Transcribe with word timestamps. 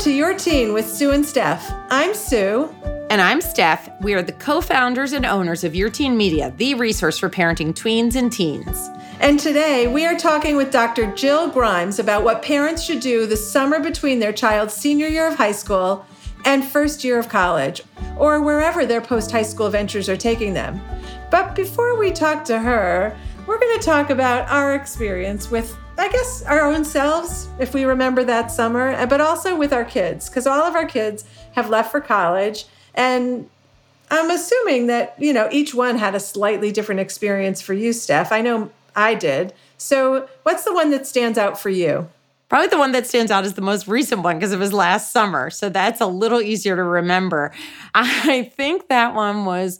to 0.00 0.10
Your 0.10 0.32
Teen 0.32 0.72
with 0.72 0.88
Sue 0.88 1.10
and 1.10 1.26
Steph. 1.26 1.70
I'm 1.90 2.14
Sue. 2.14 2.74
And 3.10 3.20
I'm 3.20 3.42
Steph. 3.42 3.90
We 4.00 4.14
are 4.14 4.22
the 4.22 4.32
co 4.32 4.62
founders 4.62 5.12
and 5.12 5.26
owners 5.26 5.62
of 5.62 5.74
Your 5.74 5.90
Teen 5.90 6.16
Media, 6.16 6.54
the 6.56 6.72
resource 6.72 7.18
for 7.18 7.28
parenting 7.28 7.74
tweens 7.74 8.16
and 8.16 8.32
teens. 8.32 8.88
And 9.20 9.38
today 9.38 9.88
we 9.88 10.06
are 10.06 10.16
talking 10.16 10.56
with 10.56 10.72
Dr. 10.72 11.14
Jill 11.14 11.50
Grimes 11.50 11.98
about 11.98 12.24
what 12.24 12.40
parents 12.40 12.82
should 12.82 13.00
do 13.00 13.26
the 13.26 13.36
summer 13.36 13.78
between 13.78 14.20
their 14.20 14.32
child's 14.32 14.72
senior 14.72 15.06
year 15.06 15.28
of 15.28 15.34
high 15.34 15.52
school 15.52 16.06
and 16.46 16.64
first 16.64 17.04
year 17.04 17.18
of 17.18 17.28
college, 17.28 17.82
or 18.16 18.40
wherever 18.40 18.86
their 18.86 19.02
post 19.02 19.30
high 19.30 19.42
school 19.42 19.68
ventures 19.68 20.08
are 20.08 20.16
taking 20.16 20.54
them. 20.54 20.80
But 21.30 21.54
before 21.54 21.98
we 21.98 22.10
talk 22.10 22.42
to 22.46 22.58
her, 22.58 23.14
we're 23.46 23.60
going 23.60 23.78
to 23.78 23.84
talk 23.84 24.08
about 24.08 24.48
our 24.48 24.74
experience 24.74 25.50
with, 25.50 25.76
I 26.00 26.08
guess, 26.08 26.42
our 26.44 26.62
own 26.62 26.86
selves, 26.86 27.46
if 27.58 27.74
we 27.74 27.84
remember 27.84 28.24
that 28.24 28.50
summer, 28.50 29.06
but 29.06 29.20
also 29.20 29.54
with 29.54 29.70
our 29.70 29.84
kids, 29.84 30.30
because 30.30 30.46
all 30.46 30.62
of 30.62 30.74
our 30.74 30.86
kids 30.86 31.26
have 31.52 31.68
left 31.68 31.90
for 31.90 32.00
college. 32.00 32.64
And 32.94 33.50
I'm 34.10 34.30
assuming 34.30 34.86
that, 34.86 35.14
you 35.18 35.34
know, 35.34 35.50
each 35.52 35.74
one 35.74 35.98
had 35.98 36.14
a 36.14 36.20
slightly 36.20 36.72
different 36.72 37.02
experience 37.02 37.60
for 37.60 37.74
you, 37.74 37.92
Steph. 37.92 38.32
I 38.32 38.40
know 38.40 38.70
I 38.96 39.14
did. 39.14 39.52
So, 39.76 40.26
what's 40.42 40.64
the 40.64 40.72
one 40.72 40.90
that 40.90 41.06
stands 41.06 41.36
out 41.36 41.60
for 41.60 41.68
you? 41.68 42.08
Probably 42.48 42.68
the 42.68 42.78
one 42.78 42.92
that 42.92 43.06
stands 43.06 43.30
out 43.30 43.44
is 43.44 43.52
the 43.52 43.60
most 43.60 43.86
recent 43.86 44.22
one 44.22 44.36
because 44.36 44.52
it 44.52 44.58
was 44.58 44.72
last 44.72 45.12
summer. 45.12 45.50
So 45.50 45.68
that's 45.68 46.00
a 46.00 46.06
little 46.06 46.40
easier 46.40 46.76
to 46.76 46.82
remember. 46.82 47.52
I 47.94 48.50
think 48.56 48.88
that 48.88 49.14
one 49.14 49.44
was 49.44 49.78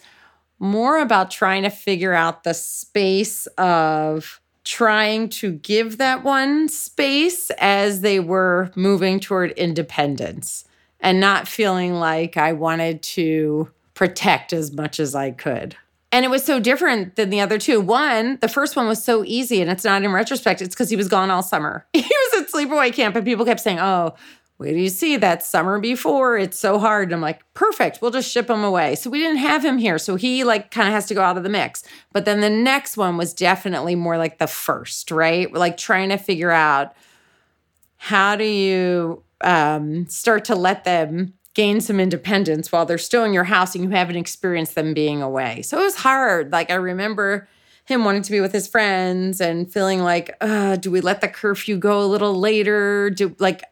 more 0.59 1.01
about 1.01 1.31
trying 1.31 1.63
to 1.63 1.71
figure 1.71 2.13
out 2.13 2.45
the 2.45 2.55
space 2.55 3.47
of 3.59 4.41
trying 4.71 5.29
to 5.29 5.51
give 5.55 5.99
that 5.99 6.23
one 6.23 6.69
space 6.69 7.51
as 7.59 8.03
they 8.03 8.21
were 8.21 8.71
moving 8.77 9.19
toward 9.19 9.51
independence 9.53 10.65
and 11.01 11.19
not 11.19 11.49
feeling 11.49 11.95
like 11.95 12.37
I 12.37 12.53
wanted 12.53 13.03
to 13.03 13.69
protect 13.95 14.53
as 14.53 14.71
much 14.73 15.01
as 15.01 15.17
I 15.17 15.33
could. 15.33 15.75
And 16.13 16.25
it 16.25 16.29
was 16.29 16.45
so 16.45 16.61
different 16.61 17.17
than 17.17 17.31
the 17.31 17.41
other 17.41 17.59
two. 17.59 17.81
One, 17.81 18.39
the 18.41 18.49
first 18.49 18.77
one 18.77 18.87
was 18.87 19.03
so 19.03 19.25
easy, 19.25 19.61
and 19.61 19.69
it's 19.69 19.83
not 19.83 20.05
in 20.05 20.13
retrospect, 20.13 20.63
it's 20.63 20.73
because 20.73 20.89
he 20.89 20.97
was 20.97 21.09
gone 21.09 21.33
all 21.33 21.43
summer. 21.43 21.85
he 21.93 22.03
was 22.03 22.43
at 22.43 22.53
sleepaway 22.53 22.93
camp, 22.93 23.17
and 23.17 23.25
people 23.25 23.45
kept 23.45 23.61
saying, 23.61 23.81
Oh, 23.81 24.15
wait 24.61 24.75
do 24.75 24.79
you 24.79 24.91
see 24.91 25.17
that 25.17 25.43
summer 25.43 25.81
before? 25.81 26.37
It's 26.37 26.59
so 26.59 26.79
hard. 26.79 27.09
And 27.09 27.15
I'm 27.15 27.21
like, 27.23 27.43
perfect. 27.55 28.01
We'll 28.03 28.11
just 28.11 28.31
ship 28.31 28.51
him 28.51 28.63
away. 28.63 28.95
So 28.95 29.09
we 29.09 29.19
didn't 29.19 29.39
have 29.39 29.65
him 29.65 29.79
here. 29.79 29.99
So 29.99 30.17
he 30.17 30.45
like 30.45 30.71
kind 30.71 30.87
of 30.87 30.93
has 30.93 31.07
to 31.07 31.15
go 31.15 31.23
out 31.23 31.39
of 31.39 31.43
the 31.43 31.49
mix. 31.49 31.83
But 32.13 32.27
then 32.27 32.43
the 32.43 32.51
next 32.51 32.99
one 32.99 33.17
was 33.17 33.33
definitely 33.33 33.95
more 33.95 34.19
like 34.19 34.39
the 34.39 34.47
first, 34.47 35.11
right? 35.11 35.51
Like 35.51 35.79
trying 35.79 36.11
to 36.11 36.19
figure 36.19 36.51
out 36.51 36.93
how 37.97 38.37
do 38.37 38.45
you 38.45 39.23
um, 39.41 40.07
start 40.07 40.45
to 40.47 40.55
let 40.55 40.85
them 40.85 41.33
gain 41.55 41.81
some 41.81 41.99
independence 41.99 42.71
while 42.71 42.85
they're 42.85 42.99
still 42.99 43.25
in 43.25 43.33
your 43.33 43.45
house 43.45 43.75
and 43.75 43.83
you 43.83 43.91
haven't 43.91 44.17
experienced 44.17 44.75
them 44.75 44.93
being 44.93 45.23
away. 45.23 45.63
So 45.63 45.81
it 45.81 45.85
was 45.85 45.97
hard. 45.97 46.53
Like 46.53 46.71
I 46.71 46.75
remember 46.75 47.49
him 47.87 48.05
wanting 48.05 48.23
to 48.23 48.31
be 48.31 48.41
with 48.41 48.53
his 48.53 48.69
friends 48.69 49.41
and 49.41 49.73
feeling 49.73 50.01
like, 50.01 50.37
uh, 50.41 50.77
do 50.77 50.91
we 50.91 51.01
let 51.01 51.21
the 51.21 51.29
curfew 51.29 51.77
go 51.77 52.01
a 52.03 52.07
little 52.07 52.39
later? 52.39 53.11
Do 53.11 53.35
like, 53.39 53.65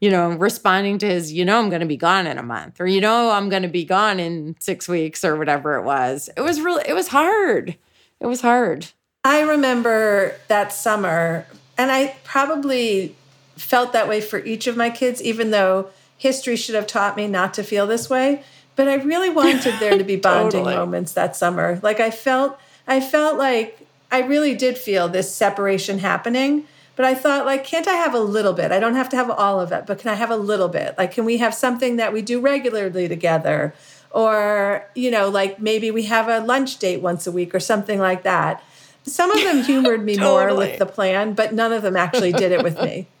you 0.00 0.10
know, 0.10 0.30
responding 0.30 0.98
to 0.98 1.06
his, 1.06 1.32
you 1.32 1.44
know, 1.44 1.58
I'm 1.58 1.68
going 1.68 1.80
to 1.80 1.86
be 1.86 1.96
gone 1.96 2.26
in 2.26 2.38
a 2.38 2.42
month 2.42 2.80
or, 2.80 2.86
you 2.86 3.00
know, 3.00 3.30
I'm 3.30 3.50
going 3.50 3.62
to 3.62 3.68
be 3.68 3.84
gone 3.84 4.18
in 4.18 4.56
six 4.58 4.88
weeks 4.88 5.24
or 5.24 5.36
whatever 5.36 5.76
it 5.76 5.84
was. 5.84 6.30
It 6.36 6.40
was 6.40 6.60
really, 6.60 6.84
it 6.88 6.94
was 6.94 7.08
hard. 7.08 7.76
It 8.18 8.26
was 8.26 8.40
hard. 8.40 8.88
I 9.24 9.42
remember 9.42 10.34
that 10.48 10.72
summer, 10.72 11.46
and 11.76 11.90
I 11.90 12.16
probably 12.24 13.14
felt 13.56 13.92
that 13.92 14.08
way 14.08 14.22
for 14.22 14.38
each 14.38 14.66
of 14.66 14.76
my 14.76 14.88
kids, 14.88 15.22
even 15.22 15.50
though 15.50 15.90
history 16.16 16.56
should 16.56 16.74
have 16.74 16.86
taught 16.86 17.16
me 17.16 17.26
not 17.26 17.52
to 17.54 17.62
feel 17.62 17.86
this 17.86 18.08
way. 18.08 18.42
But 18.76 18.88
I 18.88 18.94
really 18.94 19.28
wanted 19.30 19.78
there 19.78 19.98
to 19.98 20.04
be 20.04 20.16
bonding 20.16 20.64
totally. 20.64 20.74
moments 20.74 21.12
that 21.12 21.36
summer. 21.36 21.78
Like 21.82 22.00
I 22.00 22.10
felt, 22.10 22.58
I 22.86 23.00
felt 23.00 23.36
like 23.36 23.86
I 24.10 24.20
really 24.22 24.54
did 24.54 24.78
feel 24.78 25.08
this 25.08 25.34
separation 25.34 25.98
happening. 25.98 26.66
But 26.96 27.04
I 27.06 27.14
thought, 27.14 27.46
like, 27.46 27.64
can't 27.64 27.88
I 27.88 27.94
have 27.94 28.14
a 28.14 28.20
little 28.20 28.52
bit? 28.52 28.72
I 28.72 28.78
don't 28.78 28.94
have 28.94 29.08
to 29.10 29.16
have 29.16 29.30
all 29.30 29.60
of 29.60 29.72
it, 29.72 29.86
but 29.86 29.98
can 29.98 30.10
I 30.10 30.14
have 30.14 30.30
a 30.30 30.36
little 30.36 30.68
bit? 30.68 30.96
Like, 30.98 31.12
can 31.12 31.24
we 31.24 31.38
have 31.38 31.54
something 31.54 31.96
that 31.96 32.12
we 32.12 32.20
do 32.20 32.40
regularly 32.40 33.08
together? 33.08 33.74
Or, 34.10 34.84
you 34.94 35.10
know, 35.10 35.28
like 35.28 35.60
maybe 35.60 35.90
we 35.90 36.04
have 36.04 36.28
a 36.28 36.40
lunch 36.40 36.78
date 36.78 37.00
once 37.00 37.26
a 37.26 37.32
week 37.32 37.54
or 37.54 37.60
something 37.60 37.98
like 37.98 38.22
that. 38.24 38.62
Some 39.04 39.30
of 39.30 39.42
them 39.42 39.62
humored 39.64 40.04
me 40.04 40.16
totally. 40.16 40.46
more 40.48 40.56
with 40.56 40.78
the 40.78 40.86
plan, 40.86 41.32
but 41.34 41.54
none 41.54 41.72
of 41.72 41.82
them 41.82 41.96
actually 41.96 42.32
did 42.32 42.52
it 42.52 42.62
with 42.62 42.80
me. 42.82 43.06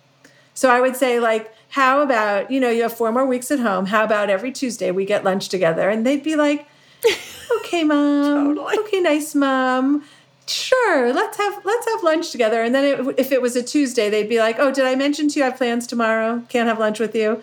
So 0.52 0.68
I 0.68 0.80
would 0.80 0.96
say, 0.96 1.20
like, 1.20 1.54
how 1.70 2.02
about, 2.02 2.50
you 2.50 2.60
know, 2.60 2.68
you 2.68 2.82
have 2.82 2.92
four 2.92 3.12
more 3.12 3.24
weeks 3.24 3.50
at 3.50 3.60
home. 3.60 3.86
How 3.86 4.04
about 4.04 4.28
every 4.28 4.52
Tuesday 4.52 4.90
we 4.90 5.06
get 5.06 5.24
lunch 5.24 5.48
together? 5.48 5.88
And 5.88 6.04
they'd 6.04 6.22
be 6.22 6.36
like, 6.36 6.66
okay, 7.58 7.84
mom. 7.84 8.56
totally. 8.56 8.78
Okay, 8.80 9.00
nice, 9.00 9.34
mom. 9.34 10.04
Sure, 10.50 11.12
let's 11.12 11.36
have 11.36 11.64
let's 11.64 11.86
have 11.86 12.02
lunch 12.02 12.32
together. 12.32 12.62
And 12.62 12.74
then 12.74 12.84
it, 12.84 13.14
if 13.18 13.30
it 13.30 13.40
was 13.40 13.54
a 13.54 13.62
Tuesday, 13.62 14.10
they'd 14.10 14.28
be 14.28 14.40
like, 14.40 14.56
oh, 14.58 14.72
did 14.72 14.84
I 14.84 14.96
mention 14.96 15.28
to 15.28 15.38
you 15.38 15.44
I 15.44 15.48
have 15.48 15.56
plans 15.56 15.86
tomorrow? 15.86 16.42
Can't 16.48 16.68
have 16.68 16.78
lunch 16.78 16.98
with 16.98 17.14
you. 17.14 17.42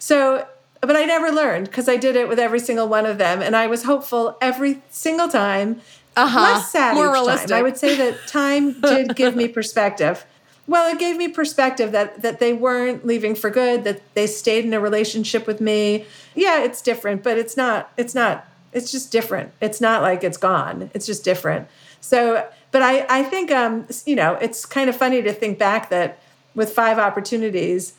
So, 0.00 0.46
but 0.80 0.96
I 0.96 1.04
never 1.04 1.30
learned 1.30 1.66
because 1.66 1.88
I 1.88 1.96
did 1.96 2.16
it 2.16 2.28
with 2.28 2.38
every 2.38 2.60
single 2.60 2.88
one 2.88 3.06
of 3.06 3.18
them, 3.18 3.42
and 3.42 3.54
I 3.54 3.68
was 3.68 3.84
hopeful 3.84 4.36
every 4.40 4.82
single 4.90 5.28
time. 5.28 5.80
Uh-huh. 6.16 6.40
Less 6.40 6.72
sad 6.72 6.94
More 6.94 7.12
realistic. 7.12 7.50
Time. 7.50 7.58
I 7.58 7.62
would 7.62 7.76
say 7.76 7.96
that 7.96 8.26
time 8.26 8.80
did 8.80 9.14
give 9.14 9.36
me 9.36 9.46
perspective. 9.46 10.26
Well, 10.66 10.92
it 10.92 10.98
gave 10.98 11.16
me 11.16 11.28
perspective 11.28 11.92
that 11.92 12.22
that 12.22 12.40
they 12.40 12.52
weren't 12.52 13.06
leaving 13.06 13.36
for 13.36 13.50
good, 13.50 13.84
that 13.84 14.02
they 14.14 14.26
stayed 14.26 14.64
in 14.64 14.74
a 14.74 14.80
relationship 14.80 15.46
with 15.46 15.60
me. 15.60 16.06
Yeah, 16.34 16.64
it's 16.64 16.82
different, 16.82 17.22
but 17.22 17.38
it's 17.38 17.56
not 17.56 17.92
it's 17.96 18.14
not 18.14 18.46
it's 18.72 18.90
just 18.90 19.12
different. 19.12 19.52
It's 19.60 19.80
not 19.80 20.02
like 20.02 20.24
it's 20.24 20.36
gone. 20.36 20.90
It's 20.92 21.06
just 21.06 21.24
different. 21.24 21.68
So, 22.00 22.48
but 22.70 22.82
I 22.82 23.06
I 23.08 23.22
think 23.22 23.50
um 23.50 23.86
you 24.06 24.16
know, 24.16 24.34
it's 24.40 24.66
kind 24.66 24.88
of 24.88 24.96
funny 24.96 25.22
to 25.22 25.32
think 25.32 25.58
back 25.58 25.90
that 25.90 26.18
with 26.54 26.72
five 26.72 26.98
opportunities, 26.98 27.94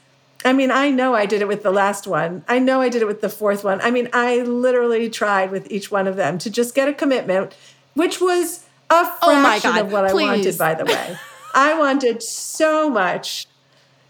I 0.45 0.53
mean, 0.53 0.71
I 0.71 0.89
know 0.89 1.15
I 1.15 1.25
did 1.25 1.41
it 1.41 1.47
with 1.47 1.63
the 1.63 1.71
last 1.71 2.07
one. 2.07 2.43
I 2.47 2.59
know 2.59 2.81
I 2.81 2.89
did 2.89 3.01
it 3.01 3.07
with 3.07 3.21
the 3.21 3.29
fourth 3.29 3.63
one. 3.63 3.81
I 3.81 3.91
mean, 3.91 4.09
I 4.13 4.41
literally 4.41 5.09
tried 5.09 5.51
with 5.51 5.69
each 5.69 5.91
one 5.91 6.07
of 6.07 6.15
them 6.15 6.37
to 6.39 6.49
just 6.49 6.73
get 6.73 6.87
a 6.87 6.93
commitment, 6.93 7.53
which 7.93 8.21
was 8.21 8.65
a 8.89 9.05
oh 9.21 9.41
fraction 9.41 9.71
oh 9.75 9.81
of 9.81 9.91
what 9.91 10.09
Please. 10.11 10.23
I 10.23 10.35
wanted, 10.35 10.57
by 10.57 10.73
the 10.75 10.85
way. 10.85 11.17
I 11.53 11.77
wanted 11.77 12.23
so 12.23 12.89
much. 12.89 13.47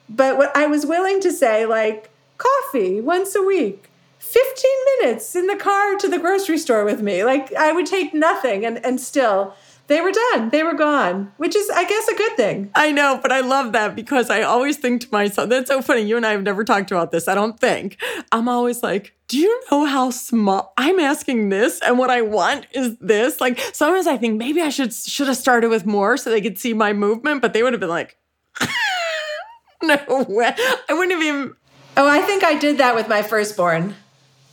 But 0.07 0.38
what 0.38 0.56
I 0.56 0.67
was 0.67 0.85
willing 0.85 1.19
to 1.21 1.31
say, 1.31 1.66
like, 1.66 2.09
coffee 2.38 3.01
once 3.01 3.35
a 3.35 3.41
week, 3.41 3.89
15 4.19 4.71
minutes 5.00 5.35
in 5.35 5.47
the 5.47 5.56
car 5.56 5.95
to 5.95 6.07
the 6.07 6.19
grocery 6.19 6.57
store 6.57 6.83
with 6.85 7.01
me. 7.01 7.23
Like, 7.23 7.53
I 7.56 7.71
would 7.71 7.85
take 7.85 8.13
nothing 8.13 8.66
and, 8.66 8.83
and 8.85 9.00
still 9.00 9.56
they 9.89 10.01
were 10.01 10.11
done. 10.11 10.50
They 10.51 10.61
were 10.63 10.75
gone, 10.75 11.31
which 11.38 11.55
is, 11.55 11.67
I 11.72 11.83
guess, 11.83 12.07
a 12.07 12.16
good 12.16 12.38
thing. 12.38 12.72
I 12.75 12.91
know, 12.91 13.19
but 13.22 13.31
I 13.31 13.41
love 13.41 13.73
that 13.73 13.95
because 13.95 14.29
I 14.29 14.44
always 14.44 14.77
think 14.77 15.01
to 15.01 15.07
myself, 15.11 15.50
that's 15.50 15.67
so 15.67 15.81
funny. 15.81 16.01
You 16.01 16.16
and 16.16 16.25
I 16.25 16.31
have 16.31 16.44
never 16.44 16.63
talked 16.63 16.91
about 16.91 17.11
this. 17.11 17.27
I 17.27 17.33
don't 17.33 17.59
think. 17.59 17.97
I'm 18.31 18.47
always 18.47 18.83
like, 18.83 19.16
do 19.27 19.39
you 19.39 19.61
know 19.72 19.85
how 19.85 20.11
small 20.11 20.73
I'm 20.77 21.00
asking 21.00 21.50
this 21.50 21.81
and 21.81 21.97
what 21.97 22.11
I 22.11 22.22
want 22.22 22.67
is 22.72 22.97
this? 23.00 23.41
Like 23.41 23.59
sometimes 23.73 24.05
I 24.05 24.16
think 24.16 24.38
maybe 24.38 24.61
I 24.61 24.69
should 24.69 24.94
should 24.94 25.27
have 25.27 25.38
started 25.38 25.69
with 25.69 25.88
more 25.88 26.17
so 26.17 26.29
they 26.29 26.41
could 26.41 26.59
see 26.59 26.73
my 26.73 26.94
movement, 26.94 27.41
but 27.41 27.53
they 27.53 27.63
would 27.63 27.73
have 27.73 27.79
been 27.79 27.89
like, 27.89 28.16
no 29.83 30.25
way. 30.29 30.56
I 30.88 30.94
wouldn't 30.94 31.11
have 31.11 31.23
even 31.23 31.56
Oh, 31.97 32.07
I 32.07 32.21
think 32.21 32.44
I 32.44 32.57
did 32.57 32.77
that 32.77 32.95
with 32.95 33.09
my 33.09 33.23
firstborn. 33.23 33.95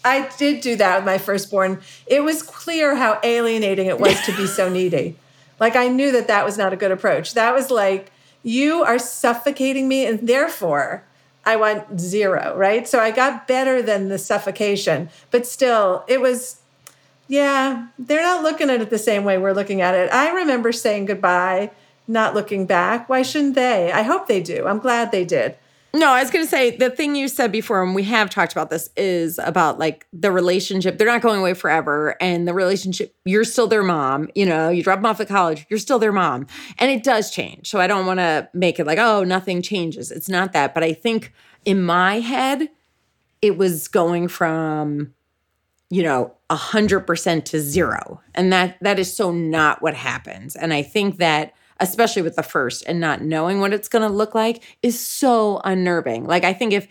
I 0.04 0.30
did 0.38 0.62
do 0.62 0.76
that 0.76 0.96
with 0.96 1.04
my 1.04 1.18
firstborn. 1.18 1.82
It 2.06 2.24
was 2.24 2.42
clear 2.42 2.96
how 2.96 3.20
alienating 3.22 3.86
it 3.86 4.00
was 4.00 4.20
to 4.22 4.36
be 4.36 4.46
so 4.46 4.68
needy. 4.68 5.16
Like 5.58 5.76
I 5.76 5.88
knew 5.88 6.12
that 6.12 6.28
that 6.28 6.44
was 6.44 6.58
not 6.58 6.72
a 6.72 6.76
good 6.76 6.90
approach. 6.90 7.34
That 7.34 7.54
was 7.54 7.70
like, 7.70 8.12
you 8.42 8.82
are 8.82 8.98
suffocating 8.98 9.88
me, 9.88 10.06
and 10.06 10.28
therefore 10.28 11.04
I 11.44 11.56
want 11.56 11.98
zero, 11.98 12.54
right? 12.56 12.86
So 12.86 13.00
I 13.00 13.10
got 13.10 13.48
better 13.48 13.82
than 13.82 14.08
the 14.08 14.18
suffocation, 14.18 15.10
but 15.30 15.46
still, 15.46 16.04
it 16.06 16.20
was, 16.20 16.60
yeah, 17.28 17.88
they're 17.98 18.22
not 18.22 18.42
looking 18.42 18.70
at 18.70 18.80
it 18.80 18.90
the 18.90 18.98
same 18.98 19.24
way 19.24 19.38
we're 19.38 19.52
looking 19.52 19.80
at 19.80 19.94
it. 19.94 20.12
I 20.12 20.30
remember 20.30 20.72
saying 20.72 21.06
goodbye, 21.06 21.70
not 22.06 22.34
looking 22.34 22.66
back. 22.66 23.08
Why 23.08 23.22
shouldn't 23.22 23.54
they? 23.54 23.90
I 23.90 24.02
hope 24.02 24.28
they 24.28 24.40
do. 24.40 24.66
I'm 24.66 24.78
glad 24.78 25.10
they 25.10 25.24
did. 25.24 25.56
No, 25.96 26.10
I 26.10 26.20
was 26.20 26.30
going 26.30 26.44
to 26.44 26.50
say 26.50 26.76
the 26.76 26.90
thing 26.90 27.16
you 27.16 27.26
said 27.26 27.50
before, 27.50 27.82
and 27.82 27.94
we 27.94 28.02
have 28.02 28.28
talked 28.28 28.52
about 28.52 28.68
this, 28.68 28.90
is 28.98 29.38
about 29.42 29.78
like 29.78 30.06
the 30.12 30.30
relationship. 30.30 30.98
They're 30.98 31.06
not 31.06 31.22
going 31.22 31.40
away 31.40 31.54
forever. 31.54 32.16
And 32.20 32.46
the 32.46 32.52
relationship, 32.52 33.16
you're 33.24 33.44
still 33.44 33.66
their 33.66 33.82
mom. 33.82 34.28
You 34.34 34.44
know, 34.44 34.68
you 34.68 34.82
drop 34.82 34.98
them 34.98 35.06
off 35.06 35.20
at 35.20 35.28
college, 35.28 35.64
you're 35.70 35.78
still 35.78 35.98
their 35.98 36.12
mom. 36.12 36.48
And 36.78 36.90
it 36.90 37.02
does 37.02 37.30
change. 37.30 37.70
So 37.70 37.80
I 37.80 37.86
don't 37.86 38.04
want 38.04 38.20
to 38.20 38.46
make 38.52 38.78
it 38.78 38.86
like, 38.86 38.98
oh, 38.98 39.24
nothing 39.24 39.62
changes. 39.62 40.10
It's 40.10 40.28
not 40.28 40.52
that. 40.52 40.74
But 40.74 40.84
I 40.84 40.92
think 40.92 41.32
in 41.64 41.82
my 41.82 42.20
head, 42.20 42.68
it 43.40 43.56
was 43.56 43.88
going 43.88 44.28
from, 44.28 45.14
you 45.88 46.02
know, 46.02 46.34
a 46.50 46.56
hundred 46.56 47.06
percent 47.06 47.46
to 47.46 47.60
zero. 47.60 48.20
And 48.34 48.52
that 48.52 48.76
that 48.82 48.98
is 48.98 49.16
so 49.16 49.32
not 49.32 49.80
what 49.80 49.94
happens. 49.94 50.56
And 50.56 50.74
I 50.74 50.82
think 50.82 51.16
that 51.18 51.54
especially 51.80 52.22
with 52.22 52.36
the 52.36 52.42
first 52.42 52.84
and 52.86 53.00
not 53.00 53.22
knowing 53.22 53.60
what 53.60 53.72
it's 53.72 53.88
going 53.88 54.08
to 54.08 54.14
look 54.14 54.34
like 54.34 54.62
is 54.82 54.98
so 54.98 55.60
unnerving. 55.64 56.24
Like 56.24 56.44
I 56.44 56.52
think 56.52 56.72
if 56.72 56.88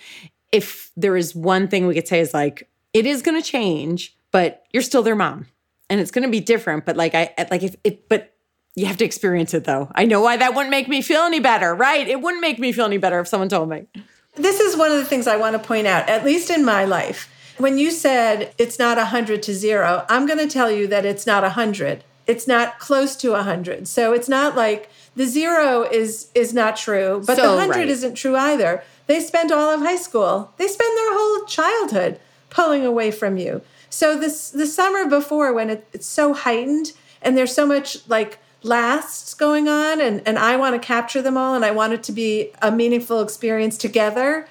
if 0.52 0.92
there 0.96 1.18
is 1.18 1.36
one 1.36 1.68
thing 1.68 1.88
we 1.88 1.94
could 1.94 2.08
say 2.08 2.20
is 2.20 2.34
like, 2.34 2.70
it 2.94 3.06
is 3.06 3.22
going 3.22 3.42
to 3.42 3.46
change, 3.46 4.16
but 4.32 4.64
you're 4.72 4.84
still 4.84 5.04
their 5.04 5.16
mom 5.16 5.48
and 5.90 6.00
it's 6.00 6.12
going 6.12 6.24
to 6.24 6.32
be 6.32 6.40
different. 6.40 6.86
But 6.86 6.96
like, 6.96 7.14
I, 7.14 7.34
like 7.52 7.64
if 7.64 7.76
it, 7.84 8.08
but 8.08 8.34
you 8.76 8.86
have 8.86 8.98
to 8.98 9.06
experience 9.06 9.54
it 9.54 9.66
though. 9.66 9.92
I 9.96 10.06
know 10.06 10.22
why 10.22 10.38
that 10.38 10.56
wouldn't 10.56 10.72
make 10.72 10.88
me 10.88 11.02
feel 11.02 11.22
any 11.22 11.40
better, 11.40 11.74
right? 11.74 12.08
It 12.08 12.22
wouldn't 12.22 12.42
make 12.42 12.60
me 12.60 12.72
feel 12.72 12.86
any 12.86 12.98
better 12.98 13.20
if 13.20 13.28
someone 13.28 13.50
told 13.50 13.70
me. 13.70 13.88
This 14.36 14.60
is 14.60 14.78
one 14.78 14.92
of 14.92 14.98
the 14.98 15.06
things 15.06 15.28
I 15.28 15.38
want 15.38 15.54
to 15.54 15.66
point 15.66 15.88
out, 15.88 16.10
at 16.10 16.26
least 16.26 16.50
in 16.50 16.66
my 16.66 16.84
life. 16.84 17.32
When 17.58 17.78
you 17.78 17.90
said 17.90 18.54
it's 18.58 18.78
not 18.78 18.98
100 18.98 19.42
to 19.44 19.54
zero, 19.54 20.06
I'm 20.10 20.26
going 20.26 20.40
to 20.40 20.48
tell 20.48 20.70
you 20.70 20.88
that 20.88 21.06
it's 21.06 21.26
not 21.26 21.44
100. 21.44 22.04
It's 22.28 22.48
not 22.48 22.80
close 22.80 23.16
to 23.18 23.32
100. 23.32 23.88
So 23.88 24.14
it's 24.14 24.30
not 24.30 24.56
like 24.56 24.90
the 25.16 25.26
zero 25.26 25.84
is 25.84 26.30
is 26.34 26.54
not 26.54 26.76
true, 26.76 27.24
but 27.26 27.38
so 27.38 27.52
the 27.52 27.58
100 27.58 27.76
right. 27.76 27.88
isn't 27.88 28.16
true 28.16 28.36
either. 28.36 28.84
They 29.08 29.20
spend 29.20 29.52
all 29.52 29.70
of 29.70 29.82
high 29.82 29.98
school. 29.98 30.52
They 30.58 30.68
spend 30.68 30.98
their 30.98 31.14
whole 31.14 31.46
childhood 31.46 32.20
pulling 32.50 32.86
away 32.86 33.12
from 33.12 33.38
you. 33.38 33.62
So 33.90 34.18
this 34.18 34.50
the 34.50 34.66
summer 34.66 35.08
before 35.08 35.54
when 35.54 35.70
it, 35.70 35.88
it's 35.94 36.08
so 36.08 36.34
heightened 36.34 36.94
and 37.22 37.38
there's 37.38 37.54
so 37.54 37.66
much 37.66 38.08
like 38.10 38.40
lasts 38.64 39.34
going 39.34 39.70
on 39.70 40.02
and, 40.02 40.22
and 40.26 40.40
I 40.40 40.58
want 40.58 40.80
to 40.80 40.86
capture 40.86 41.22
them 41.22 41.38
all 41.38 41.54
and 41.54 41.64
I 41.64 41.72
want 41.72 41.94
it 41.94 42.04
to 42.04 42.12
be 42.12 42.52
a 42.62 42.72
meaningful 42.72 43.22
experience 43.22 43.78
together. 43.78 44.48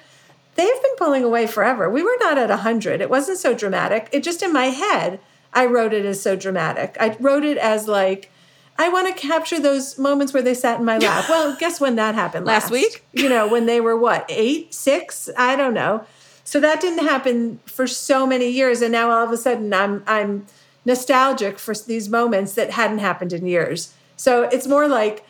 They've 0.55 0.81
been 0.81 0.95
pulling 0.97 1.23
away 1.23 1.47
forever. 1.47 1.89
We 1.89 2.01
were 2.01 2.15
not 2.21 2.37
at 2.37 2.49
100. 2.49 3.01
It 3.01 3.09
wasn't 3.09 3.39
so 3.39 3.53
dramatic. 3.53 4.07
It 4.13 4.23
just 4.23 4.41
in 4.41 4.53
my 4.53 4.67
head, 4.67 5.19
I 5.55 5.65
wrote 5.65 5.93
it 5.93 6.05
as 6.05 6.21
so 6.21 6.35
dramatic. 6.35 6.97
I 6.99 7.15
wrote 7.19 7.43
it 7.43 7.57
as 7.57 7.87
like, 7.87 8.29
I 8.77 8.89
want 8.89 9.07
to 9.07 9.19
capture 9.19 9.59
those 9.59 9.97
moments 9.97 10.33
where 10.33 10.43
they 10.43 10.53
sat 10.53 10.79
in 10.79 10.85
my 10.85 10.97
lap. 10.97 11.25
Well, 11.29 11.55
guess 11.57 11.79
when 11.79 11.95
that 11.95 12.13
happened 12.13 12.45
last, 12.45 12.65
last 12.65 12.71
week? 12.71 13.05
You 13.13 13.29
know, 13.29 13.47
when 13.47 13.65
they 13.65 13.79
were 13.79 13.97
what, 13.97 14.25
eight, 14.27 14.73
six? 14.73 15.29
I 15.37 15.55
don't 15.55 15.73
know. 15.73 16.05
So 16.43 16.59
that 16.59 16.79
didn't 16.81 17.05
happen 17.05 17.59
for 17.65 17.87
so 17.87 18.27
many 18.27 18.49
years. 18.49 18.81
And 18.81 18.91
now 18.91 19.09
all 19.09 19.23
of 19.23 19.31
a 19.31 19.37
sudden 19.37 19.73
I'm 19.73 20.03
I'm 20.05 20.45
nostalgic 20.85 21.57
for 21.57 21.73
these 21.73 22.07
moments 22.07 22.53
that 22.53 22.71
hadn't 22.71 22.99
happened 22.99 23.33
in 23.33 23.47
years. 23.47 23.93
So 24.15 24.43
it's 24.43 24.67
more 24.67 24.87
like 24.87 25.25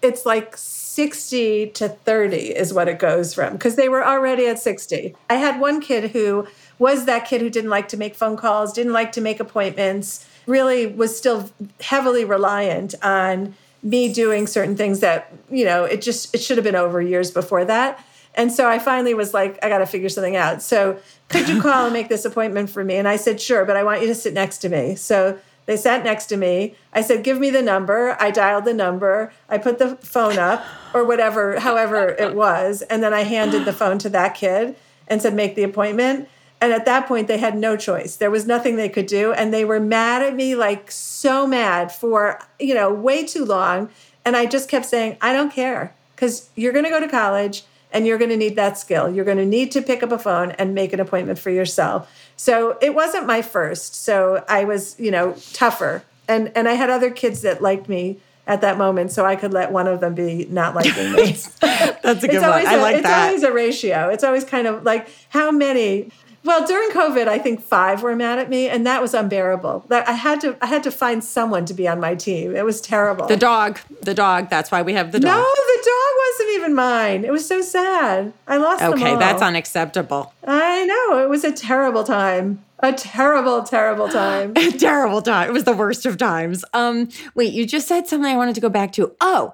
it's 0.00 0.26
like 0.26 0.56
60 0.56 1.68
to 1.70 1.88
30 1.88 2.36
is 2.36 2.72
what 2.72 2.88
it 2.88 2.98
goes 2.98 3.34
from 3.34 3.54
because 3.54 3.76
they 3.76 3.88
were 3.88 4.04
already 4.04 4.46
at 4.46 4.58
60. 4.58 5.14
I 5.30 5.34
had 5.34 5.60
one 5.60 5.80
kid 5.80 6.10
who 6.12 6.46
was 6.78 7.04
that 7.06 7.26
kid 7.26 7.40
who 7.40 7.50
didn't 7.50 7.70
like 7.70 7.88
to 7.88 7.96
make 7.96 8.14
phone 8.14 8.36
calls, 8.36 8.72
didn't 8.72 8.92
like 8.92 9.12
to 9.12 9.20
make 9.20 9.40
appointments, 9.40 10.28
really 10.46 10.86
was 10.86 11.16
still 11.16 11.50
heavily 11.80 12.24
reliant 12.24 12.94
on 13.02 13.54
me 13.82 14.12
doing 14.12 14.46
certain 14.46 14.76
things 14.76 15.00
that, 15.00 15.32
you 15.50 15.64
know, 15.64 15.84
it 15.84 16.00
just 16.02 16.34
it 16.34 16.42
should 16.42 16.56
have 16.56 16.64
been 16.64 16.74
over 16.74 17.00
years 17.00 17.30
before 17.30 17.64
that. 17.64 18.04
And 18.34 18.50
so 18.50 18.68
I 18.68 18.78
finally 18.78 19.14
was 19.14 19.32
like, 19.32 19.58
I 19.62 19.68
got 19.68 19.78
to 19.78 19.86
figure 19.86 20.08
something 20.08 20.36
out. 20.36 20.60
So 20.62 20.98
could 21.28 21.48
you 21.48 21.60
call 21.62 21.84
and 21.84 21.92
make 21.92 22.08
this 22.08 22.24
appointment 22.24 22.68
for 22.68 22.82
me? 22.82 22.96
And 22.96 23.06
I 23.06 23.16
said, 23.16 23.40
sure, 23.40 23.64
but 23.64 23.76
I 23.76 23.84
want 23.84 24.00
you 24.00 24.08
to 24.08 24.14
sit 24.14 24.34
next 24.34 24.58
to 24.58 24.68
me. 24.68 24.96
So 24.96 25.38
they 25.66 25.76
sat 25.76 26.04
next 26.04 26.26
to 26.26 26.36
me. 26.36 26.74
I 26.92 27.00
said, 27.00 27.24
give 27.24 27.38
me 27.38 27.50
the 27.50 27.62
number. 27.62 28.16
I 28.20 28.30
dialed 28.30 28.64
the 28.64 28.74
number. 28.74 29.32
I 29.48 29.58
put 29.58 29.78
the 29.78 29.96
phone 29.96 30.38
up 30.38 30.64
or 30.92 31.04
whatever, 31.04 31.60
however 31.60 32.08
it 32.08 32.34
was. 32.34 32.82
And 32.82 33.02
then 33.02 33.14
I 33.14 33.22
handed 33.22 33.64
the 33.64 33.72
phone 33.72 33.98
to 34.00 34.08
that 34.10 34.34
kid 34.34 34.76
and 35.08 35.22
said, 35.22 35.34
make 35.34 35.54
the 35.54 35.62
appointment. 35.62 36.28
And 36.64 36.72
at 36.72 36.86
that 36.86 37.06
point, 37.06 37.28
they 37.28 37.36
had 37.36 37.58
no 37.58 37.76
choice. 37.76 38.16
There 38.16 38.30
was 38.30 38.46
nothing 38.46 38.76
they 38.76 38.88
could 38.88 39.04
do. 39.04 39.34
And 39.34 39.52
they 39.52 39.66
were 39.66 39.78
mad 39.78 40.22
at 40.22 40.34
me, 40.34 40.54
like 40.54 40.90
so 40.90 41.46
mad 41.46 41.92
for, 41.92 42.40
you 42.58 42.72
know, 42.72 42.90
way 42.90 43.26
too 43.26 43.44
long. 43.44 43.90
And 44.24 44.34
I 44.34 44.46
just 44.46 44.70
kept 44.70 44.86
saying, 44.86 45.18
I 45.20 45.34
don't 45.34 45.52
care 45.52 45.94
because 46.16 46.48
you're 46.54 46.72
going 46.72 46.86
to 46.86 46.90
go 46.90 47.00
to 47.00 47.08
college 47.08 47.64
and 47.92 48.06
you're 48.06 48.16
going 48.16 48.30
to 48.30 48.36
need 48.38 48.56
that 48.56 48.78
skill. 48.78 49.14
You're 49.14 49.26
going 49.26 49.36
to 49.36 49.44
need 49.44 49.72
to 49.72 49.82
pick 49.82 50.02
up 50.02 50.10
a 50.10 50.18
phone 50.18 50.52
and 50.52 50.74
make 50.74 50.94
an 50.94 51.00
appointment 51.00 51.38
for 51.38 51.50
yourself. 51.50 52.10
So 52.38 52.78
it 52.80 52.94
wasn't 52.94 53.26
my 53.26 53.42
first. 53.42 53.94
So 53.94 54.42
I 54.48 54.64
was, 54.64 54.98
you 54.98 55.10
know, 55.10 55.36
tougher. 55.52 56.02
And 56.28 56.50
and 56.56 56.66
I 56.66 56.72
had 56.72 56.88
other 56.88 57.10
kids 57.10 57.42
that 57.42 57.60
liked 57.60 57.90
me 57.90 58.20
at 58.46 58.62
that 58.62 58.78
moment, 58.78 59.12
so 59.12 59.26
I 59.26 59.36
could 59.36 59.52
let 59.52 59.70
one 59.70 59.86
of 59.86 60.00
them 60.00 60.14
be 60.14 60.46
not 60.46 60.74
liking 60.74 61.12
me. 61.12 61.36
That's 61.60 62.24
a 62.24 62.28
good 62.28 62.40
one. 62.40 62.66
I 62.66 62.76
like 62.76 62.96
it's 62.96 63.02
that. 63.02 63.32
It's 63.34 63.42
always 63.42 63.42
a 63.42 63.52
ratio. 63.52 64.08
It's 64.08 64.24
always 64.24 64.44
kind 64.44 64.66
of 64.66 64.84
like 64.84 65.10
how 65.28 65.50
many 65.50 66.10
well, 66.44 66.66
during 66.66 66.90
COVID, 66.90 67.26
I 67.26 67.38
think 67.38 67.62
five 67.62 68.02
were 68.02 68.14
mad 68.14 68.38
at 68.38 68.50
me, 68.50 68.68
and 68.68 68.86
that 68.86 69.00
was 69.00 69.14
unbearable. 69.14 69.86
That 69.88 70.06
I 70.06 70.12
had 70.12 70.40
to, 70.42 70.56
I 70.60 70.66
had 70.66 70.82
to 70.82 70.90
find 70.90 71.24
someone 71.24 71.64
to 71.66 71.74
be 71.74 71.88
on 71.88 72.00
my 72.00 72.14
team. 72.14 72.54
It 72.54 72.64
was 72.64 72.80
terrible. 72.80 73.26
The 73.26 73.36
dog, 73.36 73.80
the 74.02 74.14
dog. 74.14 74.50
That's 74.50 74.70
why 74.70 74.82
we 74.82 74.92
have 74.92 75.12
the 75.12 75.20
dog. 75.20 75.28
No, 75.28 75.42
the 75.42 75.82
dog 75.84 76.14
wasn't 76.28 76.56
even 76.56 76.74
mine. 76.74 77.24
It 77.24 77.32
was 77.32 77.46
so 77.46 77.62
sad. 77.62 78.32
I 78.46 78.58
lost. 78.58 78.82
It. 78.82 78.86
Okay, 78.86 79.16
that's 79.16 79.42
unacceptable. 79.42 80.34
I 80.46 80.84
know. 80.84 81.24
It 81.24 81.30
was 81.30 81.44
a 81.44 81.52
terrible 81.52 82.04
time. 82.04 82.62
A 82.80 82.92
terrible, 82.92 83.62
terrible 83.62 84.08
time. 84.08 84.52
a 84.56 84.70
terrible 84.70 85.22
time. 85.22 85.48
It 85.48 85.52
was 85.52 85.64
the 85.64 85.72
worst 85.72 86.04
of 86.04 86.18
times. 86.18 86.64
Um, 86.74 87.08
wait, 87.34 87.54
you 87.54 87.66
just 87.66 87.88
said 87.88 88.06
something 88.06 88.30
I 88.30 88.36
wanted 88.36 88.54
to 88.56 88.60
go 88.60 88.68
back 88.68 88.92
to. 88.92 89.14
Oh, 89.22 89.52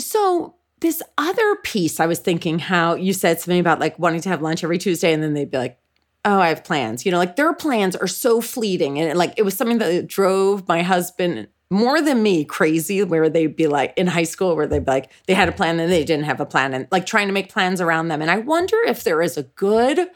so 0.00 0.54
this 0.80 1.00
other 1.16 1.56
piece, 1.62 2.00
I 2.00 2.06
was 2.06 2.18
thinking 2.18 2.58
how 2.58 2.96
you 2.96 3.12
said 3.12 3.40
something 3.40 3.60
about 3.60 3.78
like 3.78 3.96
wanting 4.00 4.20
to 4.22 4.28
have 4.28 4.42
lunch 4.42 4.64
every 4.64 4.78
Tuesday, 4.78 5.12
and 5.12 5.22
then 5.22 5.34
they'd 5.34 5.50
be 5.50 5.58
like, 5.58 5.78
oh, 6.24 6.38
I 6.38 6.48
have 6.48 6.64
plans. 6.64 7.04
You 7.04 7.12
know, 7.12 7.18
like 7.18 7.36
their 7.36 7.52
plans 7.52 7.96
are 7.96 8.06
so 8.06 8.40
fleeting. 8.40 8.98
And 8.98 9.18
like 9.18 9.34
it 9.36 9.42
was 9.42 9.56
something 9.56 9.78
that 9.78 10.06
drove 10.06 10.66
my 10.68 10.82
husband 10.82 11.48
more 11.70 12.02
than 12.02 12.22
me 12.22 12.44
crazy, 12.44 13.02
where 13.02 13.30
they'd 13.30 13.56
be 13.56 13.66
like 13.66 13.94
in 13.96 14.06
high 14.06 14.24
school, 14.24 14.54
where 14.54 14.66
they'd 14.66 14.84
be 14.84 14.90
like, 14.90 15.10
they 15.26 15.34
had 15.34 15.48
a 15.48 15.52
plan 15.52 15.80
and 15.80 15.90
they 15.90 16.04
didn't 16.04 16.26
have 16.26 16.40
a 16.40 16.46
plan, 16.46 16.74
and 16.74 16.86
like 16.90 17.06
trying 17.06 17.28
to 17.28 17.32
make 17.32 17.50
plans 17.50 17.80
around 17.80 18.08
them. 18.08 18.20
And 18.20 18.30
I 18.30 18.38
wonder 18.38 18.76
if 18.86 19.04
there 19.04 19.22
is 19.22 19.36
a 19.38 19.44
good 19.44 20.08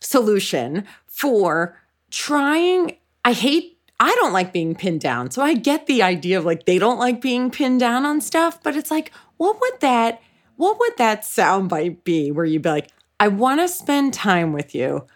solution 0.00 0.86
for 1.06 1.76
trying. 2.10 2.96
I 3.24 3.32
hate 3.32 3.78
I 3.98 4.14
don't 4.14 4.32
like 4.32 4.52
being 4.52 4.74
pinned 4.74 5.02
down. 5.02 5.30
So 5.30 5.42
I 5.42 5.52
get 5.52 5.86
the 5.86 6.02
idea 6.02 6.38
of 6.38 6.46
like 6.46 6.64
they 6.64 6.78
don't 6.78 6.98
like 6.98 7.20
being 7.20 7.50
pinned 7.50 7.80
down 7.80 8.06
on 8.06 8.22
stuff, 8.22 8.62
but 8.62 8.74
it's 8.74 8.90
like, 8.90 9.12
what 9.36 9.60
would 9.60 9.80
that 9.80 10.22
what 10.56 10.78
would 10.78 10.96
that 10.98 11.22
soundbite 11.22 12.04
be 12.04 12.30
where 12.30 12.44
you'd 12.44 12.62
be 12.62 12.68
like, 12.68 12.90
I 13.20 13.28
want 13.28 13.60
to 13.60 13.68
spend 13.68 14.14
time 14.14 14.54
with 14.54 14.74
you. 14.74 15.06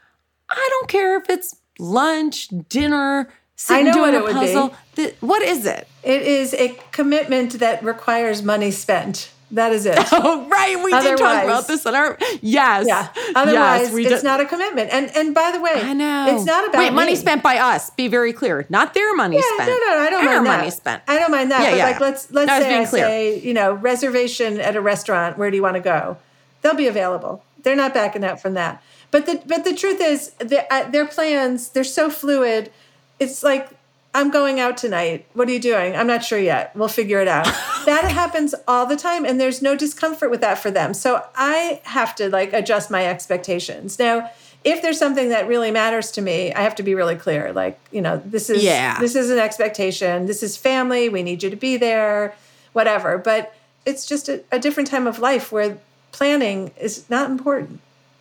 I 0.51 0.69
don't 0.71 0.89
care 0.89 1.17
if 1.19 1.31
it's 1.31 1.57
lunch, 1.79 2.49
dinner, 2.69 3.31
sitting 3.57 3.93
doing 3.93 4.15
a 4.15 4.21
puzzle. 4.21 4.75
The, 4.95 5.15
what 5.21 5.41
is 5.41 5.65
it? 5.65 5.89
It 6.03 6.21
is 6.23 6.53
a 6.53 6.79
commitment 6.93 7.55
that 7.61 7.83
requires 7.83 8.43
money 8.43 8.71
spent. 8.71 9.31
That 9.51 9.73
is 9.73 9.87
it. 9.87 9.99
Oh, 10.13 10.47
right. 10.49 10.77
We 10.83 10.93
Otherwise, 10.93 11.19
did 11.19 11.19
talk 11.19 11.45
about 11.45 11.67
this 11.67 11.87
on 11.87 11.95
our 11.95 12.19
yes. 12.43 12.87
Yeah. 12.87 13.09
Otherwise, 13.35 13.97
yes, 13.97 14.13
it's 14.13 14.23
not 14.23 14.41
a 14.41 14.45
commitment. 14.45 14.91
And 14.93 15.11
and 15.17 15.35
by 15.35 15.53
the 15.53 15.61
way, 15.61 15.73
I 15.75 15.93
know 15.93 16.35
it's 16.35 16.45
not 16.45 16.69
about 16.69 16.79
wait 16.79 16.91
me. 16.91 16.97
money 16.97 17.17
spent 17.17 17.43
by 17.43 17.59
us. 17.59 17.91
Be 17.91 18.09
very 18.09 18.33
clear, 18.33 18.67
not 18.69 18.95
their 18.95 19.15
money 19.15 19.37
yeah, 19.37 19.43
spent. 19.55 19.69
No, 19.69 19.77
no, 19.77 19.95
no 19.95 19.99
I 19.99 20.11
don't 20.11 20.27
our 20.27 20.35
mind 20.37 20.45
money 20.45 20.71
that. 20.71 20.77
spent. 20.77 21.03
I 21.09 21.19
don't 21.19 21.31
mind 21.31 21.51
that. 21.51 21.63
Yeah, 21.63 21.71
but 21.71 21.77
yeah. 21.77 21.85
like 21.87 22.01
let's 22.01 22.31
let's 22.33 22.51
say 22.51 22.81
I 22.81 22.85
clear. 22.87 23.05
say 23.05 23.41
you 23.41 23.55
know 23.55 23.75
reservation 23.75 24.61
at 24.61 24.77
a 24.77 24.81
restaurant. 24.81 25.39
Where 25.39 25.51
do 25.51 25.57
you 25.57 25.63
want 25.63 25.77
to 25.77 25.81
go? 25.81 26.17
They'll 26.63 26.75
be 26.75 26.87
available. 26.87 27.45
They're 27.65 27.77
not 27.77 27.93
backing 27.93 28.25
out 28.25 28.41
from 28.41 28.55
that. 28.55 28.83
But 29.11 29.27
the 29.27 29.43
but 29.47 29.65
the 29.65 29.75
truth 29.75 30.01
is, 30.01 30.31
the, 30.39 30.73
uh, 30.73 30.89
their 30.91 31.07
plans 31.07 31.71
they're 31.71 31.85
so 31.85 32.11
fluid. 32.11 32.71
It's 33.19 33.43
like 33.43 33.71
I'm 34.15 34.31
going 34.31 34.61
out 34.61 34.77
tonight. 34.77 35.27
What 35.35 35.49
are 35.49 35.53
you 35.53 35.61
doing? 35.61 35.97
I'm 35.97 36.07
not 36.07 36.25
sure 36.25 36.39
yet. 36.39 36.75
We'll 36.77 36.89
figure 36.89 37.21
it 37.21 37.27
out. 37.27 37.47
that 37.87 38.05
happens 38.11 38.55
all 38.69 38.87
the 38.87 38.97
time 38.97 39.25
and 39.25 39.41
there's 39.41 39.61
no 39.61 39.77
discomfort 39.77 40.31
with 40.31 40.41
that 40.41 40.59
for 40.59 40.71
them. 40.71 40.95
So 40.95 41.25
I 41.35 41.81
have 41.85 42.15
to 42.17 42.31
like 42.31 42.53
adjust 42.53 42.93
my 42.93 43.07
expectations. 43.07 43.99
Now, 43.99 44.31
if 44.63 44.83
there's 44.83 44.99
something 44.99 45.29
that 45.31 45.49
really 45.49 45.71
matters 45.71 46.11
to 46.13 46.23
me, 46.23 46.53
I 46.55 46.63
have 46.63 46.77
to 46.77 46.83
be 46.83 46.95
really 46.95 47.17
clear. 47.17 47.53
Like, 47.53 47.79
you 47.91 48.01
know, 48.01 48.23
this 48.25 48.49
is 48.49 48.63
yeah. 48.63 48.99
this 49.01 49.15
is 49.15 49.31
an 49.31 49.39
expectation. 49.39 50.27
This 50.27 50.43
is 50.43 50.57
family. 50.57 51.09
We 51.09 51.23
need 51.23 51.43
you 51.43 51.51
to 51.51 51.57
be 51.57 51.77
there, 51.77 52.35
whatever. 52.73 53.19
But 53.19 53.55
it's 53.85 54.07
just 54.07 54.29
a, 54.29 54.43
a 54.51 54.59
different 54.59 54.89
time 54.89 55.07
of 55.07 55.19
life 55.19 55.53
where 55.53 55.79
planning 56.15 56.71
is 56.81 57.11
not 57.11 57.29
important. 57.29 57.81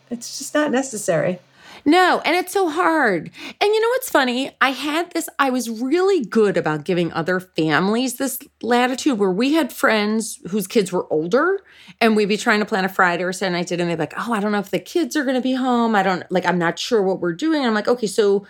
It's 0.10 0.40
just 0.40 0.56
not 0.56 0.72
necessary. 0.72 1.40
No, 1.86 2.22
and 2.26 2.36
it's 2.36 2.52
so 2.52 2.70
hard. 2.70 3.30
And 3.62 3.74
you 3.74 3.82
know 3.82 3.90
what's 3.90 4.10
funny? 4.10 4.52
I 4.62 4.70
had 4.70 5.12
this, 5.12 5.30
I 5.38 5.52
was 5.52 5.70
really 5.70 6.26
good 6.26 6.58
about 6.58 6.86
giving 6.86 7.12
other 7.14 7.40
families 7.40 8.16
this 8.16 8.40
latitude 8.62 9.20
where 9.20 9.32
we 9.32 9.54
had 9.54 9.72
friends 9.72 10.40
whose 10.50 10.66
kids 10.66 10.92
were 10.92 11.12
older 11.12 11.60
and 12.02 12.16
we'd 12.16 12.30
be 12.30 12.38
trying 12.38 12.62
to 12.62 12.66
plan 12.66 12.86
a 12.86 12.90
Friday 12.90 13.24
or 13.24 13.34
Saturday 13.34 13.58
night 13.58 13.68
dinner 13.68 13.84
and 13.84 13.92
they'd 13.92 13.96
be 13.96 14.02
like, 14.02 14.14
oh, 14.18 14.34
I 14.34 14.40
don't 14.40 14.54
know 14.54 14.60
if 14.60 14.72
the 14.72 14.80
kids 14.80 15.16
are 15.16 15.24
going 15.24 15.36
to 15.36 15.42
be 15.42 15.54
home. 15.54 15.94
I 15.94 16.04
don't, 16.04 16.24
like, 16.32 16.46
I'm 16.46 16.58
not 16.58 16.80
sure 16.80 17.02
what 17.04 17.20
we're 17.20 17.34
doing. 17.34 17.60
And 17.60 17.68
I'm 17.68 17.74
like, 17.76 17.88
okay, 17.88 18.08
so, 18.08 18.48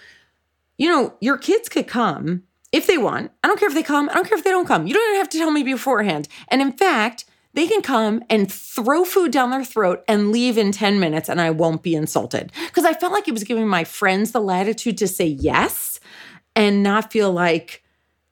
you 0.77 0.87
know, 0.87 1.15
your 1.19 1.37
kids 1.37 1.67
could 1.67 1.87
come 1.87 2.43
if 2.71 2.87
they 2.87 2.97
want. 2.97 3.31
I 3.43 3.47
don't 3.47 3.59
care 3.59 3.69
if 3.69 3.75
they 3.75 3.83
come. 3.83 4.09
I 4.09 4.13
don't 4.13 4.27
care 4.27 4.37
if 4.37 4.43
they 4.43 4.51
don't 4.51 4.67
come. 4.67 4.87
You 4.87 4.93
don't 4.93 5.09
even 5.09 5.19
have 5.19 5.29
to 5.29 5.37
tell 5.37 5.51
me 5.51 5.63
beforehand. 5.63 6.27
And 6.49 6.61
in 6.61 6.71
fact, 6.71 7.25
they 7.53 7.67
can 7.67 7.81
come 7.81 8.23
and 8.29 8.51
throw 8.51 9.03
food 9.03 9.31
down 9.31 9.51
their 9.51 9.63
throat 9.63 10.03
and 10.07 10.31
leave 10.31 10.57
in 10.57 10.71
10 10.71 10.99
minutes 10.99 11.29
and 11.29 11.39
I 11.39 11.51
won't 11.51 11.83
be 11.83 11.95
insulted. 11.95 12.51
Because 12.67 12.85
I 12.85 12.93
felt 12.93 13.13
like 13.13 13.27
it 13.27 13.33
was 13.33 13.43
giving 13.43 13.67
my 13.67 13.83
friends 13.83 14.31
the 14.31 14.41
latitude 14.41 14.97
to 14.99 15.07
say 15.07 15.27
yes 15.27 15.99
and 16.55 16.83
not 16.83 17.11
feel 17.11 17.31
like 17.31 17.83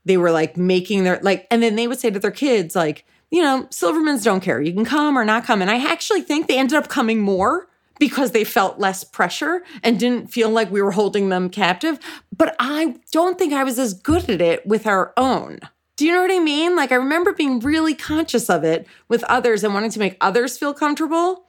they 0.05 0.17
were 0.17 0.31
like 0.31 0.57
making 0.57 1.03
their, 1.03 1.19
like, 1.21 1.45
and 1.51 1.61
then 1.61 1.75
they 1.75 1.87
would 1.87 1.99
say 1.99 2.09
to 2.09 2.19
their 2.19 2.31
kids, 2.31 2.75
like, 2.75 3.05
you 3.29 3.41
know, 3.41 3.67
Silvermans 3.69 4.23
don't 4.23 4.41
care. 4.41 4.59
You 4.59 4.73
can 4.73 4.85
come 4.85 5.17
or 5.17 5.23
not 5.23 5.45
come. 5.45 5.61
And 5.61 5.71
I 5.71 5.91
actually 5.91 6.21
think 6.21 6.47
they 6.47 6.57
ended 6.57 6.77
up 6.77 6.89
coming 6.89 7.19
more 7.19 7.67
because 7.99 8.31
they 8.31 8.43
felt 8.43 8.79
less 8.79 9.03
pressure 9.03 9.63
and 9.83 9.99
didn't 9.99 10.31
feel 10.31 10.49
like 10.49 10.71
we 10.71 10.81
were 10.81 10.91
holding 10.91 11.29
them 11.29 11.49
captive. 11.49 11.99
But 12.35 12.55
I 12.59 12.95
don't 13.11 13.37
think 13.37 13.53
I 13.53 13.63
was 13.63 13.77
as 13.77 13.93
good 13.93 14.29
at 14.29 14.41
it 14.41 14.65
with 14.65 14.87
our 14.87 15.13
own. 15.15 15.59
Do 15.97 16.05
you 16.05 16.13
know 16.13 16.21
what 16.21 16.31
I 16.31 16.39
mean? 16.39 16.75
Like, 16.75 16.91
I 16.91 16.95
remember 16.95 17.33
being 17.33 17.59
really 17.59 17.93
conscious 17.93 18.49
of 18.49 18.63
it 18.63 18.87
with 19.07 19.23
others 19.25 19.63
and 19.63 19.73
wanting 19.73 19.91
to 19.91 19.99
make 19.99 20.17
others 20.19 20.57
feel 20.57 20.73
comfortable. 20.73 21.45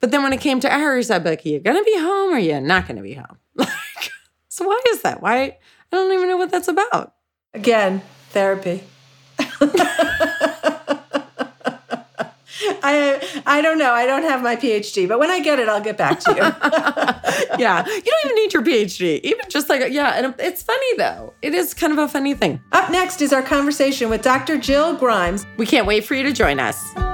But 0.00 0.10
then 0.10 0.22
when 0.22 0.32
it 0.32 0.40
came 0.40 0.60
to 0.60 0.72
ours, 0.72 1.10
I'd 1.10 1.24
be 1.24 1.30
like, 1.30 1.44
are 1.44 1.48
you 1.48 1.60
going 1.60 1.76
to 1.76 1.84
be 1.84 1.98
home 1.98 2.34
or 2.34 2.38
you're 2.38 2.60
you 2.60 2.66
not 2.66 2.86
going 2.86 2.96
to 2.96 3.02
be 3.02 3.14
home? 3.14 3.38
Like, 3.58 4.10
so 4.48 4.66
why 4.66 4.80
is 4.90 5.02
that? 5.02 5.22
Why? 5.22 5.42
I 5.42 5.56
don't 5.90 6.12
even 6.12 6.28
know 6.28 6.36
what 6.36 6.50
that's 6.50 6.68
about. 6.68 7.14
Again, 7.52 8.02
therapy. 8.30 8.82
I 12.82 13.42
I 13.46 13.60
don't 13.60 13.78
know. 13.78 13.92
I 13.92 14.06
don't 14.06 14.22
have 14.22 14.42
my 14.42 14.56
PhD, 14.56 15.08
but 15.08 15.18
when 15.18 15.30
I 15.30 15.40
get 15.40 15.58
it, 15.58 15.68
I'll 15.68 15.80
get 15.82 15.96
back 15.96 16.20
to 16.20 16.30
you. 16.30 16.36
yeah, 17.58 17.84
you 17.86 18.02
don't 18.02 18.24
even 18.24 18.34
need 18.36 18.52
your 18.52 18.62
PhD. 18.62 19.20
Even 19.22 19.48
just 19.48 19.68
like 19.68 19.92
yeah, 19.92 20.12
and 20.12 20.34
it's 20.38 20.62
funny 20.62 20.96
though. 20.96 21.34
It 21.42 21.54
is 21.54 21.74
kind 21.74 21.92
of 21.92 21.98
a 21.98 22.08
funny 22.08 22.34
thing. 22.34 22.60
Up 22.72 22.90
next 22.90 23.20
is 23.20 23.32
our 23.32 23.42
conversation 23.42 24.08
with 24.08 24.22
Dr. 24.22 24.58
Jill 24.58 24.96
Grimes. 24.96 25.46
We 25.56 25.66
can't 25.66 25.86
wait 25.86 26.04
for 26.04 26.14
you 26.14 26.22
to 26.22 26.32
join 26.32 26.58
us. 26.58 27.13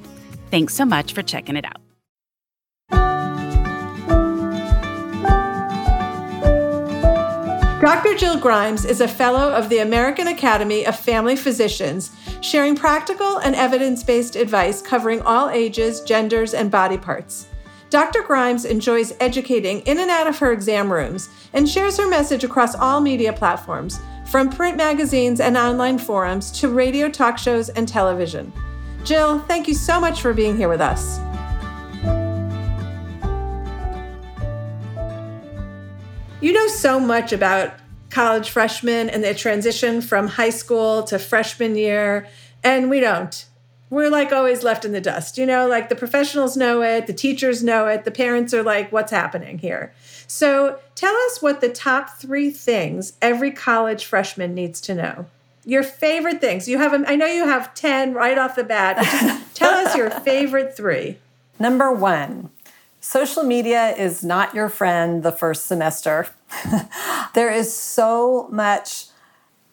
Thanks 0.51 0.75
so 0.75 0.85
much 0.85 1.13
for 1.13 1.23
checking 1.23 1.55
it 1.55 1.65
out. 1.65 1.81
Dr. 7.81 8.15
Jill 8.15 8.37
Grimes 8.37 8.85
is 8.85 9.01
a 9.01 9.07
fellow 9.07 9.51
of 9.51 9.69
the 9.69 9.79
American 9.79 10.27
Academy 10.27 10.85
of 10.85 10.95
Family 10.95 11.35
Physicians, 11.35 12.11
sharing 12.41 12.75
practical 12.75 13.39
and 13.39 13.55
evidence 13.55 14.03
based 14.03 14.35
advice 14.35 14.83
covering 14.83 15.19
all 15.23 15.49
ages, 15.49 16.01
genders, 16.01 16.53
and 16.53 16.69
body 16.69 16.97
parts. 16.97 17.47
Dr. 17.89 18.21
Grimes 18.21 18.65
enjoys 18.65 19.13
educating 19.19 19.79
in 19.81 19.99
and 19.99 20.11
out 20.11 20.27
of 20.27 20.37
her 20.37 20.51
exam 20.51 20.93
rooms 20.93 21.29
and 21.53 21.67
shares 21.67 21.97
her 21.97 22.07
message 22.07 22.43
across 22.43 22.75
all 22.75 23.01
media 23.01 23.33
platforms, 23.33 23.99
from 24.27 24.49
print 24.49 24.77
magazines 24.77 25.39
and 25.39 25.57
online 25.57 25.97
forums 25.97 26.51
to 26.51 26.69
radio 26.69 27.09
talk 27.09 27.37
shows 27.37 27.69
and 27.69 27.87
television. 27.87 28.53
Jill, 29.03 29.39
thank 29.39 29.67
you 29.67 29.73
so 29.73 29.99
much 29.99 30.21
for 30.21 30.33
being 30.33 30.57
here 30.57 30.69
with 30.69 30.81
us. 30.81 31.19
You 36.41 36.53
know 36.53 36.67
so 36.67 36.99
much 36.99 37.33
about 37.33 37.73
college 38.09 38.49
freshmen 38.49 39.09
and 39.09 39.23
their 39.23 39.33
transition 39.33 40.01
from 40.01 40.27
high 40.27 40.49
school 40.49 41.03
to 41.03 41.17
freshman 41.17 41.75
year, 41.75 42.27
and 42.63 42.89
we 42.89 42.99
don't. 42.99 43.45
We're 43.89 44.09
like 44.09 44.31
always 44.31 44.63
left 44.63 44.85
in 44.85 44.91
the 44.91 45.01
dust. 45.01 45.37
You 45.37 45.45
know, 45.45 45.67
like 45.67 45.89
the 45.89 45.95
professionals 45.95 46.55
know 46.55 46.81
it, 46.81 47.07
the 47.07 47.13
teachers 47.13 47.63
know 47.63 47.87
it, 47.87 48.05
the 48.05 48.11
parents 48.11 48.53
are 48.53 48.63
like, 48.63 48.91
what's 48.91 49.11
happening 49.11 49.57
here? 49.57 49.93
So 50.27 50.79
tell 50.95 51.13
us 51.13 51.41
what 51.41 51.59
the 51.59 51.69
top 51.69 52.17
three 52.17 52.51
things 52.51 53.13
every 53.21 53.51
college 53.51 54.05
freshman 54.05 54.53
needs 54.53 54.79
to 54.81 54.95
know 54.95 55.25
your 55.65 55.83
favorite 55.83 56.41
things. 56.41 56.67
You 56.67 56.77
have, 56.79 56.93
I 57.07 57.15
know 57.15 57.25
you 57.25 57.45
have 57.45 57.73
10 57.73 58.13
right 58.13 58.37
off 58.37 58.55
the 58.55 58.63
bat. 58.63 58.97
Just 58.97 59.55
tell 59.55 59.73
us 59.73 59.95
your 59.95 60.09
favorite 60.09 60.75
three. 60.75 61.17
Number 61.59 61.91
one, 61.91 62.49
social 62.99 63.43
media 63.43 63.95
is 63.95 64.23
not 64.23 64.55
your 64.55 64.69
friend 64.69 65.23
the 65.23 65.31
first 65.31 65.65
semester. 65.65 66.27
there 67.35 67.51
is 67.51 67.75
so 67.75 68.47
much 68.51 69.05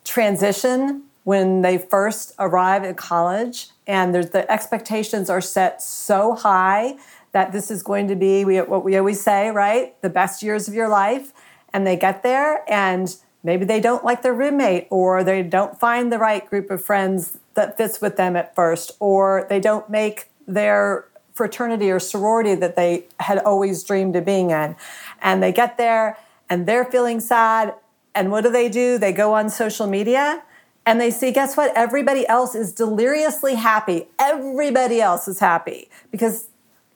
transition 0.05 1.05
when 1.25 1.61
they 1.61 1.77
first 1.77 2.33
arrive 2.39 2.85
at 2.85 2.97
college, 2.97 3.69
and 3.87 4.15
there's, 4.15 4.31
the 4.31 4.51
expectations 4.51 5.29
are 5.29 5.43
set 5.43 5.83
so 5.83 6.35
high 6.35 6.97
that 7.33 7.53
this 7.53 7.71
is 7.71 7.83
going 7.83 8.09
to 8.09 8.17
be 8.17 8.45
what 8.45 8.83
we 8.83 8.97
always 8.97 9.21
say, 9.21 9.51
right? 9.51 10.01
The 10.01 10.09
best 10.09 10.43
years 10.43 10.69
of 10.69 10.75
your 10.75 10.89
life. 10.89 11.33
And 11.73 11.87
they 11.87 11.97
get 11.97 12.23
there, 12.23 12.65
and 12.67 13.15
maybe 13.49 13.65
they 13.65 13.81
don't 13.81 14.05
like 14.05 14.21
their 14.21 14.35
roommate 14.35 14.87
or 14.91 15.25
they 15.25 15.43
don't 15.43 15.81
find 15.81 16.13
the 16.13 16.19
right 16.19 16.45
group 16.51 16.71
of 16.71 16.85
friends 16.85 17.39
that 17.55 17.79
fits 17.79 17.99
with 17.99 18.19
them 18.19 18.37
at 18.37 18.55
first 18.55 18.93
or 19.01 19.47
they 19.49 19.59
don't 19.59 19.89
make 19.89 20.29
their 20.47 21.07
fraternity 21.33 21.91
or 21.91 21.99
sorority 21.99 22.55
that 22.55 22.77
they 22.77 23.07
had 23.21 23.39
always 23.39 23.83
dreamed 23.83 24.15
of 24.17 24.27
being 24.27 24.51
in. 24.51 24.77
And 25.23 25.43
they 25.43 25.51
get 25.51 25.79
there 25.79 26.19
and 26.51 26.69
they're 26.69 26.85
feeling 26.85 27.21
sad. 27.21 27.73
And 28.15 28.31
what 28.31 28.45
do 28.45 28.51
they 28.51 28.69
do? 28.69 28.99
They 28.99 29.13
go 29.13 29.33
on 29.33 29.49
social 29.49 29.87
media 29.87 30.43
and 30.85 31.01
they 31.01 31.11
see 31.11 31.33
guess 31.33 31.57
what? 31.57 31.75
Everybody 31.75 32.29
else 32.29 32.55
is 32.55 32.75
deliriously 32.75 33.55
happy. 33.55 34.09
Everybody 34.19 35.01
else 35.01 35.27
is 35.27 35.41
happy 35.41 35.89
because 36.11 36.49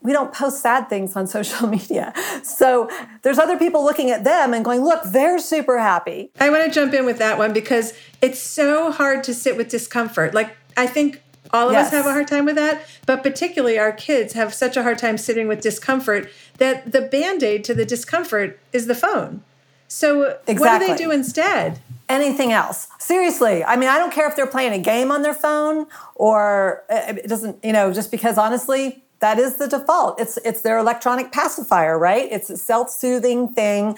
we 0.02 0.12
don't 0.12 0.32
post 0.32 0.60
sad 0.60 0.88
things 0.88 1.16
on 1.16 1.26
social 1.38 1.68
media. 1.68 2.12
So 2.42 2.90
there's 3.22 3.38
other 3.38 3.58
people 3.58 3.84
looking 3.84 4.10
at 4.10 4.24
them 4.24 4.54
and 4.54 4.64
going, 4.64 4.82
look, 4.82 5.02
they're 5.04 5.38
super 5.38 5.78
happy. 5.78 6.30
I 6.40 6.50
want 6.50 6.64
to 6.64 6.70
jump 6.70 6.94
in 6.94 7.06
with 7.06 7.18
that 7.18 7.38
one 7.38 7.52
because 7.52 7.94
it's 8.20 8.40
so 8.40 8.90
hard 8.92 9.24
to 9.24 9.34
sit 9.34 9.56
with 9.56 9.68
discomfort. 9.68 10.34
Like, 10.34 10.56
I 10.76 10.86
think 10.86 11.22
all 11.52 11.68
of 11.68 11.72
yes. 11.72 11.86
us 11.86 11.92
have 11.92 12.06
a 12.06 12.12
hard 12.12 12.28
time 12.28 12.44
with 12.44 12.56
that, 12.56 12.86
but 13.06 13.22
particularly 13.22 13.78
our 13.78 13.92
kids 13.92 14.32
have 14.32 14.54
such 14.54 14.76
a 14.76 14.82
hard 14.82 14.98
time 14.98 15.18
sitting 15.18 15.48
with 15.48 15.60
discomfort 15.60 16.30
that 16.58 16.92
the 16.92 17.02
band 17.02 17.42
aid 17.42 17.64
to 17.64 17.74
the 17.74 17.84
discomfort 17.84 18.58
is 18.72 18.86
the 18.86 18.94
phone. 18.94 19.42
So, 19.86 20.38
exactly. 20.46 20.54
what 20.58 20.78
do 20.78 20.86
they 20.86 20.96
do 20.96 21.10
instead? 21.10 21.80
anything 22.08 22.52
else. 22.52 22.88
Seriously. 22.98 23.64
I 23.64 23.76
mean, 23.76 23.88
I 23.88 23.96
don't 23.98 24.12
care 24.12 24.28
if 24.28 24.36
they're 24.36 24.46
playing 24.46 24.72
a 24.72 24.78
game 24.78 25.10
on 25.10 25.22
their 25.22 25.34
phone 25.34 25.86
or 26.14 26.84
uh, 26.90 27.14
it 27.16 27.26
doesn't, 27.28 27.64
you 27.64 27.72
know, 27.72 27.92
just 27.92 28.10
because 28.10 28.38
honestly, 28.38 29.02
that 29.22 29.38
is 29.38 29.56
the 29.56 29.68
default. 29.68 30.20
It's 30.20 30.36
it's 30.44 30.60
their 30.60 30.78
electronic 30.78 31.32
pacifier, 31.32 31.98
right? 31.98 32.28
It's 32.30 32.50
a 32.50 32.56
self-soothing 32.56 33.54
thing 33.54 33.96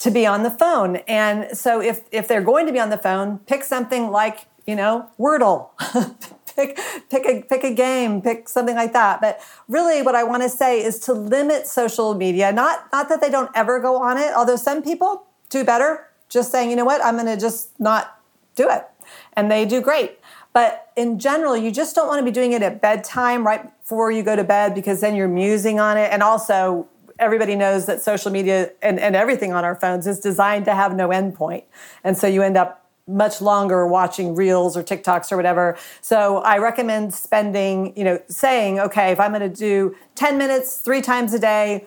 to 0.00 0.10
be 0.10 0.26
on 0.26 0.42
the 0.42 0.50
phone. 0.50 0.96
And 1.06 1.56
so 1.56 1.80
if 1.80 2.02
if 2.10 2.28
they're 2.28 2.42
going 2.42 2.66
to 2.66 2.72
be 2.72 2.80
on 2.80 2.90
the 2.90 2.98
phone, 2.98 3.38
pick 3.46 3.62
something 3.62 4.10
like, 4.10 4.46
you 4.66 4.74
know, 4.74 5.08
Wordle. 5.18 5.70
pick 6.56 6.78
pick 7.08 7.26
a 7.26 7.42
pick 7.42 7.64
a 7.64 7.72
game, 7.72 8.20
pick 8.20 8.48
something 8.48 8.74
like 8.74 8.92
that. 8.92 9.20
But 9.20 9.40
really 9.68 10.02
what 10.02 10.16
I 10.16 10.24
want 10.24 10.42
to 10.42 10.48
say 10.48 10.82
is 10.82 10.98
to 11.00 11.12
limit 11.12 11.68
social 11.68 12.14
media. 12.14 12.52
Not 12.52 12.90
not 12.92 13.08
that 13.08 13.20
they 13.20 13.30
don't 13.30 13.50
ever 13.54 13.78
go 13.78 13.96
on 14.02 14.18
it, 14.18 14.34
although 14.34 14.56
some 14.56 14.82
people 14.82 15.26
do 15.48 15.64
better 15.64 16.08
just 16.28 16.50
saying, 16.50 16.70
you 16.70 16.76
know 16.76 16.84
what, 16.84 17.04
I'm 17.04 17.16
going 17.16 17.26
to 17.26 17.36
just 17.36 17.78
not 17.78 18.19
do 18.60 18.68
it. 18.70 18.86
And 19.34 19.50
they 19.50 19.64
do 19.64 19.80
great. 19.80 20.18
But 20.52 20.92
in 20.96 21.18
general, 21.18 21.56
you 21.56 21.70
just 21.70 21.94
don't 21.94 22.08
want 22.08 22.18
to 22.18 22.24
be 22.24 22.30
doing 22.32 22.52
it 22.52 22.62
at 22.62 22.82
bedtime 22.82 23.46
right 23.46 23.62
before 23.80 24.10
you 24.10 24.22
go 24.22 24.34
to 24.34 24.44
bed 24.44 24.74
because 24.74 25.00
then 25.00 25.14
you're 25.14 25.28
musing 25.28 25.78
on 25.78 25.96
it. 25.96 26.12
And 26.12 26.22
also, 26.22 26.88
everybody 27.18 27.54
knows 27.54 27.86
that 27.86 28.02
social 28.02 28.32
media 28.32 28.72
and, 28.82 28.98
and 28.98 29.14
everything 29.14 29.52
on 29.52 29.64
our 29.64 29.76
phones 29.76 30.06
is 30.06 30.18
designed 30.18 30.64
to 30.64 30.74
have 30.74 30.96
no 30.96 31.08
endpoint. 31.08 31.64
And 32.02 32.16
so 32.16 32.26
you 32.26 32.42
end 32.42 32.56
up 32.56 32.80
much 33.06 33.40
longer 33.40 33.86
watching 33.86 34.34
reels 34.34 34.76
or 34.76 34.82
TikToks 34.82 35.30
or 35.32 35.36
whatever. 35.36 35.76
So 36.00 36.38
I 36.38 36.58
recommend 36.58 37.12
spending, 37.14 37.96
you 37.96 38.04
know, 38.04 38.20
saying, 38.28 38.80
okay, 38.80 39.12
if 39.12 39.20
I'm 39.20 39.32
going 39.32 39.48
to 39.48 39.56
do 39.56 39.96
10 40.14 40.38
minutes 40.38 40.78
three 40.78 41.02
times 41.02 41.34
a 41.34 41.38
day, 41.38 41.86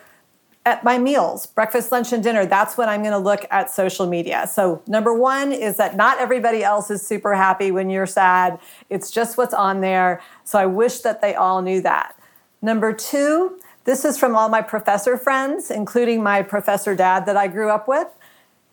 at 0.65 0.84
my 0.84 0.98
meals, 0.98 1.46
breakfast, 1.46 1.91
lunch, 1.91 2.13
and 2.13 2.24
dinner, 2.24 2.46
that's 2.46 2.77
when 2.77 2.88
I'm 2.88 3.01
going 3.01 3.12
to 3.12 3.17
look 3.17 3.46
at 3.51 3.70
social 3.70 4.08
media. 4.08 4.48
So, 4.48 4.82
number 4.88 5.13
one 5.13 5.51
is 5.51 5.77
that 5.77 5.96
not 5.96 6.20
everybody 6.20 6.63
else 6.63 6.89
is 6.89 7.05
super 7.05 7.36
happy 7.36 7.70
when 7.72 7.89
you're 7.89 8.05
sad. 8.05 8.60
It's 8.89 9.12
just 9.12 9.38
what's 9.38 9.53
on 9.53 9.82
there. 9.82 10.22
So, 10.46 10.58
I 10.58 10.65
wish 10.65 11.00
that 11.00 11.22
they 11.22 11.36
all 11.36 11.62
knew 11.62 11.82
that. 11.82 12.17
Number 12.62 12.93
two, 12.93 13.60
this 13.84 14.05
is 14.05 14.17
from 14.17 14.36
all 14.36 14.48
my 14.48 14.62
professor 14.62 15.17
friends, 15.17 15.70
including 15.70 16.24
my 16.24 16.41
professor 16.41 16.96
dad 16.96 17.25
that 17.25 17.36
I 17.36 17.48
grew 17.48 17.70
up 17.70 17.88
with. 17.88 18.08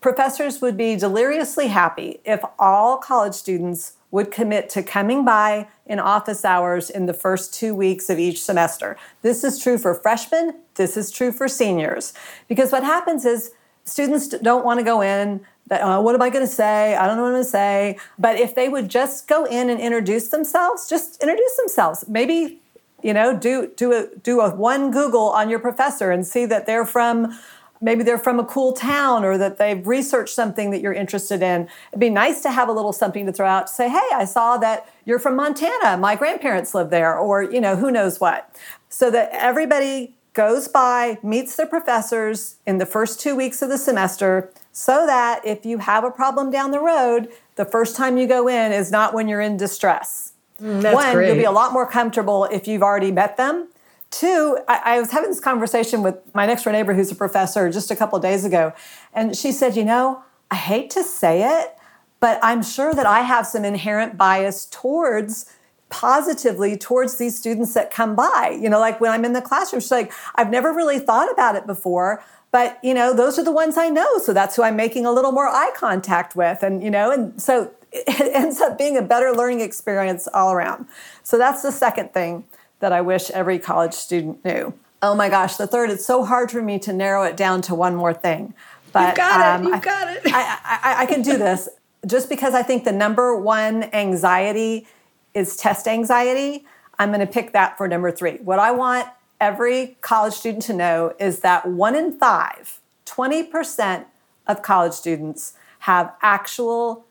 professors 0.01 0.61
would 0.61 0.77
be 0.77 0.97
deliriously 0.97 1.69
happy 1.69 2.21
if 2.25 2.41
all 2.59 2.97
college 2.97 3.35
students 3.35 3.95
would 4.11 4.31
commit 4.31 4.69
to 4.71 4.83
coming 4.83 5.25
by 5.25 5.69
in 5.87 5.99
office 5.99 6.45
hours 6.45 6.91
in 6.91 7.07
the 7.07 7.15
first 7.15 7.55
two 7.55 7.75
weeks 7.75 8.11
of 8.11 8.19
each 8.19 8.43
semester. 8.43 8.97
This 9.23 9.45
is 9.45 9.63
true 9.63 9.79
for 9.79 9.95
freshmen, 9.95 10.55
this 10.75 10.97
is 10.97 11.11
true 11.11 11.33
for 11.33 11.49
seniors. 11.49 12.13
Because 12.49 12.73
what 12.73 12.83
happens 12.83 13.25
is 13.25 13.53
students 13.85 14.29
don't 14.29 14.65
want 14.65 14.81
to 14.81 14.85
go 14.85 15.01
in. 15.01 15.41
Uh, 15.71 16.01
what 16.01 16.15
am 16.15 16.23
I 16.23 16.31
going 16.31 16.45
to 16.45 16.53
say? 16.53 16.97
I 16.97 17.07
don't 17.07 17.17
know 17.17 17.23
what 17.23 17.29
I'm 17.29 17.35
going 17.35 17.45
to 17.45 17.51
say. 17.51 17.99
But 18.19 18.41
if 18.41 18.55
they 18.55 18.69
would 18.69 18.89
just 18.89 19.29
go 19.29 19.45
in 19.45 19.71
and 19.71 19.81
introduce 19.81 20.29
themselves, 20.29 20.89
just 20.89 21.23
introduce 21.23 21.57
themselves. 21.57 22.05
Maybe 22.09 22.59
you 23.03 23.15
know 23.15 23.35
do 23.35 23.71
do 23.77 23.93
a 23.93 24.09
do 24.23 24.41
a 24.41 24.55
one 24.55 24.91
Google 24.91 25.31
on 25.31 25.49
your 25.49 25.59
professor 25.59 26.11
and 26.11 26.27
see 26.27 26.45
that 26.47 26.67
they're 26.67 26.85
from 26.85 27.39
maybe 27.81 28.03
they're 28.03 28.19
from 28.19 28.39
a 28.39 28.45
cool 28.45 28.73
town 28.73 29.25
or 29.25 29.39
that 29.39 29.57
they've 29.57 29.87
researched 29.87 30.35
something 30.35 30.71
that 30.71 30.81
you're 30.81 30.93
interested 30.93 31.43
in. 31.43 31.69
It'd 31.91 32.01
be 32.01 32.11
nice 32.11 32.43
to 32.43 32.51
have 32.51 32.69
a 32.69 32.73
little 32.73 32.93
something 32.93 33.27
to 33.27 33.33
throw 33.33 33.47
out 33.47 33.69
to 33.69 33.73
say, 33.73 33.89
hey, 33.89 34.09
I 34.13 34.25
saw 34.25 34.59
that 34.59 34.93
you're 35.05 35.19
from 35.19 35.37
Montana. 35.37 35.97
My 35.97 36.15
grandparents 36.15 36.75
live 36.75 36.91
there, 36.91 37.17
or, 37.17 37.43
you 37.43 37.61
know, 37.61 37.77
who 37.77 37.91
knows 37.91 38.21
what. 38.21 38.55
So 38.89 39.11
that 39.11 39.31
everybody 39.33 40.15
goes 40.33 40.69
by, 40.69 41.19
meets 41.23 41.57
their 41.57 41.67
professors 41.67 42.57
in 42.67 42.79
the 42.79 42.87
first 42.87 43.19
two 43.19 43.35
weeks 43.35 43.63
of 43.63 43.69
the 43.69 43.79
semester, 43.79 44.51
so 44.73 45.07
that 45.07 45.41
if 45.45 45.67
you 45.67 45.79
have 45.79 46.05
a 46.05 46.11
problem 46.11 46.51
down 46.51 46.71
the 46.71 46.81
road, 46.81 47.29
the 47.57 47.65
first 47.65 47.97
time 47.97 48.17
you 48.17 48.27
go 48.27 48.47
in 48.47 48.73
is 48.73 48.91
not 48.93 49.13
when 49.13 49.27
you're 49.27 49.41
in 49.41 49.57
distress. 49.57 50.35
Mm, 50.61 50.93
One, 50.93 51.15
great. 51.15 51.29
you'll 51.29 51.37
be 51.37 51.45
a 51.45 51.51
lot 51.51 51.73
more 51.73 51.87
comfortable 51.87 52.45
if 52.45 52.69
you've 52.69 52.83
already 52.83 53.11
met 53.11 53.37
them 53.37 53.69
Two, 54.11 54.59
I, 54.67 54.97
I, 54.97 55.01
was 55.01 55.13
having 55.13 55.31
this 55.31 55.39
conversation 55.39 56.03
with 56.03 56.17
my 56.35 56.45
next 56.45 56.65
door 56.65 56.73
neighbor 56.73 56.95
who's 56.95 57.13
a 57.13 57.15
professor 57.15 57.71
just 57.71 57.93
a 57.93 57.97
couple 57.97 58.19
days 58.19 58.45
ago. 58.45 58.73
And 59.13 59.37
she 59.37 59.53
said, 59.53 59.77
You 59.77 59.85
know, 59.85 60.25
I 60.51 60.57
hate 60.57 60.91
to 60.91 61.05
say 61.05 61.61
it, 61.61 61.77
but 62.19 62.41
I'm 62.43 62.63
sure 62.63 62.93
that 62.93 63.07
I 63.07 63.21
have 63.21 63.47
some 63.47 63.65
inherent 63.65 64.17
bias 64.17 64.67
towards 64.67 65.47
positively 65.91 66.77
towards 66.77 67.19
these 67.19 67.37
students 67.37 67.75
that 67.75 67.91
come 67.91 68.15
by. 68.15 68.57
You 68.61 68.71
know, 68.71 68.81
like 68.81 69.01
when 69.01 69.11
I'm 69.11 69.25
in 69.25 69.33
the 69.33 69.43
classroom, 69.43 69.81
she's 69.81 69.91
like, 69.91 70.13
I've 70.37 70.51
never 70.51 70.73
really 70.73 70.99
thought 70.99 71.31
about 71.31 71.57
it 71.57 71.67
before, 71.67 72.23
but 72.53 72.79
you 72.83 72.95
know, 72.95 73.13
those 73.15 73.39
are 73.39 73.45
the 73.45 73.53
ones 73.53 73.77
I 73.77 73.89
know. 73.91 74.19
So 74.19 74.33
that's 74.33 74.57
who 74.57 74.63
I'm 74.63 74.77
making 74.77 75.05
a 75.05 75.13
little 75.13 75.33
more 75.33 75.49
eye 75.49 75.73
contact 75.77 76.35
with. 76.35 76.63
And, 76.63 76.83
you 76.83 76.91
know, 76.91 77.11
and 77.11 77.41
so 77.41 77.71
it 77.93 78.35
ends 78.35 78.61
up 78.61 78.79
being 78.79 78.97
a 78.97 79.03
better 79.03 79.33
learning 79.33 79.61
experience 79.61 80.29
all 80.33 80.53
around. 80.53 80.87
So 81.23 81.37
that's 81.37 81.63
the 81.63 81.73
second 81.73 82.13
thing 82.13 82.45
that 82.81 82.93
I 82.93 83.01
wish 83.01 83.31
every 83.31 83.59
college 83.59 83.95
student 83.95 84.45
knew. 84.45 84.75
Oh 85.03 85.15
my 85.15 85.29
gosh, 85.29 85.57
the 85.57 85.67
third, 85.67 85.91
it's 85.91 86.05
so 86.05 86.25
hard 86.25 86.51
for 86.51 86.61
me 86.61 86.79
to 86.81 86.93
narrow 86.93 87.23
it 87.23 87.37
down 87.37 87.63
to 87.63 87.75
one 87.75 87.95
more 87.95 88.13
thing. 88.13 88.53
But 88.93 89.11
you 89.11 89.17
got 89.17 89.61
um, 89.61 89.67
it. 89.67 89.77
You 89.77 89.81
got 89.81 90.17
it. 90.17 90.23
I, 90.27 90.81
I, 90.83 91.03
I 91.03 91.07
can 91.07 91.23
do 91.23 91.39
this 91.39 91.69
just 92.07 92.29
because 92.29 92.55
I 92.55 92.63
think 92.63 92.85
the 92.85 92.93
number 92.93 93.37
one 93.37 93.85
anxiety 93.95 94.87
is 95.35 95.57
test 95.57 95.87
anxiety. 95.87 96.65
I'm 96.99 97.11
going 97.11 97.21
to 97.21 97.33
pick 97.33 97.53
that 97.53 97.79
for 97.79 97.89
number 97.89 98.11
three. 98.11 98.39
What 98.39 98.59
I 98.59 98.73
want 98.73 99.09
every 99.41 99.97
college 100.01 100.35
student 100.35 100.65
to 100.65 100.73
know 100.73 101.15
is 101.19 101.41
that 101.41 101.67
one 101.67 101.95
in 101.95 102.13
five, 102.19 102.81
20% 103.07 104.05
of 104.47 104.63
college 104.63 104.93
students 104.93 105.55
have 105.81 106.13
actual 106.21 107.07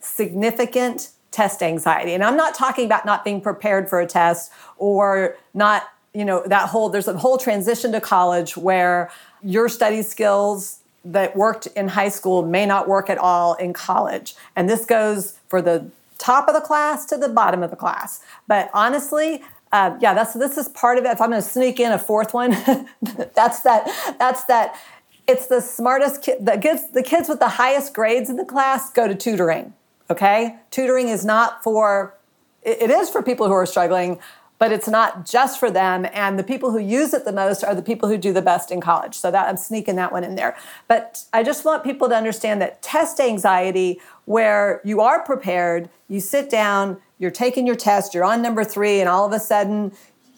significant 0.00 1.10
test 1.34 1.62
anxiety. 1.62 2.14
And 2.14 2.22
I'm 2.22 2.36
not 2.36 2.54
talking 2.54 2.86
about 2.86 3.04
not 3.04 3.24
being 3.24 3.40
prepared 3.40 3.88
for 3.88 4.00
a 4.00 4.06
test 4.06 4.52
or 4.76 5.36
not, 5.52 5.82
you 6.14 6.24
know, 6.24 6.44
that 6.46 6.68
whole, 6.68 6.88
there's 6.88 7.08
a 7.08 7.18
whole 7.18 7.38
transition 7.38 7.90
to 7.92 8.00
college 8.00 8.56
where 8.56 9.10
your 9.42 9.68
study 9.68 10.02
skills 10.02 10.78
that 11.04 11.36
worked 11.36 11.66
in 11.68 11.88
high 11.88 12.08
school 12.08 12.46
may 12.46 12.64
not 12.64 12.88
work 12.88 13.10
at 13.10 13.18
all 13.18 13.54
in 13.54 13.72
college. 13.72 14.36
And 14.54 14.70
this 14.70 14.84
goes 14.86 15.36
for 15.48 15.60
the 15.60 15.90
top 16.18 16.46
of 16.48 16.54
the 16.54 16.60
class 16.60 17.04
to 17.06 17.16
the 17.16 17.28
bottom 17.28 17.64
of 17.64 17.70
the 17.70 17.76
class. 17.76 18.22
But 18.46 18.70
honestly, 18.72 19.42
uh, 19.72 19.98
yeah, 20.00 20.14
that's 20.14 20.34
this 20.34 20.56
is 20.56 20.68
part 20.68 20.98
of 20.98 21.04
it. 21.04 21.08
If 21.08 21.20
I'm 21.20 21.30
going 21.30 21.42
to 21.42 21.48
sneak 21.48 21.80
in 21.80 21.90
a 21.90 21.98
fourth 21.98 22.32
one, 22.32 22.50
that's 23.34 23.60
that. 23.62 24.16
That's 24.20 24.44
that. 24.44 24.80
It's 25.26 25.48
the 25.48 25.60
smartest 25.60 26.22
kid. 26.22 26.46
The 26.46 26.56
kids, 26.58 26.92
the 26.92 27.02
kids 27.02 27.28
with 27.28 27.40
the 27.40 27.48
highest 27.48 27.92
grades 27.92 28.30
in 28.30 28.36
the 28.36 28.44
class 28.44 28.90
go 28.90 29.08
to 29.08 29.16
tutoring. 29.16 29.74
Okay? 30.10 30.58
Tutoring 30.70 31.08
is 31.08 31.24
not 31.24 31.62
for, 31.62 32.14
it 32.62 32.90
is 32.90 33.08
for 33.10 33.22
people 33.22 33.46
who 33.46 33.54
are 33.54 33.66
struggling, 33.66 34.18
but 34.58 34.70
it's 34.70 34.88
not 34.88 35.26
just 35.26 35.58
for 35.58 35.70
them. 35.70 36.06
And 36.12 36.38
the 36.38 36.44
people 36.44 36.70
who 36.70 36.78
use 36.78 37.12
it 37.12 37.24
the 37.24 37.32
most 37.32 37.64
are 37.64 37.74
the 37.74 37.82
people 37.82 38.08
who 38.08 38.16
do 38.16 38.32
the 38.32 38.40
best 38.40 38.70
in 38.70 38.80
college. 38.80 39.14
So 39.16 39.30
that 39.30 39.48
I'm 39.48 39.56
sneaking 39.56 39.96
that 39.96 40.12
one 40.12 40.24
in 40.24 40.36
there. 40.36 40.56
But 40.86 41.24
I 41.32 41.42
just 41.42 41.64
want 41.64 41.84
people 41.84 42.08
to 42.08 42.14
understand 42.14 42.62
that 42.62 42.80
test 42.80 43.20
anxiety, 43.20 44.00
where 44.26 44.80
you 44.84 45.00
are 45.00 45.22
prepared, 45.22 45.90
you 46.08 46.20
sit 46.20 46.48
down, 46.48 46.98
you're 47.18 47.30
taking 47.30 47.66
your 47.66 47.76
test, 47.76 48.14
you're 48.14 48.24
on 48.24 48.42
number 48.42 48.64
three, 48.64 49.00
and 49.00 49.08
all 49.08 49.26
of 49.26 49.32
a 49.32 49.40
sudden 49.40 49.92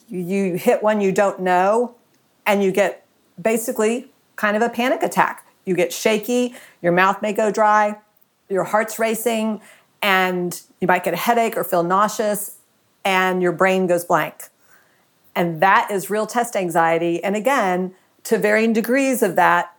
you 0.09 0.55
hit 0.55 0.83
one 0.83 1.01
you 1.01 1.13
don't 1.13 1.41
know, 1.41 1.95
and 2.47 2.63
you 2.65 2.73
get 2.73 3.05
basically 3.41 4.11
kind 4.37 4.57
of 4.57 4.63
a 4.63 4.69
panic 4.69 5.03
attack. 5.03 5.47
You 5.65 5.75
get 5.75 5.93
shaky, 5.93 6.55
your 6.81 6.93
mouth 6.93 7.21
may 7.23 7.33
go 7.33 7.51
dry, 7.51 7.99
your 8.49 8.65
heart's 8.65 8.99
racing 8.99 9.61
and 10.03 10.61
you 10.81 10.87
might 10.87 11.05
get 11.05 11.15
a 11.15 11.19
headache 11.19 11.57
or 11.57 11.65
feel 11.65 11.83
nauseous 11.83 12.59
and 13.05 13.43
your 13.43 13.53
brain 13.53 13.87
goes 13.87 14.05
blank. 14.05 14.49
And 15.35 15.61
that 15.61 15.91
is 15.91 16.11
real 16.11 16.27
test 16.27 16.57
anxiety. 16.57 17.23
And 17.23 17.37
again, 17.37 17.95
to 18.25 18.39
varying 18.39 18.73
degrees 18.73 19.23
of 19.23 19.37
that, 19.37 19.77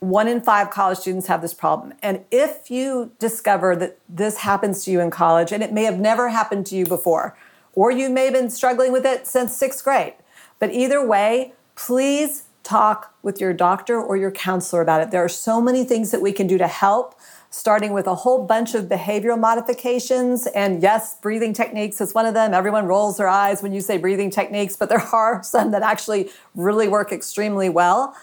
one 0.00 0.28
in 0.28 0.40
five 0.40 0.70
college 0.70 0.98
students 0.98 1.26
have 1.26 1.42
this 1.42 1.54
problem. 1.54 1.94
And 2.02 2.24
if 2.30 2.70
you 2.70 3.12
discover 3.18 3.74
that 3.76 3.98
this 4.08 4.38
happens 4.38 4.84
to 4.84 4.90
you 4.90 5.00
in 5.00 5.10
college, 5.10 5.52
and 5.52 5.62
it 5.62 5.72
may 5.72 5.84
have 5.84 5.98
never 5.98 6.28
happened 6.28 6.66
to 6.66 6.76
you 6.76 6.86
before, 6.86 7.36
or 7.72 7.90
you 7.90 8.08
may 8.08 8.24
have 8.24 8.34
been 8.34 8.50
struggling 8.50 8.92
with 8.92 9.04
it 9.04 9.26
since 9.26 9.56
sixth 9.56 9.82
grade, 9.82 10.14
but 10.58 10.72
either 10.72 11.04
way, 11.04 11.52
please 11.74 12.44
talk 12.62 13.14
with 13.22 13.40
your 13.40 13.52
doctor 13.52 14.00
or 14.00 14.16
your 14.16 14.30
counselor 14.30 14.82
about 14.82 15.00
it. 15.00 15.10
There 15.10 15.24
are 15.24 15.28
so 15.28 15.60
many 15.60 15.84
things 15.84 16.10
that 16.10 16.20
we 16.20 16.32
can 16.32 16.46
do 16.46 16.58
to 16.58 16.66
help 16.66 17.18
starting 17.50 17.92
with 17.92 18.06
a 18.06 18.14
whole 18.14 18.44
bunch 18.44 18.74
of 18.74 18.84
behavioral 18.84 19.38
modifications. 19.38 20.46
And 20.48 20.82
yes, 20.82 21.16
breathing 21.20 21.52
techniques 21.52 22.00
is 22.00 22.14
one 22.14 22.26
of 22.26 22.34
them. 22.34 22.52
Everyone 22.52 22.86
rolls 22.86 23.16
their 23.16 23.28
eyes 23.28 23.62
when 23.62 23.72
you 23.72 23.80
say 23.80 23.96
breathing 23.98 24.30
techniques, 24.30 24.76
but 24.76 24.88
there 24.88 25.00
are 25.12 25.42
some 25.42 25.70
that 25.70 25.82
actually 25.82 26.30
really 26.54 26.88
work 26.88 27.12
extremely 27.12 27.68
well. 27.68 28.14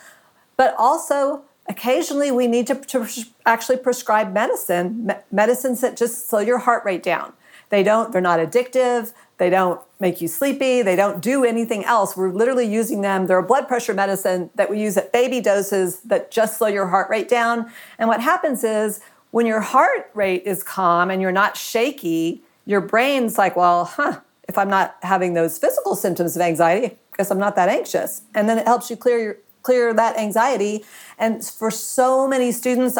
But 0.57 0.75
also, 0.77 1.43
occasionally 1.67 2.31
we 2.31 2.47
need 2.47 2.67
to, 2.67 2.75
to 2.75 3.07
actually 3.45 3.77
prescribe 3.77 4.33
medicine, 4.33 5.07
me- 5.07 5.15
medicines 5.31 5.81
that 5.81 5.97
just 5.97 6.29
slow 6.29 6.39
your 6.39 6.59
heart 6.59 6.83
rate 6.85 7.03
down. 7.03 7.33
They 7.69 7.81
don't, 7.81 8.11
they're 8.11 8.21
not 8.21 8.39
addictive, 8.39 9.13
they 9.37 9.49
don't 9.49 9.81
make 9.99 10.21
you 10.21 10.27
sleepy, 10.27 10.83
they 10.83 10.95
don't 10.95 11.21
do 11.21 11.43
anything 11.43 11.83
else. 11.85 12.15
We're 12.15 12.31
literally 12.31 12.67
using 12.67 13.01
them. 13.01 13.25
They're 13.25 13.39
a 13.39 13.43
blood 13.43 13.67
pressure 13.67 13.93
medicine 13.93 14.51
that 14.55 14.69
we 14.69 14.79
use 14.79 14.95
at 14.95 15.11
baby 15.11 15.41
doses 15.41 16.01
that 16.01 16.29
just 16.29 16.57
slow 16.57 16.67
your 16.67 16.87
heart 16.87 17.09
rate 17.09 17.29
down. 17.29 17.71
And 17.97 18.07
what 18.07 18.21
happens 18.21 18.63
is 18.63 18.99
when 19.33 19.47
your 19.47 19.61
heart 19.61 20.11
rate 20.13 20.43
is 20.45 20.61
calm 20.61 21.09
and 21.09 21.19
you're 21.19 21.31
not 21.31 21.57
shaky, 21.57 22.43
your 22.67 22.79
brain's 22.79 23.35
like, 23.35 23.55
well, 23.55 23.85
huh, 23.85 24.19
if 24.47 24.59
I'm 24.59 24.69
not 24.69 24.95
having 25.01 25.33
those 25.33 25.57
physical 25.57 25.95
symptoms 25.95 26.35
of 26.35 26.43
anxiety, 26.43 26.85
I 26.85 27.17
guess 27.17 27.31
I'm 27.31 27.39
not 27.39 27.55
that 27.55 27.67
anxious. 27.67 28.21
And 28.35 28.47
then 28.47 28.59
it 28.59 28.67
helps 28.67 28.91
you 28.91 28.95
clear 28.95 29.17
your, 29.17 29.37
clear 29.63 29.91
that 29.91 30.19
anxiety. 30.19 30.85
And 31.17 31.43
for 31.43 31.71
so 31.71 32.27
many 32.27 32.51
students, 32.51 32.95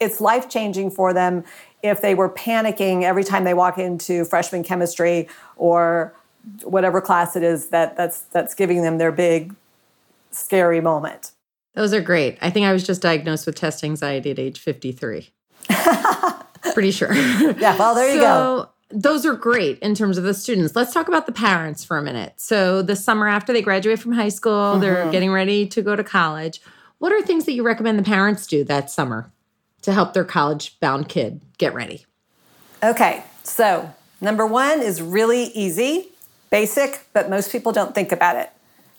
it's 0.00 0.20
life 0.20 0.48
changing 0.48 0.90
for 0.90 1.12
them 1.12 1.44
if 1.84 2.02
they 2.02 2.12
were 2.12 2.28
panicking 2.28 3.04
every 3.04 3.22
time 3.22 3.44
they 3.44 3.54
walk 3.54 3.78
into 3.78 4.24
freshman 4.24 4.64
chemistry 4.64 5.28
or 5.56 6.12
whatever 6.64 7.00
class 7.00 7.36
it 7.36 7.44
is 7.44 7.68
that 7.68 7.96
that's 7.96 8.22
that's 8.32 8.52
giving 8.52 8.82
them 8.82 8.98
their 8.98 9.12
big 9.12 9.54
scary 10.32 10.80
moment. 10.80 11.30
Those 11.74 11.94
are 11.94 12.00
great. 12.00 12.36
I 12.42 12.50
think 12.50 12.66
I 12.66 12.72
was 12.72 12.84
just 12.84 13.00
diagnosed 13.00 13.46
with 13.46 13.54
test 13.54 13.84
anxiety 13.84 14.32
at 14.32 14.40
age 14.40 14.58
53. 14.58 15.30
Pretty 16.74 16.90
sure. 16.90 17.12
yeah, 17.14 17.76
well, 17.76 17.94
there 17.94 18.12
you 18.12 18.20
go. 18.20 18.22
so, 18.22 18.62
go. 18.64 18.68
Those 18.90 19.26
are 19.26 19.34
great 19.34 19.78
in 19.80 19.94
terms 19.94 20.16
of 20.16 20.24
the 20.24 20.32
students. 20.34 20.74
Let's 20.74 20.94
talk 20.94 21.08
about 21.08 21.26
the 21.26 21.32
parents 21.32 21.84
for 21.84 21.98
a 21.98 22.02
minute. 22.02 22.34
So, 22.36 22.82
the 22.82 22.96
summer 22.96 23.28
after 23.28 23.52
they 23.52 23.62
graduate 23.62 23.98
from 23.98 24.12
high 24.12 24.30
school, 24.30 24.52
mm-hmm. 24.52 24.80
they're 24.80 25.10
getting 25.10 25.30
ready 25.30 25.66
to 25.66 25.82
go 25.82 25.94
to 25.94 26.04
college. 26.04 26.60
What 26.98 27.12
are 27.12 27.22
things 27.22 27.44
that 27.44 27.52
you 27.52 27.62
recommend 27.62 27.98
the 27.98 28.02
parents 28.02 28.46
do 28.46 28.64
that 28.64 28.90
summer 28.90 29.30
to 29.82 29.92
help 29.92 30.14
their 30.14 30.24
college 30.24 30.78
bound 30.80 31.08
kid 31.08 31.40
get 31.58 31.74
ready? 31.74 32.06
Okay, 32.82 33.22
so 33.42 33.92
number 34.20 34.46
one 34.46 34.80
is 34.80 35.00
really 35.02 35.44
easy, 35.46 36.08
basic, 36.50 37.06
but 37.12 37.30
most 37.30 37.52
people 37.52 37.72
don't 37.72 37.94
think 37.94 38.10
about 38.10 38.36
it. 38.36 38.50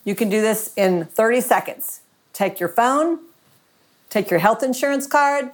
You 0.06 0.16
can 0.16 0.30
do 0.30 0.42
this 0.42 0.74
in 0.76 1.06
30 1.06 1.42
seconds. 1.42 2.02
Take 2.34 2.60
your 2.60 2.70
phone, 2.70 3.20
take 4.10 4.30
your 4.30 4.40
health 4.40 4.64
insurance 4.64 5.08
card, 5.08 5.52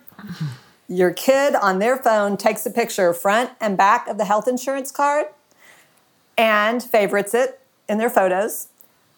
your 0.87 1.11
kid 1.11 1.55
on 1.55 1.79
their 1.79 1.97
phone 1.97 2.37
takes 2.37 2.65
a 2.65 2.71
picture 2.71 3.13
front 3.13 3.51
and 3.59 3.77
back 3.77 4.07
of 4.07 4.17
the 4.17 4.25
health 4.25 4.47
insurance 4.47 4.91
card 4.91 5.27
and 6.37 6.83
favorites 6.83 7.33
it 7.33 7.59
in 7.89 7.97
their 7.97 8.09
photos. 8.09 8.69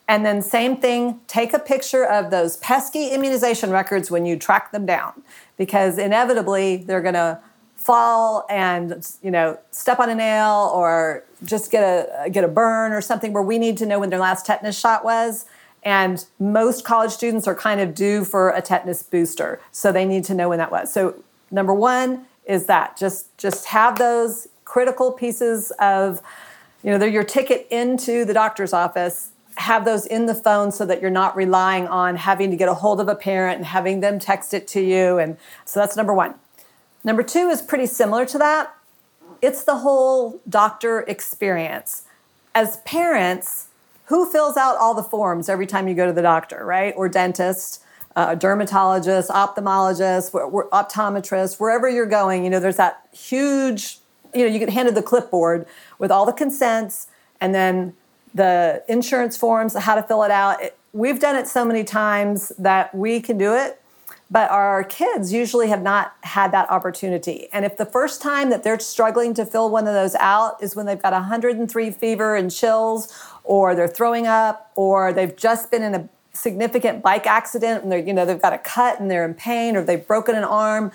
And 0.10 0.26
then, 0.26 0.42
same 0.42 0.78
thing, 0.78 1.20
take 1.28 1.54
a 1.54 1.60
picture 1.60 2.06
of 2.06 2.32
those 2.32 2.56
pesky 2.58 3.10
immunization 3.10 3.72
records 3.72 4.10
when 4.10 4.26
you 4.26 4.38
track 4.38 4.72
them 4.72 4.86
down, 4.86 5.22
because 5.58 5.98
inevitably 5.98 6.78
they're 6.78 7.02
going 7.02 7.16
to 7.16 7.40
fall 7.76 8.46
and 8.50 9.08
you 9.22 9.32
know 9.32 9.58
step 9.72 9.98
on 10.00 10.10
a 10.10 10.16
nail 10.16 10.72
or 10.74 11.24
just 11.46 11.72
get 11.72 11.84
a 11.84 12.30
get 12.30 12.44
a 12.44 12.48
burn 12.48 12.92
or 12.92 13.00
something 13.00 13.32
where 13.32 13.44
we 13.44 13.58
need 13.58 13.78
to 13.78 13.86
know 13.86 14.00
when 14.00 14.10
their 14.10 14.20
last 14.20 14.46
tetanus 14.46 14.78
shot 14.78 15.04
was. 15.04 15.46
And 15.84 16.26
most 16.40 16.84
college 16.84 17.12
students 17.12 17.48
are 17.48 17.56
kind 17.56 17.80
of 17.80 17.94
due 17.94 18.26
for 18.26 18.50
a 18.50 18.62
tetanus 18.62 19.04
booster. 19.04 19.62
So 19.72 19.92
they 19.92 20.06
need 20.06 20.26
to 20.26 20.34
know 20.34 20.50
when 20.50 20.58
that 20.58 20.72
was. 20.72 20.92
So 20.92 21.24
number 21.52 21.74
one 21.74 22.26
is 22.46 22.66
that 22.66 22.98
just 22.98 23.38
just 23.38 23.66
have 23.66 23.98
those 23.98 24.48
critical 24.66 25.12
pieces 25.12 25.72
of 25.80 26.22
you 26.84 26.92
know 26.92 26.98
they're 26.98 27.10
your 27.10 27.24
ticket 27.24 27.68
into 27.72 28.26
the 28.26 28.34
doctor's 28.34 28.74
office 28.74 29.32
have 29.56 29.86
those 29.86 30.06
in 30.06 30.28
the 30.28 30.36
phone 30.36 30.72
so 30.72 30.86
that 30.86 31.02
you're 31.02 31.10
not 31.10 31.36
relying 31.36 31.88
on 31.88 32.16
having 32.16 32.52
to 32.52 32.58
get 32.58 32.70
a 32.70 32.76
hold 32.76 33.02
of 33.02 33.08
a 33.08 33.16
parent 33.16 33.58
and 33.58 33.66
having 33.66 34.02
them 34.02 34.20
text 34.20 34.54
it 34.54 34.68
to 34.68 34.82
you 34.82 35.18
and 35.18 35.38
so 35.66 35.80
that's 35.80 35.96
number 35.96 36.14
one 36.14 36.36
Number 37.08 37.24
two 37.24 37.48
is 37.48 37.62
pretty 37.62 37.86
similar 37.86 38.26
to 38.26 38.38
that. 38.38 38.76
It's 39.42 39.64
the 39.64 39.78
whole 39.78 40.42
doctor 40.50 41.02
experience. 41.02 42.04
As 42.54 42.82
parents, 42.86 43.68
who 44.08 44.30
fills 44.30 44.58
out 44.58 44.76
all 44.76 44.94
the 44.94 45.04
forms 45.04 45.48
every 45.48 45.68
time 45.68 45.88
you 45.88 45.94
go 45.94 46.06
to 46.06 46.12
the 46.12 46.22
doctor, 46.22 46.66
right? 46.66 46.94
Or 46.98 47.08
dentist, 47.08 47.82
uh, 48.18 48.34
dermatologist, 48.34 49.30
ophthalmologist, 49.30 50.32
optometrist, 50.72 51.60
wherever 51.60 51.88
you're 51.88 52.08
going, 52.08 52.44
you 52.44 52.50
know, 52.50 52.60
there's 52.60 52.76
that 52.76 53.08
huge, 53.14 54.00
you 54.34 54.42
know, 54.42 54.52
you 54.52 54.58
get 54.58 54.72
handed 54.72 54.96
the 54.96 55.04
clipboard 55.04 55.68
with 56.00 56.10
all 56.10 56.26
the 56.26 56.34
consents 56.34 57.08
and 57.40 57.54
then 57.54 57.94
the 58.34 58.84
insurance 58.90 59.38
forms, 59.38 59.76
how 59.76 59.94
to 59.94 60.02
fill 60.02 60.24
it 60.24 60.32
out. 60.32 60.60
It, 60.64 60.78
we've 60.94 61.20
done 61.20 61.36
it 61.36 61.48
so 61.48 61.64
many 61.64 61.84
times 61.84 62.52
that 62.58 62.94
we 62.94 63.22
can 63.22 63.38
do 63.38 63.54
it 63.54 63.80
but 64.30 64.52
our 64.52 64.84
kids 64.84 65.32
usually 65.32 65.70
have 65.70 65.82
not 65.82 66.14
had 66.24 66.52
that 66.52 66.70
opportunity. 66.70 67.48
And 67.54 67.64
if 67.64 67.78
the 67.78 67.86
first 67.86 68.22
time 68.22 68.50
that 68.50 68.62
they're 68.62 68.80
struggling 68.80 69.34
to 69.36 69.46
fill 69.46 69.70
one 69.70 69.88
of 69.88 69.94
those 69.94 70.16
out 70.16 70.62
is 70.62 70.76
when 70.76 70.86
they've 70.86 71.02
got 71.02 71.14
103 71.14 71.92
fever 71.92 72.36
and 72.36 72.52
chills, 72.52 73.14
or 73.46 73.74
they're 73.74 73.88
throwing 73.88 74.28
up, 74.28 74.72
or 74.76 75.14
they've 75.14 75.36
just 75.36 75.72
been 75.72 75.82
in 75.82 75.96
a 75.96 76.10
significant 76.38 77.02
bike 77.02 77.26
accident 77.26 77.84
and 77.84 77.92
they're, 77.92 78.00
you 78.00 78.14
know, 78.14 78.26
they've 78.26 78.42
got 78.42 78.54
a 78.54 78.58
cut 78.58 79.00
and 79.00 79.10
they're 79.10 79.26
in 79.26 79.34
pain, 79.34 79.76
or 79.76 79.84
they've 79.84 80.06
broken 80.06 80.36
an 80.36 80.44
arm, 80.44 80.92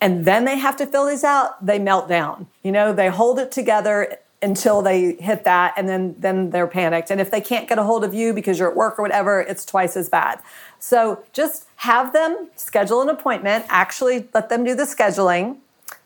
and 0.00 0.24
then 0.24 0.44
they 0.44 0.58
have 0.58 0.76
to 0.76 0.86
fill 0.86 1.06
these 1.06 1.24
out, 1.24 1.64
they 1.64 1.78
melt 1.78 2.08
down. 2.08 2.46
You 2.62 2.72
know, 2.72 2.92
they 2.92 3.08
hold 3.08 3.38
it 3.38 3.52
together 3.52 4.18
until 4.42 4.80
they 4.80 5.16
hit 5.16 5.44
that 5.44 5.74
and 5.76 5.86
then 5.86 6.14
then 6.18 6.48
they're 6.48 6.66
panicked 6.66 7.10
and 7.10 7.20
if 7.20 7.30
they 7.30 7.42
can't 7.42 7.68
get 7.68 7.78
a 7.78 7.82
hold 7.82 8.02
of 8.02 8.14
you 8.14 8.32
because 8.32 8.58
you're 8.58 8.70
at 8.70 8.74
work 8.74 8.98
or 8.98 9.02
whatever 9.02 9.42
it's 9.42 9.66
twice 9.66 9.98
as 9.98 10.08
bad 10.08 10.40
so 10.78 11.22
just 11.34 11.66
have 11.80 12.12
them 12.12 12.50
schedule 12.56 13.00
an 13.00 13.08
appointment, 13.08 13.64
actually 13.68 14.28
let 14.34 14.48
them 14.50 14.64
do 14.64 14.74
the 14.74 14.82
scheduling 14.82 15.58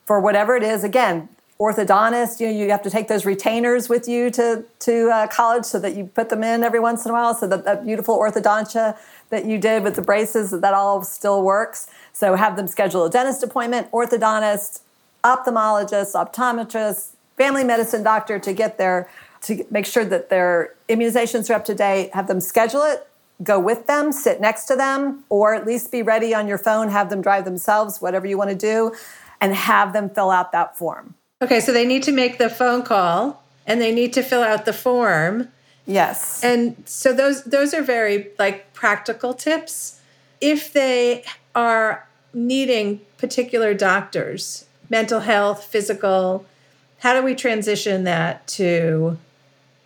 for 0.05 0.21
whatever 0.21 0.57
it 0.57 0.63
is. 0.63 0.85
Again, 0.85 1.29
orthodontist, 1.65 2.41
you 2.41 2.47
know, 2.47 2.53
you 2.53 2.71
have 2.71 2.83
to 2.83 2.91
take 2.91 3.09
those 3.09 3.25
retainers 3.25 3.89
with 3.89 4.07
you 4.07 4.31
to, 4.31 4.65
to 4.81 5.09
uh, 5.11 5.27
college 5.29 5.65
so 5.65 5.79
that 5.79 5.97
you 5.97 6.05
put 6.05 6.29
them 6.29 6.45
in 6.45 6.63
every 6.63 6.81
once 6.81 7.05
in 7.05 7.11
a 7.11 7.15
while 7.15 7.35
so 7.35 7.47
that 7.47 7.65
that 7.65 7.85
beautiful 7.85 8.19
orthodontia 8.19 8.99
that 9.31 9.47
you 9.47 9.59
did 9.59 9.83
with 9.83 9.97
the 9.97 10.03
braces, 10.03 10.51
that 10.51 10.75
all 10.75 11.03
still 11.03 11.43
works. 11.43 11.89
So 12.13 12.35
have 12.35 12.57
them 12.57 12.69
schedule 12.69 13.05
a 13.05 13.11
dentist 13.11 13.43
appointment, 13.43 13.91
orthodontist, 13.91 14.81
ophthalmologist, 15.25 16.13
optometrist, 16.15 17.11
family 17.37 17.65
medicine 17.65 18.03
doctor 18.03 18.39
to 18.39 18.53
get 18.53 18.79
their 18.79 19.09
to 19.43 19.65
make 19.71 19.85
sure 19.87 20.05
that 20.05 20.31
their 20.31 20.75
immunizations 20.89 21.51
are 21.51 21.55
up 21.55 21.65
to 21.67 21.75
date, 21.75 22.15
have 22.15 22.29
them 22.29 22.41
schedule 22.41 22.83
it, 22.83 23.07
go 23.43 23.59
with 23.59 23.87
them, 23.87 24.11
sit 24.11 24.41
next 24.41 24.65
to 24.65 24.77
them, 24.77 25.25
or 25.29 25.55
at 25.55 25.67
least 25.67 25.93
be 25.93 26.03
ready 26.03 26.35
on 26.35 26.49
your 26.49 26.57
phone, 26.57 26.89
have 26.89 27.11
them 27.11 27.21
drive 27.21 27.45
themselves, 27.45 28.01
whatever 28.01 28.27
you 28.27 28.39
want 28.39 28.49
to 28.49 28.57
do, 28.57 28.95
and 29.43 29.55
have 29.55 29.93
them 29.93 30.09
fill 30.09 30.31
out 30.31 30.53
that 30.53 30.79
form. 30.79 31.15
Okay, 31.43 31.61
so 31.61 31.73
they 31.73 31.87
need 31.87 32.03
to 32.05 32.13
make 32.13 32.39
the 32.39 32.49
phone 32.49 32.83
call 32.83 33.43
and 33.67 33.81
they 33.81 33.93
need 33.93 34.13
to 34.15 34.23
fill 34.23 34.43
out 34.43 34.65
the 34.65 34.73
form. 34.73 35.49
Yes. 35.87 36.43
And 36.43 36.83
so 36.87 37.13
those 37.13 37.45
those 37.45 37.75
are 37.75 37.83
very 37.83 38.29
like 38.39 38.73
practical 38.73 39.35
tips. 39.35 40.01
If 40.41 40.73
they 40.73 41.25
are 41.55 42.07
needing 42.33 43.01
particular 43.19 43.75
doctors, 43.75 44.67
mental 44.91 45.21
health, 45.21 45.65
physical, 45.65 46.47
how 47.01 47.13
do 47.15 47.23
we 47.23 47.35
transition 47.35 48.05
that 48.05 48.47
to 48.49 49.19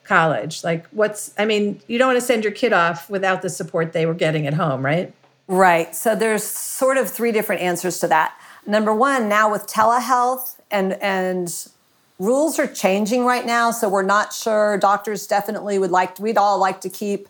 college? 0.05 0.65
Like, 0.65 0.87
what's, 0.89 1.33
I 1.39 1.45
mean, 1.45 1.81
you 1.87 1.99
don't 1.99 2.09
want 2.09 2.21
to 2.21 2.25
send 2.25 2.45
your 2.45 2.53
kid 2.53 2.73
off 2.73 3.11
without 3.11 3.43
the 3.43 3.51
support 3.51 3.93
they 3.93 4.07
were 4.07 4.15
getting 4.15 4.47
at 4.47 4.55
home, 4.55 4.85
right? 4.85 5.13
Right. 5.47 5.95
So 5.95 6.15
there's 6.15 6.45
sort 6.45 6.97
of 6.97 7.11
three 7.11 7.33
different 7.33 7.63
answers 7.63 7.99
to 8.01 8.09
that. 8.09 8.35
Number 8.67 8.95
one, 8.95 9.29
now 9.29 9.51
with 9.51 9.67
telehealth 9.67 10.58
and, 10.71 10.95
and, 11.03 11.69
rules 12.19 12.59
are 12.59 12.67
changing 12.67 13.25
right 13.25 13.47
now 13.47 13.71
so 13.71 13.89
we're 13.89 14.03
not 14.03 14.33
sure. 14.33 14.77
Doctors 14.79 15.27
definitely 15.27 15.79
would 15.79 15.91
like 15.91 16.19
we'd 16.19 16.37
all 16.37 16.59
like 16.59 16.81
to 16.81 16.89
keep 16.89 17.29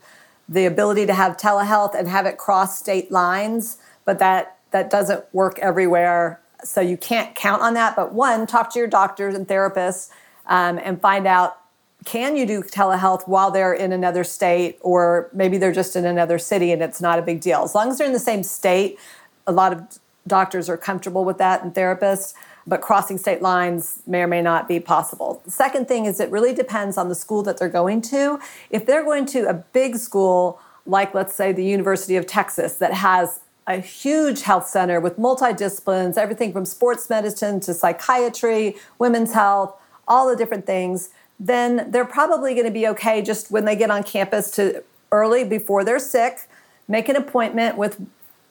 the 0.48 0.64
ability 0.64 1.06
to 1.06 1.14
have 1.14 1.36
telehealth 1.36 1.94
and 1.94 2.08
have 2.08 2.24
it 2.26 2.38
cross 2.38 2.78
state 2.78 3.10
lines 3.10 3.78
but 4.04 4.18
that 4.18 4.56
that 4.70 4.90
doesn't 4.90 5.24
work 5.32 5.58
everywhere. 5.58 6.40
So 6.64 6.80
you 6.80 6.96
can't 6.96 7.34
count 7.34 7.62
on 7.62 7.74
that 7.74 7.96
but 7.96 8.14
one 8.14 8.46
talk 8.46 8.72
to 8.72 8.78
your 8.78 8.88
doctors 8.88 9.34
and 9.34 9.46
therapists 9.46 10.10
um, 10.46 10.80
and 10.82 11.00
find 11.00 11.26
out 11.26 11.58
can 12.04 12.36
you 12.36 12.46
do 12.46 12.62
telehealth 12.62 13.28
while 13.28 13.50
they're 13.50 13.74
in 13.74 13.92
another 13.92 14.24
state 14.24 14.78
or 14.80 15.28
maybe 15.34 15.58
they're 15.58 15.72
just 15.72 15.96
in 15.96 16.06
another 16.06 16.38
city 16.38 16.72
and 16.72 16.80
it's 16.80 17.00
not 17.00 17.18
a 17.18 17.22
big 17.22 17.40
deal. 17.40 17.62
As 17.62 17.74
long 17.74 17.90
as 17.90 17.98
they're 17.98 18.06
in 18.06 18.14
the 18.14 18.18
same 18.18 18.42
state 18.42 18.98
a 19.46 19.52
lot 19.52 19.72
of 19.72 19.98
doctors 20.26 20.68
are 20.70 20.78
comfortable 20.78 21.24
with 21.24 21.38
that 21.38 21.62
and 21.62 21.74
therapists 21.74 22.32
but 22.68 22.80
crossing 22.80 23.18
state 23.18 23.42
lines 23.42 24.02
may 24.06 24.20
or 24.22 24.26
may 24.26 24.42
not 24.42 24.68
be 24.68 24.78
possible. 24.78 25.40
The 25.44 25.50
second 25.50 25.88
thing 25.88 26.04
is 26.04 26.20
it 26.20 26.30
really 26.30 26.54
depends 26.54 26.98
on 26.98 27.08
the 27.08 27.14
school 27.14 27.42
that 27.44 27.58
they're 27.58 27.68
going 27.68 28.02
to. 28.02 28.38
If 28.70 28.86
they're 28.86 29.04
going 29.04 29.26
to 29.26 29.48
a 29.48 29.54
big 29.54 29.96
school 29.96 30.60
like 30.86 31.12
let's 31.14 31.34
say 31.34 31.52
the 31.52 31.64
university 31.64 32.16
of 32.16 32.26
texas 32.26 32.76
that 32.76 32.94
has 32.94 33.40
a 33.66 33.76
huge 33.76 34.40
health 34.40 34.66
center 34.66 34.98
with 34.98 35.18
multidisciplines 35.18 36.16
everything 36.16 36.50
from 36.50 36.64
sports 36.64 37.10
medicine 37.10 37.60
to 37.60 37.74
psychiatry 37.74 38.74
women's 38.98 39.34
health 39.34 39.74
all 40.06 40.26
the 40.26 40.34
different 40.34 40.64
things 40.64 41.10
then 41.38 41.90
they're 41.90 42.04
probably 42.04 42.54
going 42.54 42.66
to 42.66 42.72
be 42.72 42.86
okay 42.88 43.22
just 43.22 43.50
when 43.50 43.64
they 43.64 43.76
get 43.76 43.90
on 43.90 44.02
campus 44.02 44.50
to 44.50 44.82
early 45.12 45.44
before 45.44 45.84
they're 45.84 45.98
sick, 45.98 46.48
make 46.86 47.08
an 47.08 47.16
appointment 47.16 47.76
with 47.76 48.04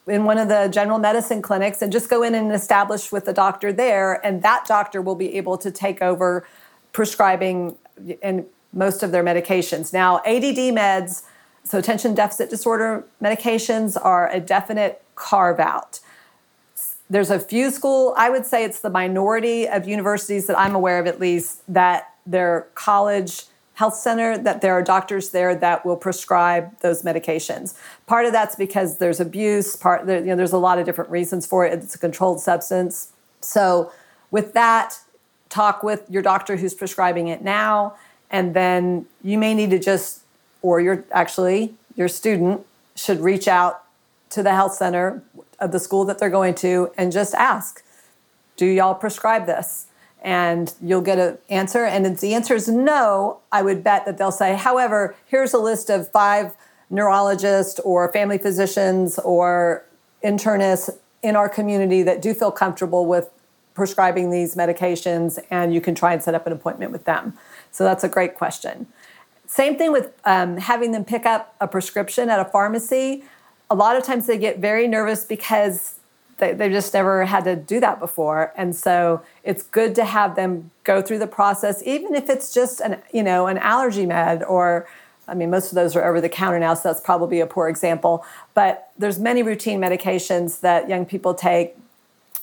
in 0.07 0.23
one 0.23 0.37
of 0.37 0.47
the 0.47 0.67
general 0.69 0.99
medicine 0.99 1.41
clinics 1.41 1.81
and 1.81 1.91
just 1.91 2.09
go 2.09 2.23
in 2.23 2.33
and 2.33 2.51
establish 2.51 3.11
with 3.11 3.25
the 3.25 3.33
doctor 3.33 3.73
there 3.73 4.25
and 4.25 4.41
that 4.41 4.65
doctor 4.65 5.01
will 5.01 5.15
be 5.15 5.35
able 5.35 5.57
to 5.57 5.69
take 5.69 6.01
over 6.01 6.47
prescribing 6.93 7.75
and 8.21 8.45
most 8.73 9.03
of 9.03 9.11
their 9.11 9.23
medications. 9.23 9.91
Now, 9.93 10.17
ADD 10.19 10.73
meds, 10.73 11.23
so 11.63 11.77
attention 11.77 12.13
deficit 12.13 12.49
disorder 12.49 13.03
medications 13.21 13.97
are 14.01 14.29
a 14.31 14.39
definite 14.39 15.03
carve 15.15 15.59
out. 15.59 15.99
There's 17.09 17.31
a 17.31 17.39
few 17.39 17.71
school, 17.71 18.13
I 18.17 18.29
would 18.29 18.45
say 18.45 18.63
it's 18.63 18.81
the 18.81 18.89
minority 18.89 19.67
of 19.67 19.87
universities 19.87 20.47
that 20.47 20.57
I'm 20.57 20.75
aware 20.75 20.99
of 20.99 21.07
at 21.07 21.19
least 21.19 21.61
that 21.67 22.13
their 22.25 22.67
college 22.75 23.43
health 23.77 23.95
center 23.95 24.39
that 24.39 24.61
there 24.61 24.73
are 24.73 24.81
doctors 24.81 25.29
there 25.29 25.53
that 25.53 25.85
will 25.85 25.95
prescribe 25.95 26.75
those 26.79 27.03
medications. 27.03 27.75
Part 28.07 28.25
of 28.25 28.31
that's 28.31 28.55
because 28.55 28.97
there's 28.97 29.19
abuse, 29.19 29.75
part 29.75 30.07
you 30.07 30.21
know 30.21 30.35
there's 30.35 30.51
a 30.51 30.57
lot 30.57 30.79
of 30.79 30.85
different 30.85 31.11
reasons 31.11 31.45
for 31.45 31.63
it. 31.63 31.73
It's 31.73 31.93
a 31.93 31.99
controlled 31.99 32.41
substance. 32.41 33.11
So 33.41 33.91
with 34.31 34.53
that, 34.53 34.99
talk 35.49 35.83
with 35.83 36.09
your 36.09 36.23
doctor 36.23 36.55
who's 36.55 36.73
prescribing 36.73 37.27
it 37.27 37.43
now 37.43 37.95
and 38.31 38.55
then 38.55 39.05
you 39.23 39.37
may 39.37 39.53
need 39.53 39.69
to 39.69 39.79
just 39.79 40.21
or 40.63 40.81
your 40.81 41.03
actually 41.11 41.75
your 41.95 42.07
student 42.07 42.65
should 42.95 43.19
reach 43.19 43.47
out 43.47 43.83
to 44.31 44.41
the 44.41 44.53
health 44.55 44.73
center 44.73 45.21
of 45.59 45.71
the 45.71 45.79
school 45.79 46.03
that 46.05 46.17
they're 46.17 46.31
going 46.31 46.55
to 46.55 46.91
and 46.97 47.11
just 47.11 47.35
ask, 47.35 47.83
"Do 48.55 48.65
y'all 48.65 48.95
prescribe 48.95 49.45
this?" 49.45 49.86
And 50.21 50.73
you'll 50.81 51.01
get 51.01 51.19
an 51.19 51.37
answer. 51.49 51.85
And 51.85 52.05
if 52.05 52.19
the 52.19 52.33
answer 52.33 52.55
is 52.55 52.67
no, 52.67 53.39
I 53.51 53.61
would 53.61 53.83
bet 53.83 54.05
that 54.05 54.17
they'll 54.17 54.31
say, 54.31 54.55
however, 54.55 55.15
here's 55.25 55.53
a 55.53 55.59
list 55.59 55.89
of 55.89 56.09
five 56.11 56.55
neurologists 56.89 57.79
or 57.81 58.11
family 58.11 58.37
physicians 58.37 59.19
or 59.19 59.85
internists 60.23 60.89
in 61.21 61.35
our 61.35 61.49
community 61.49 62.03
that 62.03 62.21
do 62.21 62.33
feel 62.33 62.51
comfortable 62.51 63.05
with 63.05 63.29
prescribing 63.73 64.31
these 64.31 64.55
medications, 64.55 65.37
and 65.51 65.71
you 65.71 65.79
can 65.79 65.93
try 65.93 66.11
and 66.11 66.23
set 66.23 66.33
up 66.33 66.47
an 66.47 66.53
appointment 66.53 66.91
with 66.91 67.05
them. 67.05 67.33
So 67.71 67.83
that's 67.83 68.03
a 68.03 68.09
great 68.09 68.33
question. 68.35 68.87
Same 69.45 69.77
thing 69.77 69.91
with 69.91 70.11
um, 70.25 70.57
having 70.57 70.93
them 70.93 71.05
pick 71.05 71.25
up 71.25 71.55
a 71.61 71.67
prescription 71.67 72.29
at 72.29 72.39
a 72.39 72.45
pharmacy. 72.45 73.23
A 73.69 73.75
lot 73.75 73.95
of 73.95 74.03
times 74.03 74.25
they 74.25 74.37
get 74.37 74.57
very 74.57 74.87
nervous 74.87 75.23
because 75.23 75.96
they, 76.37 76.53
they've 76.53 76.71
just 76.71 76.93
never 76.93 77.25
had 77.25 77.43
to 77.43 77.55
do 77.55 77.79
that 77.79 77.99
before 77.99 78.53
and 78.55 78.75
so 78.75 79.21
it's 79.43 79.63
good 79.63 79.95
to 79.95 80.05
have 80.05 80.35
them 80.35 80.71
go 80.83 81.01
through 81.01 81.19
the 81.19 81.27
process 81.27 81.81
even 81.83 82.15
if 82.15 82.29
it's 82.29 82.53
just 82.53 82.79
an 82.81 83.01
you 83.11 83.23
know 83.23 83.47
an 83.47 83.57
allergy 83.57 84.05
med 84.05 84.43
or 84.43 84.87
I 85.27 85.33
mean, 85.33 85.49
most 85.49 85.71
of 85.71 85.75
those 85.75 85.95
are 85.95 86.05
over 86.05 86.21
the 86.21 86.29
counter 86.29 86.57
now, 86.57 86.73
so 86.73 86.89
that's 86.89 87.01
probably 87.01 87.41
a 87.41 87.47
poor 87.47 87.67
example. 87.67 88.25
But 88.53 88.91
there's 88.97 89.19
many 89.19 89.43
routine 89.43 89.79
medications 89.79 90.61
that 90.61 90.87
young 90.87 91.05
people 91.05 91.33
take. 91.33 91.75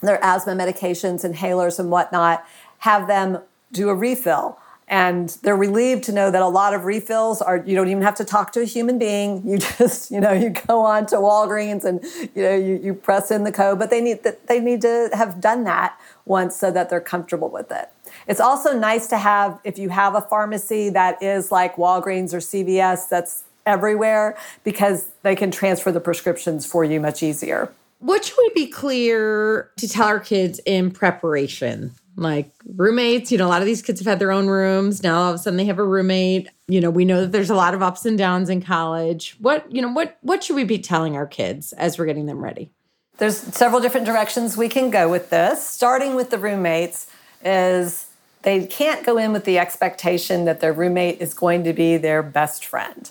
Their 0.02 0.22
asthma 0.22 0.52
medications, 0.52 1.24
inhalers, 1.24 1.78
and 1.78 1.90
whatnot. 1.90 2.44
Have 2.80 3.06
them 3.06 3.38
do 3.72 3.88
a 3.88 3.94
refill 3.94 4.58
and 4.88 5.30
they're 5.42 5.56
relieved 5.56 6.04
to 6.04 6.12
know 6.12 6.30
that 6.30 6.42
a 6.42 6.48
lot 6.48 6.74
of 6.74 6.84
refills 6.84 7.40
are 7.40 7.56
you 7.64 7.74
don't 7.74 7.88
even 7.88 8.02
have 8.02 8.16
to 8.16 8.24
talk 8.24 8.52
to 8.52 8.60
a 8.60 8.64
human 8.64 8.98
being. 8.98 9.42
You 9.54 9.58
just 9.58 10.10
you 10.10 10.20
know 10.20 10.32
you 10.32 10.50
go 10.50 10.80
on 10.80 11.06
to 11.06 11.16
walgreens 11.16 11.84
and 11.84 12.02
you 12.34 12.42
know 12.42 12.56
you, 12.56 12.80
you 12.82 12.94
press 12.94 13.30
in 13.30 13.44
the 13.44 13.52
code. 13.52 13.78
But 13.78 13.90
they 13.90 14.00
need 14.00 14.24
that 14.24 14.46
they 14.46 14.60
need 14.60 14.80
to 14.82 15.10
have 15.12 15.40
done 15.40 15.64
that 15.64 15.98
once 16.24 16.56
so 16.56 16.70
that 16.70 16.90
they're 16.90 17.00
comfortable 17.00 17.48
with 17.48 17.70
it. 17.70 17.88
It's 18.26 18.40
also 18.40 18.76
nice 18.76 19.06
to 19.08 19.18
have 19.18 19.60
if 19.64 19.78
you 19.78 19.90
have 19.90 20.14
a 20.14 20.20
pharmacy 20.20 20.88
that 20.90 21.22
is 21.22 21.52
like 21.52 21.76
walgreens 21.76 22.32
or 22.32 22.38
cvs 22.38 23.08
that's 23.08 23.44
everywhere 23.66 24.36
because 24.62 25.08
they 25.22 25.36
can 25.36 25.50
transfer 25.50 25.92
the 25.92 26.00
prescriptions 26.00 26.66
for 26.66 26.84
you 26.84 27.00
much 27.00 27.22
easier. 27.22 27.72
What 28.00 28.24
should 28.24 28.36
we 28.38 28.50
be 28.54 28.66
clear 28.66 29.70
to 29.78 29.88
tell 29.88 30.06
our 30.06 30.20
kids 30.20 30.60
in 30.66 30.90
preparation 30.90 31.92
like 32.16 32.52
roommates. 32.66 33.32
You 33.32 33.38
know, 33.38 33.46
a 33.46 33.48
lot 33.48 33.62
of 33.62 33.66
these 33.66 33.82
kids 33.82 34.00
have 34.00 34.06
had 34.06 34.18
their 34.18 34.32
own 34.32 34.46
rooms. 34.46 35.02
Now 35.02 35.20
all 35.20 35.30
of 35.30 35.34
a 35.34 35.38
sudden 35.38 35.56
they 35.56 35.64
have 35.64 35.78
a 35.78 35.84
roommate. 35.84 36.48
You 36.68 36.80
know, 36.80 36.90
we 36.90 37.04
know 37.04 37.22
that 37.22 37.32
there's 37.32 37.50
a 37.50 37.54
lot 37.54 37.74
of 37.74 37.82
ups 37.82 38.04
and 38.04 38.16
downs 38.16 38.48
in 38.48 38.62
college. 38.62 39.36
What, 39.38 39.70
you 39.70 39.82
know, 39.82 39.92
what 39.92 40.18
what 40.22 40.44
should 40.44 40.56
we 40.56 40.64
be 40.64 40.78
telling 40.78 41.16
our 41.16 41.26
kids 41.26 41.72
as 41.74 41.98
we're 41.98 42.06
getting 42.06 42.26
them 42.26 42.42
ready? 42.42 42.70
There's 43.18 43.36
several 43.36 43.80
different 43.80 44.06
directions 44.06 44.56
we 44.56 44.68
can 44.68 44.90
go 44.90 45.08
with 45.08 45.30
this. 45.30 45.66
Starting 45.66 46.16
with 46.16 46.30
the 46.30 46.38
roommates 46.38 47.08
is 47.44 48.06
they 48.42 48.66
can't 48.66 49.06
go 49.06 49.18
in 49.18 49.32
with 49.32 49.44
the 49.44 49.58
expectation 49.58 50.44
that 50.44 50.60
their 50.60 50.72
roommate 50.72 51.20
is 51.20 51.32
going 51.32 51.64
to 51.64 51.72
be 51.72 51.96
their 51.96 52.22
best 52.22 52.64
friend. 52.66 53.10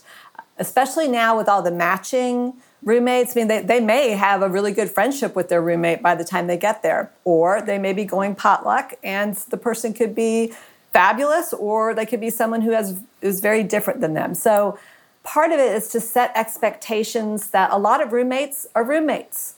Especially 0.58 1.08
now 1.08 1.38
with 1.38 1.48
all 1.50 1.62
the 1.62 1.72
matching 1.72 2.54
roommates, 2.84 3.36
I 3.36 3.40
mean, 3.40 3.48
they, 3.48 3.62
they 3.62 3.80
may 3.80 4.12
have 4.12 4.42
a 4.42 4.50
really 4.50 4.72
good 4.72 4.92
friendship 4.92 5.36
with 5.36 5.50
their 5.50 5.62
roommate 5.62 6.02
by 6.02 6.16
the 6.16 6.24
time 6.24 6.48
they 6.48 6.58
get 6.58 6.84
there, 6.84 7.12
or 7.24 7.62
they 7.62 7.78
may 7.78 7.94
be 7.94 8.06
going 8.06 8.36
potluck 8.36 8.94
and 9.04 9.36
the 9.36 9.58
person 9.58 9.94
could 9.94 10.14
be 10.14 10.54
fabulous, 10.92 11.54
or 11.54 11.94
they 11.94 12.06
could 12.06 12.20
be 12.20 12.30
someone 12.30 12.62
who 12.62 12.72
has 12.72 13.00
is 13.22 13.40
very 13.40 13.64
different 13.64 14.02
than 14.02 14.14
them. 14.14 14.36
So 14.36 14.78
part 15.24 15.52
of 15.52 15.60
it 15.60 15.74
is 15.74 15.88
to 15.90 16.00
set 16.00 16.32
expectations 16.36 17.50
that 17.50 17.72
a 17.72 17.78
lot 17.78 18.02
of 18.02 18.12
roommates 18.12 18.68
are 18.76 18.84
roommates. 18.84 19.56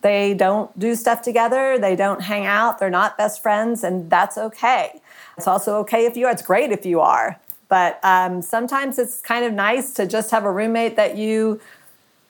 They 0.00 0.34
don't 0.34 0.76
do 0.76 0.96
stuff 0.96 1.22
together, 1.22 1.78
they 1.78 1.94
don't 1.94 2.22
hang 2.22 2.44
out, 2.44 2.80
they're 2.80 2.90
not 2.90 3.16
best 3.16 3.40
friends, 3.40 3.84
and 3.84 4.10
that's 4.10 4.36
okay. 4.36 5.00
It's 5.36 5.46
also 5.46 5.76
okay 5.78 6.06
if 6.06 6.16
you 6.16 6.26
are, 6.26 6.32
it's 6.32 6.42
great 6.42 6.72
if 6.72 6.84
you 6.84 7.00
are. 7.00 7.38
But 7.68 8.00
um, 8.02 8.42
sometimes 8.42 8.98
it's 8.98 9.20
kind 9.20 9.44
of 9.44 9.52
nice 9.52 9.94
to 9.94 10.06
just 10.06 10.30
have 10.32 10.44
a 10.44 10.50
roommate 10.50 10.96
that 10.96 11.16
you 11.16 11.60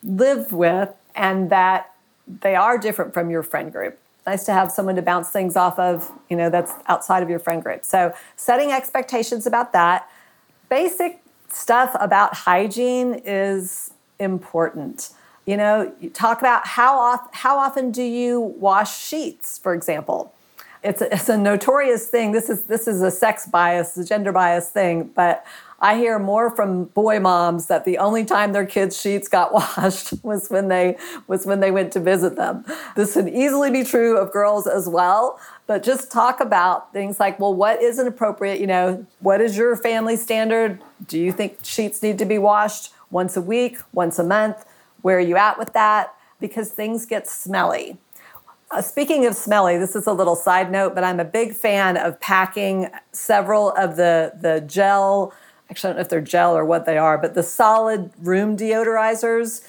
live 0.03 0.53
with 0.53 0.91
and 1.15 1.51
that 1.51 1.95
they 2.27 2.55
are 2.55 2.79
different 2.79 3.15
from 3.15 3.31
your 3.31 3.43
friend 3.43 3.73
group. 3.73 3.99
Nice 4.27 4.45
to 4.45 4.53
have 4.53 4.71
someone 4.71 4.95
to 4.97 5.03
bounce 5.03 5.31
things 5.31 5.57
off 5.57 5.79
of, 5.79 6.11
you 6.31 6.37
know, 6.37 6.49
that's 6.49 6.73
outside 6.87 7.23
of 7.23 7.31
your 7.31 7.41
friend 7.41 7.63
group. 7.63 7.85
So, 7.85 8.15
setting 8.37 8.71
expectations 8.71 9.47
about 9.47 9.73
that. 9.73 10.09
Basic 10.69 11.21
stuff 11.49 11.97
about 11.99 12.35
hygiene 12.35 13.21
is 13.25 13.93
important. 14.19 15.11
You 15.45 15.57
know, 15.57 15.93
you 16.01 16.09
talk 16.09 16.39
about 16.39 16.67
how, 16.67 16.99
off, 16.99 17.35
how 17.35 17.59
often 17.59 17.91
do 17.91 18.03
you 18.03 18.41
wash 18.41 18.97
sheets, 18.97 19.59
for 19.59 19.75
example. 19.75 20.33
It's 20.85 21.01
a, 21.01 21.13
it's 21.15 21.29
a 21.29 21.37
notorious 21.37 22.07
thing. 22.09 22.33
This 22.33 22.49
is 22.49 22.65
this 22.65 22.89
is 22.89 23.03
a 23.03 23.11
sex 23.11 23.47
bias, 23.47 23.97
a 23.97 24.05
gender 24.05 24.33
bias 24.33 24.71
thing, 24.71 25.05
but 25.15 25.45
I 25.83 25.97
hear 25.97 26.21
more 26.21 26.49
from 26.49 26.85
boy 26.85 27.19
moms 27.19 27.67
that 27.67 27.85
the 27.85 27.99
only 27.99 28.25
time 28.25 28.53
their 28.53 28.65
kids' 28.65 28.99
sheets 28.99 29.27
got 29.27 29.53
washed 29.77 30.15
was 30.23 30.49
when 30.49 30.69
they 30.69 30.97
was 31.27 31.45
when 31.45 31.59
they 31.59 31.73
went 31.73 31.93
to 31.95 32.01
visit 32.01 32.37
them. 32.37 32.65
This 32.95 33.17
would 33.17 33.29
easily 33.29 33.71
be 33.71 33.83
true 33.83 34.17
of 34.17 34.33
girls 34.33 34.69
as 34.69 34.89
well, 34.89 35.41
but 35.67 35.83
just 35.83 36.13
talk 36.13 36.39
about 36.39 36.93
things 36.93 37.19
like, 37.19 37.41
well, 37.41 37.53
what 37.53 37.83
is 37.83 37.99
an 37.99 38.07
appropriate, 38.07 38.61
you 38.61 38.67
know, 38.69 39.05
what 39.19 39.41
is 39.41 39.57
your 39.57 39.75
family 39.75 40.17
standard? 40.17 40.81
Do 41.09 41.19
you 41.19 41.33
think 41.33 41.59
sheets 41.65 42.01
need 42.01 42.17
to 42.19 42.27
be 42.27 42.39
washed 42.39 42.93
once 43.11 43.37
a 43.37 43.43
week, 43.43 43.79
once 43.93 44.21
a 44.21 44.25
month? 44.25 44.65
Where 45.03 45.17
are 45.17 45.21
you 45.21 45.37
at 45.37 45.59
with 45.59 45.73
that? 45.73 46.15
Because 46.39 46.71
things 46.71 47.07
get 47.07 47.29
smelly. 47.29 47.99
Uh, 48.71 48.81
speaking 48.81 49.27
of 49.27 49.35
smelly, 49.35 49.77
this 49.77 49.95
is 49.95 50.07
a 50.07 50.13
little 50.13 50.37
side 50.37 50.71
note, 50.71 50.95
but 50.95 51.05
I'm 51.05 51.21
a 51.21 51.27
big 51.27 51.55
fan 51.55 51.97
of 51.97 52.19
packing 52.21 52.89
several 53.11 53.73
of 53.73 53.97
the 53.97 54.33
the 54.41 54.63
gel 54.67 55.35
actually, 55.73 55.89
I 55.89 55.91
don't 55.93 55.97
know 55.97 56.03
if 56.03 56.09
they're 56.11 56.21
gel 56.21 56.55
or 56.55 56.67
what 56.67 56.85
they 56.85 56.99
are, 56.99 57.17
but 57.17 57.35
the 57.35 57.43
solid 57.43 58.11
room 58.21 58.59
deodorizers 58.59 59.65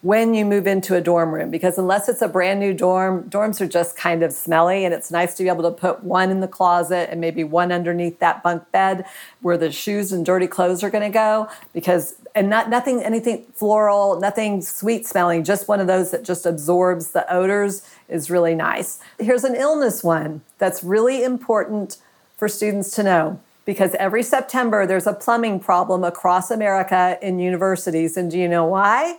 when 0.00 0.34
you 0.34 0.44
move 0.44 0.66
into 0.66 0.94
a 0.94 1.00
dorm 1.00 1.34
room 1.34 1.50
because 1.50 1.78
unless 1.78 2.08
it's 2.08 2.20
a 2.20 2.28
brand 2.28 2.60
new 2.60 2.74
dorm, 2.74 3.28
dorms 3.30 3.60
are 3.60 3.66
just 3.66 3.96
kind 3.96 4.22
of 4.22 4.32
smelly 4.32 4.84
and 4.84 4.92
it's 4.92 5.10
nice 5.10 5.34
to 5.34 5.42
be 5.42 5.48
able 5.48 5.62
to 5.62 5.70
put 5.70 6.02
one 6.02 6.30
in 6.30 6.40
the 6.40 6.48
closet 6.48 7.10
and 7.10 7.20
maybe 7.20 7.42
one 7.42 7.72
underneath 7.72 8.18
that 8.18 8.42
bunk 8.42 8.70
bed 8.70 9.04
where 9.40 9.56
the 9.56 9.70
shoes 9.70 10.12
and 10.12 10.26
dirty 10.26 10.46
clothes 10.46 10.82
are 10.82 10.90
going 10.90 11.04
to 11.04 11.10
go 11.10 11.48
because 11.72 12.16
and 12.34 12.50
not 12.50 12.68
nothing 12.68 13.02
anything 13.02 13.44
floral, 13.54 14.20
nothing 14.20 14.60
sweet 14.60 15.06
smelling, 15.06 15.44
just 15.44 15.68
one 15.68 15.80
of 15.80 15.86
those 15.86 16.10
that 16.10 16.22
just 16.22 16.44
absorbs 16.46 17.10
the 17.10 17.30
odors 17.32 17.88
is 18.08 18.30
really 18.30 18.54
nice. 18.54 18.98
Here's 19.18 19.44
an 19.44 19.54
illness 19.54 20.02
one 20.02 20.42
that's 20.58 20.82
really 20.84 21.22
important 21.22 21.98
for 22.36 22.48
students 22.48 22.90
to 22.96 23.02
know 23.02 23.40
because 23.64 23.94
every 23.94 24.22
September 24.22 24.86
there's 24.86 25.06
a 25.06 25.12
plumbing 25.12 25.60
problem 25.60 26.04
across 26.04 26.50
America 26.50 27.18
in 27.22 27.38
universities. 27.38 28.16
And 28.16 28.30
do 28.30 28.38
you 28.38 28.48
know 28.48 28.64
why? 28.64 29.18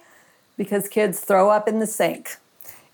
Because 0.57 0.87
kids 0.87 1.19
throw 1.19 1.49
up 1.49 1.67
in 1.67 1.79
the 1.79 1.87
sink. 1.87 2.37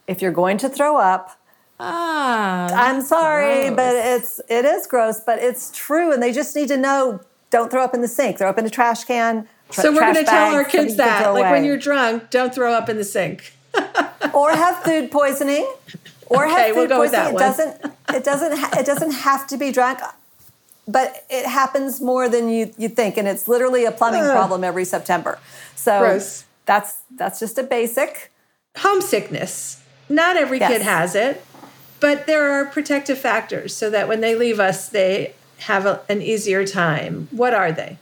If 0.08 0.22
you're 0.22 0.32
going 0.32 0.58
to 0.60 0.70
throw 0.70 0.98
up, 0.98 1.40
ah, 1.80 2.70
I'm 2.74 3.02
sorry, 3.02 3.68
gross. 3.68 3.76
but 3.76 3.96
it's 3.96 4.42
it 4.50 4.66
is 4.66 4.88
gross, 4.88 5.20
but 5.20 5.40
it's 5.40 5.72
true, 5.74 6.12
and 6.12 6.22
they 6.22 6.34
just 6.34 6.56
need 6.56 6.68
to 6.70 6.78
know: 6.78 7.22
don't 7.50 7.70
throw 7.70 7.84
up 7.84 7.94
in 7.94 8.02
the 8.02 8.08
sink. 8.08 8.40
Throw 8.40 8.50
up 8.50 8.58
in 8.58 8.66
a 8.66 8.70
trash 8.70 9.04
can. 9.04 9.48
Tra- 9.70 9.84
so 9.84 9.94
we're 9.94 10.02
going 10.02 10.16
to 10.16 10.24
tell 10.24 10.54
our 10.54 10.66
kids 10.66 10.96
that, 10.98 11.34
like 11.34 11.52
when 11.52 11.64
you're 11.64 11.78
drunk, 11.78 12.30
don't 12.30 12.54
throw 12.54 12.74
up 12.74 12.90
in 12.90 12.98
the 12.98 13.04
sink, 13.04 13.54
or 14.34 14.52
have 14.52 14.84
food 14.84 15.12
poisoning, 15.12 15.72
or 16.26 16.46
okay, 16.46 16.68
have 16.68 16.76
food 16.76 16.90
we'll 16.90 17.00
poisoning. 17.00 17.36
It 17.36 17.40
doesn't. 17.40 17.86
It 18.10 18.24
doesn't. 18.24 18.58
Ha- 18.58 18.76
it 18.80 18.86
doesn't 18.86 19.12
have 19.12 19.48
to 19.48 19.58
be 19.58 19.72
drunk 19.72 20.00
but 20.88 21.26
it 21.30 21.46
happens 21.46 22.02
more 22.02 22.28
than 22.28 22.50
you, 22.50 22.74
you 22.78 22.89
think 22.89 23.17
and 23.17 23.28
it's 23.28 23.48
literally 23.48 23.86
a 23.86 23.91
plumbing 23.91 24.24
problem 24.24 24.63
every 24.63 24.86
september. 24.86 25.39
So 25.76 26.00
Gross. 26.00 26.46
that's 26.65 27.02
that's 27.15 27.39
just 27.39 27.58
a 27.58 27.63
basic. 27.63 28.32
Homesickness. 28.78 29.84
Not 30.10 30.38
every 30.38 30.60
yes. 30.60 30.72
kid 30.72 30.82
has 30.82 31.15
it 31.15 31.44
but 32.02 32.26
there 32.26 32.52
are 32.52 32.65
protective 32.65 33.17
factors 33.17 33.76
so 33.76 33.89
that 33.89 34.10
when 34.10 34.20
they 34.20 34.36
leave 34.36 34.60
us 34.60 34.89
they 34.89 35.34
have 35.60 35.86
a, 35.86 36.02
an 36.10 36.22
easier 36.22 36.65
time. 36.65 37.30
What 37.32 37.54
are 37.54 37.72
they? 37.72 37.98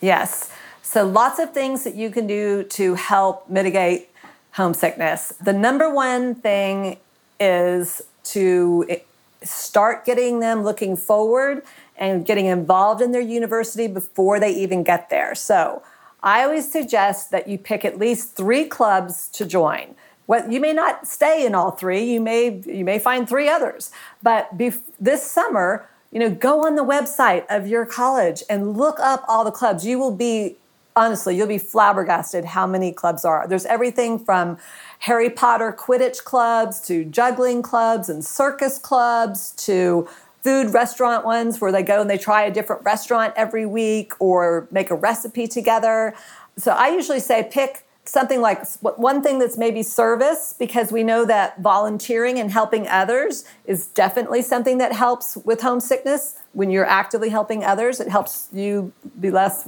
Yes. 0.00 0.50
So 0.82 1.04
lots 1.04 1.38
of 1.38 1.52
things 1.52 1.84
that 1.84 1.94
you 1.94 2.10
can 2.10 2.26
do 2.26 2.62
to 2.64 2.94
help 2.94 3.50
mitigate 3.50 4.08
homesickness. 4.52 5.34
The 5.42 5.52
number 5.52 5.92
one 5.92 6.34
thing 6.34 6.98
is 7.38 8.02
to 8.24 9.00
start 9.42 10.04
getting 10.04 10.40
them 10.40 10.62
looking 10.62 10.96
forward 10.96 11.62
and 11.96 12.24
getting 12.24 12.46
involved 12.46 13.00
in 13.02 13.12
their 13.12 13.20
university 13.20 13.86
before 13.86 14.40
they 14.40 14.52
even 14.52 14.82
get 14.82 15.10
there. 15.10 15.34
So 15.34 15.82
I 16.22 16.42
always 16.44 16.70
suggest 16.70 17.30
that 17.30 17.48
you 17.48 17.58
pick 17.58 17.84
at 17.84 17.98
least 17.98 18.36
three 18.36 18.66
clubs 18.66 19.28
to 19.30 19.46
join. 19.46 19.94
What 20.26 20.52
you 20.52 20.60
may 20.60 20.72
not 20.72 21.08
stay 21.08 21.44
in 21.44 21.54
all 21.54 21.72
three, 21.72 22.04
you 22.04 22.20
may 22.20 22.60
you 22.66 22.84
may 22.84 22.98
find 22.98 23.28
three 23.28 23.48
others. 23.48 23.90
But 24.22 24.56
bef- 24.56 24.80
this 25.00 25.28
summer, 25.28 25.88
you 26.12 26.20
know, 26.20 26.30
go 26.30 26.64
on 26.66 26.76
the 26.76 26.84
website 26.84 27.44
of 27.48 27.66
your 27.66 27.84
college 27.84 28.42
and 28.48 28.76
look 28.76 29.00
up 29.00 29.24
all 29.26 29.44
the 29.44 29.50
clubs. 29.50 29.84
You 29.84 29.98
will 29.98 30.14
be 30.14 30.56
honestly, 31.00 31.34
you'll 31.34 31.46
be 31.46 31.56
flabbergasted 31.56 32.44
how 32.44 32.66
many 32.66 32.92
clubs 32.92 33.24
are. 33.24 33.48
There's 33.48 33.64
everything 33.64 34.18
from 34.18 34.58
Harry 35.00 35.30
Potter 35.30 35.72
Quidditch 35.72 36.24
clubs 36.24 36.78
to 36.82 37.06
juggling 37.06 37.62
clubs 37.62 38.10
and 38.10 38.22
circus 38.22 38.76
clubs 38.78 39.52
to 39.64 40.06
food 40.44 40.74
restaurant 40.74 41.24
ones 41.24 41.58
where 41.58 41.72
they 41.72 41.82
go 41.82 42.02
and 42.02 42.10
they 42.10 42.18
try 42.18 42.42
a 42.42 42.50
different 42.50 42.84
restaurant 42.84 43.32
every 43.34 43.64
week 43.64 44.12
or 44.18 44.68
make 44.70 44.90
a 44.90 44.94
recipe 44.94 45.46
together. 45.46 46.14
So 46.58 46.72
I 46.72 46.88
usually 46.88 47.20
say 47.20 47.48
pick 47.50 47.86
something 48.04 48.42
like 48.42 48.66
one 48.82 49.22
thing 49.22 49.38
that's 49.38 49.56
maybe 49.56 49.82
service 49.82 50.54
because 50.58 50.92
we 50.92 51.02
know 51.02 51.24
that 51.24 51.62
volunteering 51.62 52.38
and 52.38 52.50
helping 52.50 52.86
others 52.88 53.44
is 53.64 53.86
definitely 53.86 54.42
something 54.42 54.76
that 54.78 54.92
helps 54.92 55.36
with 55.38 55.62
homesickness. 55.62 56.36
When 56.52 56.70
you're 56.70 56.86
actively 56.86 57.30
helping 57.30 57.64
others, 57.64 58.00
it 58.00 58.08
helps 58.08 58.48
you 58.52 58.92
be 59.18 59.30
less 59.30 59.66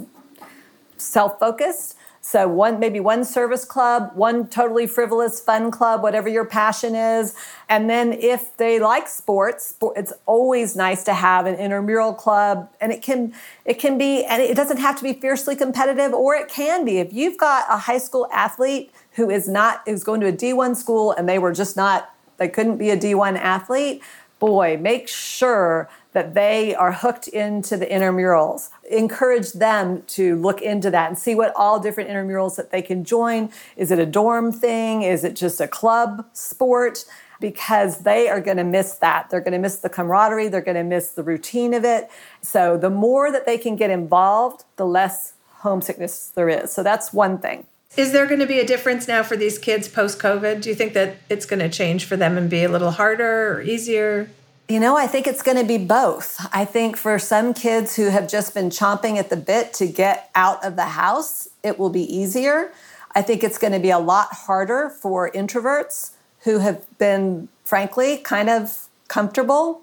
self 1.02 1.38
focused. 1.38 1.96
So 2.24 2.46
one 2.46 2.78
maybe 2.78 3.00
one 3.00 3.24
service 3.24 3.64
club, 3.64 4.12
one 4.14 4.46
totally 4.46 4.86
frivolous 4.86 5.40
fun 5.40 5.72
club, 5.72 6.04
whatever 6.04 6.28
your 6.28 6.44
passion 6.44 6.94
is. 6.94 7.34
And 7.68 7.90
then 7.90 8.12
if 8.12 8.56
they 8.56 8.78
like 8.78 9.08
sports, 9.08 9.74
it's 9.96 10.12
always 10.24 10.76
nice 10.76 11.02
to 11.04 11.14
have 11.14 11.46
an 11.46 11.56
intramural 11.56 12.14
club 12.14 12.70
and 12.80 12.92
it 12.92 13.02
can 13.02 13.34
it 13.64 13.80
can 13.80 13.98
be 13.98 14.24
and 14.24 14.40
it 14.40 14.56
doesn't 14.56 14.76
have 14.76 14.96
to 14.98 15.02
be 15.02 15.14
fiercely 15.14 15.56
competitive 15.56 16.14
or 16.14 16.36
it 16.36 16.48
can 16.48 16.84
be. 16.84 16.98
If 16.98 17.12
you've 17.12 17.38
got 17.38 17.66
a 17.68 17.76
high 17.76 17.98
school 17.98 18.28
athlete 18.32 18.92
who 19.12 19.28
is 19.28 19.48
not 19.48 19.82
who's 19.84 20.04
going 20.04 20.20
to 20.20 20.28
a 20.28 20.32
D1 20.32 20.76
school 20.76 21.10
and 21.10 21.28
they 21.28 21.40
were 21.40 21.52
just 21.52 21.76
not 21.76 22.14
they 22.36 22.48
couldn't 22.48 22.76
be 22.76 22.90
a 22.90 22.96
D1 22.96 23.36
athlete, 23.36 24.00
boy, 24.38 24.78
make 24.80 25.08
sure 25.08 25.88
that 26.12 26.34
they 26.34 26.74
are 26.74 26.92
hooked 26.92 27.28
into 27.28 27.76
the 27.76 27.86
intramurals. 27.86 28.70
Encourage 28.92 29.52
them 29.52 30.02
to 30.08 30.36
look 30.36 30.60
into 30.60 30.90
that 30.90 31.08
and 31.08 31.18
see 31.18 31.34
what 31.34 31.52
all 31.56 31.80
different 31.80 32.10
intramurals 32.10 32.56
that 32.56 32.70
they 32.70 32.82
can 32.82 33.04
join. 33.04 33.50
Is 33.76 33.90
it 33.90 33.98
a 33.98 34.04
dorm 34.04 34.52
thing? 34.52 35.02
Is 35.02 35.24
it 35.24 35.34
just 35.34 35.60
a 35.60 35.66
club 35.66 36.26
sport? 36.34 37.06
Because 37.40 38.02
they 38.02 38.28
are 38.28 38.40
going 38.40 38.58
to 38.58 38.64
miss 38.64 38.94
that. 38.96 39.30
They're 39.30 39.40
going 39.40 39.54
to 39.54 39.58
miss 39.58 39.76
the 39.76 39.88
camaraderie. 39.88 40.48
They're 40.48 40.60
going 40.60 40.76
to 40.76 40.84
miss 40.84 41.08
the 41.10 41.22
routine 41.22 41.72
of 41.72 41.84
it. 41.84 42.10
So 42.42 42.76
the 42.76 42.90
more 42.90 43.32
that 43.32 43.46
they 43.46 43.56
can 43.56 43.76
get 43.76 43.90
involved, 43.90 44.64
the 44.76 44.86
less 44.86 45.32
homesickness 45.60 46.28
there 46.34 46.48
is. 46.48 46.70
So 46.70 46.82
that's 46.82 47.12
one 47.12 47.38
thing. 47.38 47.66
Is 47.96 48.12
there 48.12 48.26
going 48.26 48.40
to 48.40 48.46
be 48.46 48.58
a 48.58 48.66
difference 48.66 49.08
now 49.08 49.22
for 49.22 49.36
these 49.36 49.58
kids 49.58 49.88
post 49.88 50.18
COVID? 50.18 50.62
Do 50.62 50.68
you 50.68 50.74
think 50.74 50.92
that 50.92 51.16
it's 51.28 51.46
going 51.46 51.60
to 51.60 51.68
change 51.68 52.04
for 52.04 52.16
them 52.16 52.38
and 52.38 52.48
be 52.48 52.64
a 52.64 52.68
little 52.68 52.90
harder 52.92 53.54
or 53.54 53.62
easier? 53.62 54.30
You 54.68 54.80
know, 54.80 54.96
I 54.96 55.06
think 55.06 55.26
it's 55.26 55.42
going 55.42 55.58
to 55.58 55.64
be 55.64 55.76
both. 55.76 56.46
I 56.52 56.64
think 56.64 56.96
for 56.96 57.18
some 57.18 57.52
kids 57.52 57.96
who 57.96 58.08
have 58.08 58.28
just 58.28 58.54
been 58.54 58.70
chomping 58.70 59.18
at 59.18 59.28
the 59.28 59.36
bit 59.36 59.74
to 59.74 59.86
get 59.86 60.30
out 60.34 60.64
of 60.64 60.76
the 60.76 60.86
house, 60.86 61.48
it 61.62 61.78
will 61.78 61.90
be 61.90 62.02
easier. 62.02 62.72
I 63.14 63.22
think 63.22 63.44
it's 63.44 63.58
going 63.58 63.72
to 63.72 63.80
be 63.80 63.90
a 63.90 63.98
lot 63.98 64.28
harder 64.32 64.88
for 64.88 65.30
introverts 65.30 66.12
who 66.44 66.58
have 66.60 66.86
been, 66.98 67.48
frankly, 67.64 68.18
kind 68.18 68.48
of 68.48 68.88
comfortable 69.08 69.82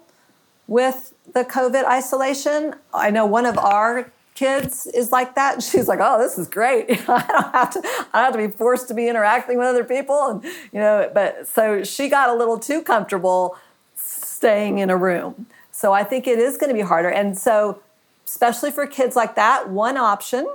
with 0.66 1.14
the 1.34 1.44
COVID 1.44 1.84
isolation. 1.84 2.74
I 2.92 3.10
know 3.10 3.26
one 3.26 3.46
of 3.46 3.58
our 3.58 4.10
kids 4.34 4.86
is 4.86 5.12
like 5.12 5.34
that. 5.34 5.62
She's 5.62 5.86
like, 5.86 6.00
oh, 6.02 6.18
this 6.18 6.38
is 6.38 6.48
great. 6.48 6.90
I 7.08 7.26
don't 7.26 7.52
have 7.52 7.70
to, 7.74 7.82
I 8.12 8.22
don't 8.22 8.24
have 8.24 8.32
to 8.32 8.48
be 8.48 8.48
forced 8.48 8.88
to 8.88 8.94
be 8.94 9.08
interacting 9.08 9.58
with 9.58 9.66
other 9.66 9.84
people. 9.84 10.26
And, 10.28 10.44
you 10.72 10.80
know, 10.80 11.10
but 11.12 11.46
so 11.46 11.84
she 11.84 12.08
got 12.08 12.30
a 12.30 12.34
little 12.34 12.58
too 12.58 12.82
comfortable 12.82 13.56
staying 14.40 14.78
in 14.78 14.88
a 14.88 14.96
room. 14.96 15.44
So 15.70 15.92
I 15.92 16.02
think 16.02 16.26
it 16.26 16.38
is 16.38 16.56
going 16.56 16.70
to 16.70 16.74
be 16.74 16.80
harder. 16.80 17.10
And 17.10 17.36
so, 17.36 17.82
especially 18.26 18.70
for 18.70 18.86
kids 18.86 19.14
like 19.14 19.34
that, 19.34 19.68
one 19.68 19.98
option 19.98 20.48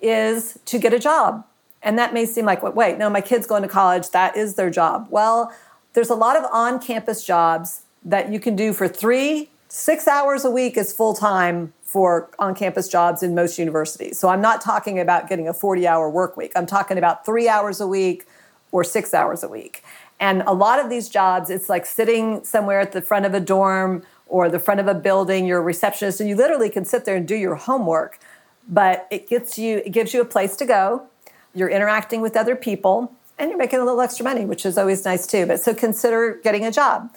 is 0.00 0.58
to 0.64 0.76
get 0.76 0.92
a 0.92 0.98
job. 0.98 1.44
And 1.84 1.96
that 1.98 2.12
may 2.12 2.26
seem 2.26 2.44
like, 2.46 2.64
wait, 2.74 2.98
no, 2.98 3.08
my 3.08 3.20
kid's 3.20 3.46
going 3.46 3.62
to 3.62 3.68
college. 3.68 4.10
That 4.10 4.36
is 4.36 4.56
their 4.56 4.70
job. 4.70 5.06
Well, 5.08 5.52
there's 5.92 6.10
a 6.10 6.16
lot 6.16 6.36
of 6.36 6.44
on 6.52 6.80
campus 6.80 7.24
jobs 7.24 7.82
that 8.04 8.32
you 8.32 8.40
can 8.40 8.56
do 8.56 8.72
for 8.72 8.88
three, 8.88 9.50
six 9.68 10.08
hours 10.08 10.44
a 10.44 10.50
week 10.50 10.76
is 10.76 10.92
full 10.92 11.14
time 11.14 11.72
for 11.84 12.28
on 12.40 12.56
campus 12.56 12.88
jobs 12.88 13.22
in 13.22 13.36
most 13.36 13.56
universities. 13.56 14.18
So 14.18 14.30
I'm 14.30 14.40
not 14.40 14.60
talking 14.60 14.98
about 14.98 15.28
getting 15.28 15.46
a 15.46 15.54
40 15.54 15.86
hour 15.86 16.10
work 16.10 16.36
week. 16.36 16.50
I'm 16.56 16.66
talking 16.66 16.98
about 16.98 17.24
three 17.24 17.48
hours 17.48 17.80
a 17.80 17.86
week 17.86 18.26
or 18.72 18.82
six 18.82 19.14
hours 19.14 19.44
a 19.44 19.48
week. 19.48 19.84
And 20.22 20.44
a 20.46 20.52
lot 20.52 20.78
of 20.78 20.88
these 20.88 21.08
jobs, 21.08 21.50
it's 21.50 21.68
like 21.68 21.84
sitting 21.84 22.44
somewhere 22.44 22.78
at 22.78 22.92
the 22.92 23.02
front 23.02 23.26
of 23.26 23.34
a 23.34 23.40
dorm 23.40 24.04
or 24.28 24.48
the 24.48 24.60
front 24.60 24.78
of 24.78 24.86
a 24.86 24.94
building, 24.94 25.46
you're 25.46 25.58
a 25.58 25.62
receptionist, 25.62 26.20
and 26.20 26.28
you 26.28 26.36
literally 26.36 26.70
can 26.70 26.84
sit 26.84 27.04
there 27.04 27.16
and 27.16 27.26
do 27.26 27.34
your 27.34 27.56
homework. 27.56 28.20
But 28.68 29.08
it 29.10 29.28
gets 29.28 29.58
you, 29.58 29.78
it 29.78 29.90
gives 29.90 30.14
you 30.14 30.20
a 30.20 30.24
place 30.24 30.54
to 30.58 30.64
go. 30.64 31.08
You're 31.56 31.68
interacting 31.68 32.20
with 32.20 32.36
other 32.36 32.54
people, 32.54 33.12
and 33.36 33.50
you're 33.50 33.58
making 33.58 33.80
a 33.80 33.84
little 33.84 34.00
extra 34.00 34.22
money, 34.22 34.44
which 34.44 34.64
is 34.64 34.78
always 34.78 35.04
nice 35.04 35.26
too. 35.26 35.44
But 35.44 35.60
so 35.60 35.74
consider 35.74 36.38
getting 36.44 36.64
a 36.64 36.70
job. 36.70 37.12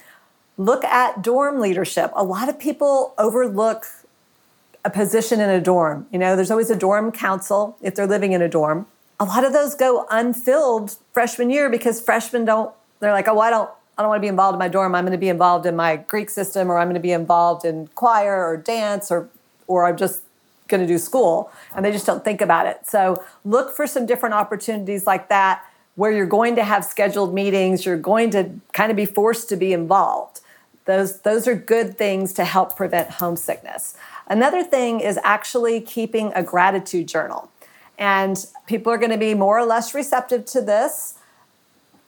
Look 0.57 0.83
at 0.83 1.21
dorm 1.21 1.59
leadership. 1.59 2.11
A 2.15 2.23
lot 2.23 2.49
of 2.49 2.57
people 2.57 3.13
overlook 3.19 3.85
a 4.83 4.89
position 4.89 5.39
in 5.39 5.51
a 5.51 5.61
dorm. 5.61 6.07
You 6.11 6.17
know, 6.17 6.35
there's 6.35 6.49
always 6.49 6.71
a 6.71 6.75
dorm 6.75 7.11
council 7.11 7.77
if 7.83 7.93
they're 7.93 8.07
living 8.07 8.31
in 8.31 8.41
a 8.41 8.49
dorm. 8.49 8.87
A 9.19 9.25
lot 9.25 9.43
of 9.43 9.53
those 9.53 9.75
go 9.75 10.07
unfilled 10.09 10.97
freshman 11.13 11.51
year 11.51 11.69
because 11.69 12.01
freshmen 12.01 12.45
don't 12.45 12.73
they're 12.99 13.11
like, 13.11 13.27
oh, 13.27 13.39
I 13.39 13.49
don't, 13.49 13.69
I 13.97 14.01
don't 14.01 14.09
want 14.09 14.19
to 14.19 14.25
be 14.25 14.29
involved 14.29 14.55
in 14.55 14.59
my 14.59 14.67
dorm. 14.67 14.95
I'm 14.95 15.05
going 15.05 15.11
to 15.13 15.17
be 15.17 15.29
involved 15.29 15.65
in 15.65 15.75
my 15.75 15.97
Greek 15.97 16.29
system, 16.29 16.69
or 16.69 16.77
I'm 16.77 16.87
going 16.87 16.95
to 16.95 16.99
be 16.99 17.11
involved 17.11 17.65
in 17.65 17.87
choir 17.95 18.45
or 18.45 18.57
dance, 18.57 19.11
or, 19.11 19.29
or 19.67 19.85
I'm 19.85 19.97
just 19.97 20.21
going 20.67 20.81
to 20.81 20.87
do 20.87 20.97
school. 20.97 21.51
And 21.75 21.85
they 21.85 21.91
just 21.91 22.05
don't 22.05 22.23
think 22.23 22.41
about 22.41 22.67
it. 22.67 22.85
So 22.85 23.23
look 23.43 23.75
for 23.75 23.87
some 23.87 24.05
different 24.05 24.35
opportunities 24.35 25.05
like 25.05 25.29
that 25.29 25.63
where 25.95 26.11
you're 26.11 26.25
going 26.25 26.55
to 26.55 26.63
have 26.63 26.83
scheduled 26.83 27.33
meetings. 27.33 27.85
You're 27.85 27.97
going 27.97 28.31
to 28.31 28.51
kind 28.73 28.91
of 28.91 28.97
be 28.97 29.05
forced 29.05 29.47
to 29.49 29.55
be 29.55 29.71
involved. 29.71 30.41
Those, 30.85 31.21
those 31.21 31.47
are 31.47 31.55
good 31.55 31.97
things 31.97 32.33
to 32.33 32.45
help 32.45 32.75
prevent 32.75 33.11
homesickness. 33.11 33.95
Another 34.27 34.63
thing 34.63 34.99
is 34.99 35.19
actually 35.23 35.81
keeping 35.81 36.31
a 36.35 36.43
gratitude 36.43 37.07
journal. 37.07 37.49
And 37.97 38.45
people 38.67 38.91
are 38.91 38.97
going 38.97 39.11
to 39.11 39.17
be 39.17 39.33
more 39.33 39.57
or 39.57 39.65
less 39.65 39.95
receptive 39.95 40.45
to 40.47 40.61
this 40.61 41.14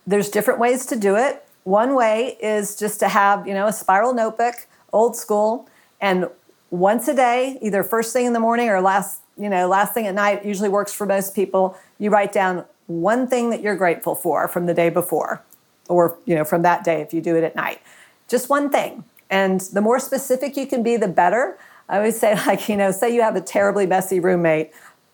there's 0.08 0.30
different 0.30 0.60
ways 0.60 0.86
to 0.88 0.96
do 0.96 1.16
it. 1.18 1.46
One 1.66 1.94
way 1.94 2.38
is 2.42 2.78
just 2.78 3.00
to 3.02 3.10
have, 3.10 3.46
you 3.46 3.54
know, 3.54 3.68
a 3.68 3.74
spiral 3.74 4.14
notebook, 4.14 4.56
old 4.94 5.18
school, 5.18 5.70
and 6.00 6.30
once 6.70 7.08
a 7.08 7.14
day, 7.14 7.58
either 7.62 7.84
first 7.84 8.14
thing 8.14 8.26
in 8.26 8.34
the 8.34 8.40
morning 8.40 8.70
or 8.70 8.82
last, 8.82 9.22
you 9.38 9.50
know, 9.50 9.68
last 9.68 9.94
thing 9.94 10.08
at 10.08 10.16
night, 10.16 10.46
usually 10.46 10.70
works 10.70 10.94
for 10.94 11.06
most 11.06 11.36
people. 11.36 11.78
You 12.00 12.10
write 12.10 12.32
down 12.32 12.66
one 12.88 13.28
thing 13.28 13.50
that 13.50 13.62
you're 13.62 13.76
grateful 13.76 14.16
for 14.16 14.48
from 14.48 14.66
the 14.66 14.74
day 14.74 14.90
before 14.90 15.44
or, 15.90 16.18
you 16.26 16.36
know, 16.36 16.44
from 16.44 16.62
that 16.62 16.84
day 16.84 17.02
if 17.02 17.14
you 17.14 17.22
do 17.22 17.36
it 17.36 17.44
at 17.44 17.56
night. 17.56 17.82
Just 18.28 18.50
one 18.50 18.70
thing. 18.70 19.04
And 19.30 19.62
the 19.62 19.82
more 19.82 20.00
specific 20.00 20.56
you 20.56 20.68
can 20.68 20.84
be, 20.84 20.96
the 20.98 21.08
better. 21.08 21.58
I 21.90 21.98
always 21.98 22.20
say, 22.20 22.36
like, 22.48 22.70
you 22.70 22.78
know, 22.78 22.92
say 22.92 23.14
you 23.14 23.22
have 23.22 23.36
a 23.36 23.42
terribly 23.42 23.86
messy 23.86 24.20
roommate 24.20 24.72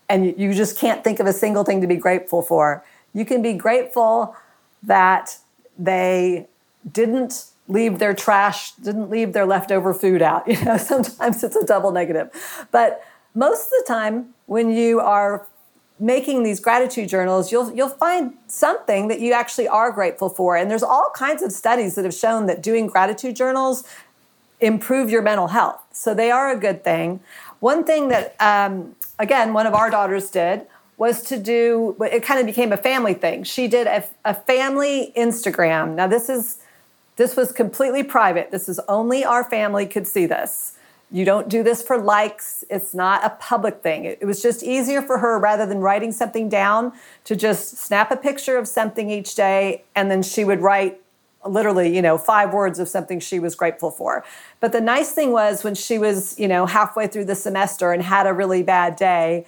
and 0.10 0.38
you 0.38 0.54
just 0.54 0.78
can't 0.78 1.04
think 1.04 1.20
of 1.20 1.28
a 1.28 1.34
single 1.34 1.64
thing 1.64 1.82
to 1.82 1.88
be 1.88 1.96
grateful 1.96 2.42
for. 2.42 2.84
You 3.14 3.26
can 3.26 3.42
be 3.42 3.54
grateful 3.54 4.36
that 4.84 5.38
they 5.78 6.48
didn't 6.90 7.46
leave 7.68 8.00
their 8.00 8.14
trash, 8.14 8.72
didn't 8.74 9.10
leave 9.10 9.34
their 9.34 9.46
leftover 9.46 9.94
food 9.94 10.22
out. 10.22 10.48
You 10.54 10.64
know, 10.66 10.78
sometimes 10.78 11.44
it's 11.44 11.56
a 11.56 11.66
double 11.66 11.92
negative. 11.92 12.30
But 12.72 13.04
most 13.34 13.66
of 13.66 13.70
the 13.70 13.86
time, 13.88 14.34
when 14.46 14.70
you 14.70 15.00
are 15.00 15.48
making 16.00 16.44
these 16.44 16.60
gratitude 16.60 17.08
journals, 17.08 17.52
you'll 17.52 17.74
you'll 17.74 17.90
find 17.90 18.34
something 18.48 19.08
that 19.08 19.20
you 19.20 19.34
actually 19.34 19.68
are 19.68 19.92
grateful 19.92 20.30
for. 20.30 20.58
And 20.58 20.70
there's 20.70 20.84
all 20.84 21.10
kinds 21.16 21.42
of 21.42 21.52
studies 21.52 21.96
that 21.96 22.04
have 22.04 22.14
shown 22.14 22.46
that 22.48 22.62
doing 22.62 22.88
gratitude 22.88 23.36
journals 23.36 23.84
improve 24.60 25.10
your 25.10 25.22
mental 25.22 25.48
health. 25.48 25.82
So 25.92 26.14
they 26.14 26.32
are 26.32 26.52
a 26.52 26.58
good 26.58 26.84
thing. 26.84 27.20
One 27.60 27.84
thing 27.84 28.10
that, 28.10 28.36
um, 28.40 28.96
again, 29.20 29.54
one 29.54 29.66
of 29.66 29.74
our 29.74 29.90
daughters 29.90 30.30
did 30.30 30.68
was 31.04 31.22
to 31.22 31.38
do 31.38 31.98
it 32.00 32.24
kind 32.24 32.40
of 32.40 32.46
became 32.46 32.72
a 32.72 32.78
family 32.78 33.14
thing. 33.14 33.44
She 33.44 33.68
did 33.68 33.88
a, 33.88 34.06
a, 34.24 34.34
family 34.34 35.12
instagram. 35.18 35.96
Now 35.96 36.08
this 36.08 36.30
is 36.30 36.60
this 37.18 37.36
was 37.36 37.52
completely 37.52 38.04
private. 38.04 38.52
This 38.52 38.70
is 38.70 38.80
only 38.88 39.26
our 39.26 39.44
family 39.44 39.86
could 39.86 40.08
see 40.08 40.26
this. 40.26 40.78
You 41.12 41.26
don't 41.26 41.50
do 41.50 41.62
this 41.62 41.84
for 41.84 41.98
likes. 41.98 42.64
It's 42.70 42.94
not 42.94 43.22
a 43.26 43.32
public 43.32 43.84
thing. 43.84 44.06
It, 44.06 44.20
it 44.22 44.26
was 44.26 44.42
just 44.42 44.64
easier 44.64 45.02
for 45.02 45.18
her 45.18 45.38
rather 45.38 45.66
than 45.66 45.80
writing 45.80 46.14
something 46.14 46.48
down 46.48 46.94
to 47.26 47.36
just 47.36 47.78
snap 47.78 48.10
a 48.10 48.16
picture 48.16 48.58
of 48.58 48.66
something 48.66 49.10
each 49.10 49.36
day 49.36 49.84
and 49.98 50.10
then 50.10 50.24
she 50.24 50.46
would 50.46 50.62
write 50.62 51.02
literally 51.46 51.94
you 51.94 52.02
know 52.02 52.18
five 52.18 52.54
words 52.54 52.80
of 52.80 52.88
something 52.88 53.20
she 53.20 53.40
was 53.40 53.56
grateful 53.56 53.92
for. 53.92 54.24
But 54.62 54.72
the 54.72 54.80
nice 54.80 55.12
thing 55.12 55.34
was 55.34 55.66
when 55.66 55.76
she 55.76 56.00
was 56.00 56.40
you 56.40 56.48
know 56.48 56.66
halfway 56.66 57.08
through 57.08 57.26
the 57.26 57.36
semester 57.36 57.92
and 57.92 58.02
had 58.02 58.26
a 58.26 58.32
really 58.32 58.64
bad 58.64 58.96
day 58.96 59.46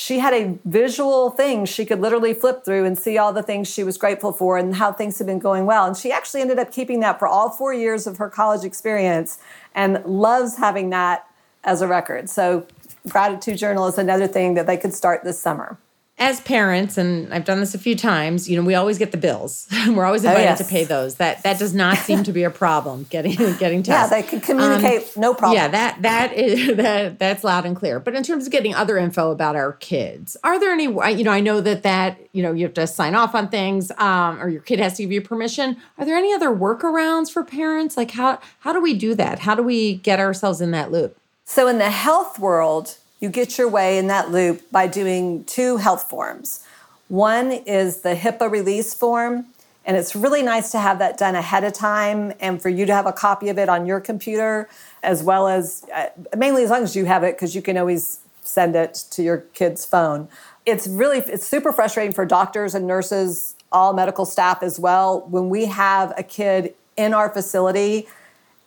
she 0.00 0.20
had 0.20 0.32
a 0.32 0.56
visual 0.64 1.28
thing 1.28 1.64
she 1.64 1.84
could 1.84 2.00
literally 2.00 2.32
flip 2.32 2.64
through 2.64 2.84
and 2.84 2.96
see 2.96 3.18
all 3.18 3.32
the 3.32 3.42
things 3.42 3.68
she 3.68 3.82
was 3.82 3.98
grateful 3.98 4.32
for 4.32 4.56
and 4.56 4.76
how 4.76 4.92
things 4.92 5.18
had 5.18 5.26
been 5.26 5.40
going 5.40 5.66
well. 5.66 5.86
And 5.86 5.96
she 5.96 6.12
actually 6.12 6.40
ended 6.40 6.60
up 6.60 6.70
keeping 6.70 7.00
that 7.00 7.18
for 7.18 7.26
all 7.26 7.50
four 7.50 7.74
years 7.74 8.06
of 8.06 8.16
her 8.18 8.30
college 8.30 8.64
experience 8.64 9.40
and 9.74 10.00
loves 10.04 10.56
having 10.56 10.90
that 10.90 11.26
as 11.64 11.82
a 11.82 11.88
record. 11.88 12.30
So, 12.30 12.64
gratitude 13.08 13.58
journal 13.58 13.88
is 13.88 13.98
another 13.98 14.28
thing 14.28 14.54
that 14.54 14.68
they 14.68 14.76
could 14.76 14.94
start 14.94 15.24
this 15.24 15.40
summer 15.40 15.76
as 16.18 16.40
parents, 16.40 16.98
and 16.98 17.32
I've 17.32 17.44
done 17.44 17.60
this 17.60 17.74
a 17.74 17.78
few 17.78 17.94
times, 17.94 18.48
you 18.50 18.56
know, 18.56 18.66
we 18.66 18.74
always 18.74 18.98
get 18.98 19.12
the 19.12 19.18
bills. 19.18 19.68
We're 19.88 20.04
always 20.04 20.24
oh, 20.24 20.30
invited 20.30 20.46
oh, 20.46 20.50
yes. 20.50 20.58
to 20.58 20.64
pay 20.64 20.84
those. 20.84 21.16
That 21.16 21.42
that 21.44 21.58
does 21.58 21.74
not 21.74 21.96
seem 21.98 22.24
to 22.24 22.32
be 22.32 22.42
a 22.42 22.50
problem. 22.50 23.06
Getting 23.08 23.36
getting 23.56 23.82
tests. 23.82 24.10
Yeah, 24.10 24.20
they 24.20 24.26
can 24.26 24.40
communicate, 24.40 25.02
um, 25.16 25.22
no 25.22 25.34
problem. 25.34 25.56
Yeah, 25.56 25.68
that 25.68 26.02
that 26.02 26.32
is 26.32 26.76
that 26.76 27.18
that's 27.18 27.44
loud 27.44 27.64
and 27.64 27.76
clear. 27.76 28.00
But 28.00 28.14
in 28.14 28.22
terms 28.22 28.46
of 28.46 28.52
getting 28.52 28.74
other 28.74 28.98
info 28.98 29.30
about 29.30 29.54
our 29.54 29.74
kids, 29.74 30.36
are 30.42 30.58
there 30.58 30.72
any? 30.72 30.84
You 30.84 31.24
know, 31.24 31.30
I 31.30 31.40
know 31.40 31.60
that 31.60 31.84
that 31.84 32.18
you 32.32 32.42
know 32.42 32.52
you 32.52 32.64
have 32.64 32.74
to 32.74 32.86
sign 32.86 33.14
off 33.14 33.34
on 33.34 33.48
things, 33.48 33.92
um, 33.98 34.42
or 34.42 34.48
your 34.48 34.62
kid 34.62 34.80
has 34.80 34.96
to 34.96 35.04
give 35.04 35.12
you 35.12 35.20
permission. 35.20 35.76
Are 35.98 36.04
there 36.04 36.16
any 36.16 36.32
other 36.32 36.50
workarounds 36.50 37.30
for 37.30 37.44
parents? 37.44 37.96
Like 37.96 38.10
how 38.10 38.40
how 38.60 38.72
do 38.72 38.80
we 38.80 38.94
do 38.94 39.14
that? 39.14 39.40
How 39.40 39.54
do 39.54 39.62
we 39.62 39.96
get 39.96 40.18
ourselves 40.18 40.60
in 40.60 40.72
that 40.72 40.90
loop? 40.90 41.16
So 41.44 41.66
in 41.68 41.78
the 41.78 41.90
health 41.90 42.38
world, 42.38 42.98
you 43.20 43.28
get 43.28 43.58
your 43.58 43.68
way 43.68 43.98
in 43.98 44.06
that 44.08 44.30
loop 44.30 44.70
by 44.70 44.86
doing 44.86 45.44
two 45.44 45.78
health 45.78 46.08
forms. 46.08 46.64
One 47.08 47.52
is 47.52 48.02
the 48.02 48.14
HIPAA 48.14 48.50
release 48.50 48.94
form, 48.94 49.46
and 49.84 49.96
it's 49.96 50.14
really 50.14 50.42
nice 50.42 50.70
to 50.72 50.78
have 50.78 50.98
that 50.98 51.16
done 51.16 51.34
ahead 51.34 51.64
of 51.64 51.72
time 51.72 52.32
and 52.40 52.60
for 52.60 52.68
you 52.68 52.84
to 52.86 52.94
have 52.94 53.06
a 53.06 53.12
copy 53.12 53.48
of 53.48 53.58
it 53.58 53.68
on 53.68 53.86
your 53.86 54.00
computer, 54.00 54.68
as 55.02 55.22
well 55.22 55.48
as 55.48 55.84
uh, 55.94 56.08
mainly 56.36 56.62
as 56.64 56.70
long 56.70 56.82
as 56.82 56.94
you 56.94 57.06
have 57.06 57.24
it, 57.24 57.34
because 57.34 57.54
you 57.54 57.62
can 57.62 57.76
always 57.78 58.20
send 58.42 58.76
it 58.76 59.04
to 59.10 59.22
your 59.22 59.38
kid's 59.54 59.84
phone. 59.84 60.28
It's 60.66 60.86
really, 60.86 61.18
it's 61.18 61.46
super 61.46 61.72
frustrating 61.72 62.12
for 62.12 62.26
doctors 62.26 62.74
and 62.74 62.86
nurses, 62.86 63.54
all 63.72 63.94
medical 63.94 64.26
staff 64.26 64.62
as 64.62 64.78
well, 64.78 65.26
when 65.28 65.48
we 65.48 65.66
have 65.66 66.12
a 66.16 66.22
kid 66.22 66.74
in 66.96 67.14
our 67.14 67.30
facility 67.30 68.06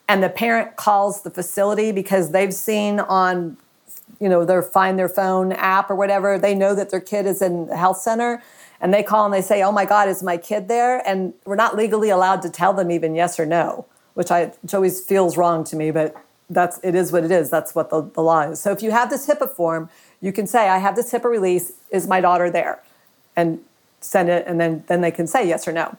and 0.08 0.22
the 0.22 0.28
parent 0.28 0.76
calls 0.76 1.22
the 1.22 1.30
facility 1.30 1.92
because 1.92 2.32
they've 2.32 2.54
seen 2.54 2.98
on 2.98 3.56
you 4.20 4.28
know 4.28 4.44
their 4.44 4.62
find 4.62 4.98
their 4.98 5.08
phone 5.08 5.52
app 5.52 5.90
or 5.90 5.94
whatever 5.94 6.38
they 6.38 6.54
know 6.54 6.74
that 6.74 6.90
their 6.90 7.00
kid 7.00 7.26
is 7.26 7.42
in 7.42 7.66
the 7.66 7.76
health 7.76 7.98
center 7.98 8.42
and 8.82 8.92
they 8.92 9.02
call 9.02 9.24
and 9.24 9.32
they 9.32 9.40
say, 9.40 9.62
"Oh 9.62 9.72
my 9.72 9.84
God, 9.84 10.08
is 10.08 10.22
my 10.22 10.36
kid 10.36 10.68
there?" 10.68 11.06
And 11.08 11.32
we're 11.44 11.56
not 11.56 11.76
legally 11.76 12.10
allowed 12.10 12.42
to 12.42 12.50
tell 12.50 12.72
them 12.72 12.90
even 12.90 13.14
yes 13.14 13.38
or 13.38 13.46
no, 13.46 13.86
which 14.14 14.30
I 14.30 14.46
which 14.60 14.74
always 14.74 15.00
feels 15.00 15.36
wrong 15.36 15.64
to 15.64 15.76
me, 15.76 15.92
but 15.92 16.16
that's 16.50 16.80
it 16.82 16.94
is 16.94 17.12
what 17.12 17.24
it 17.24 17.30
is. 17.30 17.48
That's 17.48 17.74
what 17.74 17.90
the, 17.90 18.02
the 18.02 18.20
law 18.22 18.42
is. 18.42 18.60
So 18.60 18.72
if 18.72 18.82
you 18.82 18.90
have 18.90 19.08
this 19.08 19.26
HIPAA 19.26 19.50
form, 19.50 19.88
you 20.20 20.32
can 20.32 20.46
say, 20.48 20.68
"I 20.68 20.78
have 20.78 20.96
this 20.96 21.12
HIPAA 21.12 21.30
release. 21.30 21.72
Is 21.90 22.06
my 22.06 22.20
daughter 22.20 22.50
there?" 22.50 22.82
and 23.36 23.60
send 24.00 24.28
it, 24.28 24.46
and 24.46 24.60
then 24.60 24.84
then 24.88 25.00
they 25.00 25.12
can 25.12 25.26
say 25.26 25.46
yes 25.46 25.66
or 25.66 25.72
no. 25.72 25.96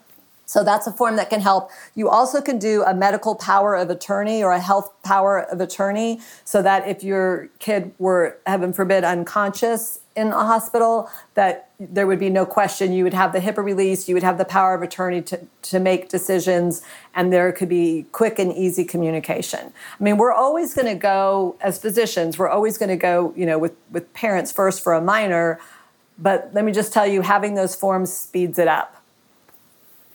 So 0.53 0.63
that's 0.63 0.85
a 0.85 0.91
form 0.91 1.15
that 1.15 1.31
can 1.31 1.41
help. 1.41 1.71
You 1.95 2.09
also 2.09 2.39
can 2.39 2.59
do 2.59 2.83
a 2.83 2.93
medical 2.93 3.33
power 3.33 3.73
of 3.75 3.89
attorney 3.89 4.43
or 4.43 4.51
a 4.51 4.59
health 4.59 4.93
power 5.01 5.39
of 5.39 5.59
attorney 5.59 6.21
so 6.45 6.61
that 6.61 6.87
if 6.87 7.03
your 7.03 7.49
kid 7.57 7.91
were, 7.97 8.37
heaven 8.45 8.71
forbid, 8.71 9.03
unconscious 9.03 10.01
in 10.15 10.27
a 10.27 10.45
hospital, 10.45 11.09
that 11.33 11.71
there 11.79 12.05
would 12.05 12.19
be 12.19 12.29
no 12.29 12.45
question. 12.45 12.93
You 12.93 13.03
would 13.03 13.15
have 13.15 13.33
the 13.33 13.39
HIPAA 13.39 13.63
release, 13.63 14.07
you 14.07 14.13
would 14.13 14.21
have 14.21 14.37
the 14.37 14.45
power 14.45 14.75
of 14.75 14.83
attorney 14.83 15.23
to, 15.23 15.39
to 15.63 15.79
make 15.79 16.09
decisions, 16.09 16.83
and 17.15 17.33
there 17.33 17.51
could 17.51 17.67
be 17.67 18.05
quick 18.11 18.37
and 18.37 18.53
easy 18.53 18.85
communication. 18.85 19.73
I 19.99 20.03
mean, 20.03 20.17
we're 20.17 20.31
always 20.31 20.75
going 20.75 20.87
to 20.87 20.93
go, 20.93 21.55
as 21.61 21.79
physicians, 21.79 22.37
we're 22.37 22.47
always 22.47 22.77
going 22.77 22.89
to 22.89 22.95
go, 22.95 23.33
you 23.35 23.47
know, 23.47 23.57
with, 23.57 23.73
with 23.89 24.13
parents 24.13 24.51
first 24.51 24.83
for 24.83 24.93
a 24.93 25.01
minor. 25.01 25.59
But 26.19 26.51
let 26.53 26.63
me 26.63 26.71
just 26.71 26.93
tell 26.93 27.07
you, 27.07 27.21
having 27.21 27.55
those 27.55 27.73
forms 27.73 28.13
speeds 28.13 28.59
it 28.59 28.67
up 28.67 29.02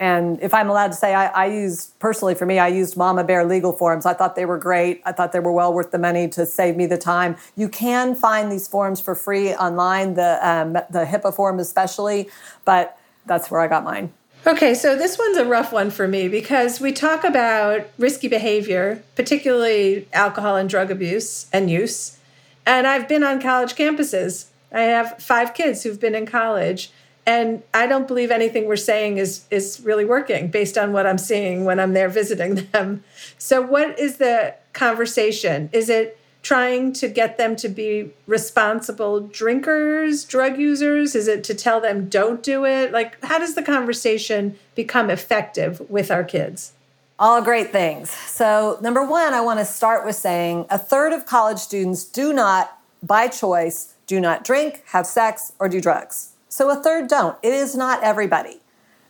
and 0.01 0.41
if 0.41 0.55
I'm 0.55 0.71
allowed 0.71 0.89
to 0.89 0.97
say, 0.97 1.15
I, 1.15 1.27
I 1.27 1.47
used 1.47 1.99
personally 1.99 2.35
for 2.35 2.47
me, 2.47 2.59
I 2.59 2.69
used 2.69 2.97
Mama 2.97 3.25
Bear 3.25 3.45
legal 3.45 3.73
forms. 3.73 4.07
I 4.07 4.15
thought 4.15 4.37
they 4.37 4.47
were 4.47 4.59
great. 4.59 5.03
I 5.05 5.13
thought 5.13 5.33
they 5.33 5.41
were 5.41 5.53
well 5.53 5.73
worth 5.73 5.91
the 5.91 5.99
money 5.99 6.29
to 6.29 6.47
save 6.47 6.77
me 6.77 6.87
the 6.87 6.99
time. 6.99 7.37
You 7.57 7.69
can 7.69 8.15
find 8.15 8.53
these 8.53 8.69
forms 8.69 9.01
for 9.01 9.15
free 9.15 9.55
online, 9.55 10.15
the 10.15 10.39
um, 10.49 10.75
the 10.75 11.05
HIPAA 11.05 11.35
form 11.35 11.59
especially, 11.59 12.29
but 12.65 12.99
that's 13.27 13.51
where 13.51 13.61
I 13.61 13.67
got 13.67 13.83
mine. 13.83 14.13
Okay, 14.47 14.73
so 14.73 14.97
this 14.97 15.19
one's 15.19 15.37
a 15.37 15.45
rough 15.45 15.73
one 15.73 15.91
for 15.91 16.07
me 16.07 16.29
because 16.29 16.81
we 16.81 16.93
talk 16.93 17.25
about 17.25 17.87
risky 17.99 18.29
behavior, 18.29 19.03
particularly 19.17 20.07
alcohol 20.13 20.57
and 20.57 20.71
drug 20.71 20.93
abuse 20.93 21.49
and 21.53 21.69
use. 21.69 22.19
And 22.65 22.87
I've 22.87 23.09
been 23.09 23.25
on 23.25 23.43
college 23.43 23.75
campuses. 23.75 24.47
I 24.73 24.83
have 24.83 25.21
five 25.21 25.55
kids 25.55 25.83
who've 25.83 26.01
been 26.01 26.15
in 26.15 26.25
college 26.25 26.93
and 27.29 27.63
i 27.75 27.87
don't 27.87 28.09
believe 28.09 28.31
anything 28.31 28.67
we're 28.67 28.77
saying 28.93 29.19
is 29.19 29.45
is 29.51 29.81
really 29.85 30.05
working 30.05 30.49
based 30.49 30.77
on 30.77 30.93
what 30.93 31.07
i'm 31.07 31.19
seeing 31.19 31.65
when 31.65 31.79
i'm 31.79 31.93
there 31.93 32.09
visiting 32.09 32.55
them. 32.73 33.05
So 33.37 33.61
what 33.61 33.99
is 33.99 34.17
the 34.17 34.55
conversation? 34.73 35.69
Is 35.73 35.89
it 35.89 36.19
trying 36.43 36.93
to 36.93 37.09
get 37.09 37.37
them 37.37 37.57
to 37.57 37.69
be 37.69 38.13
responsible 38.27 39.21
drinkers 39.21 40.25
drug 40.25 40.59
users? 40.59 41.15
Is 41.15 41.29
it 41.29 41.45
to 41.45 41.55
tell 41.55 41.81
them 41.81 42.09
don't 42.09 42.43
do 42.43 42.65
it? 42.65 42.93
Like 42.93 43.23
how 43.25 43.39
does 43.39 43.55
the 43.55 43.63
conversation 43.63 44.57
become 44.75 45.11
effective 45.11 45.81
with 45.91 46.11
our 46.11 46.25
kids? 46.25 46.73
All 47.19 47.43
great 47.43 47.73
things. 47.73 48.11
So 48.11 48.79
number 48.81 49.05
one 49.05 49.35
i 49.35 49.41
want 49.41 49.59
to 49.59 49.65
start 49.65 50.05
with 50.05 50.17
saying 50.17 50.67
a 50.71 50.79
third 50.79 51.13
of 51.13 51.27
college 51.27 51.59
students 51.59 52.05
do 52.05 52.33
not 52.33 52.79
by 53.03 53.29
choice 53.29 53.95
do 54.07 54.19
not 54.21 54.43
drink 54.45 54.83
have 54.87 55.07
sex 55.07 55.53
or 55.59 55.69
do 55.69 55.81
drugs 55.81 56.33
so 56.59 56.69
a 56.71 56.75
third 56.75 57.07
don't. 57.07 57.39
It 57.41 57.53
is 57.53 57.77
not 57.77 58.03
everybody. 58.03 58.61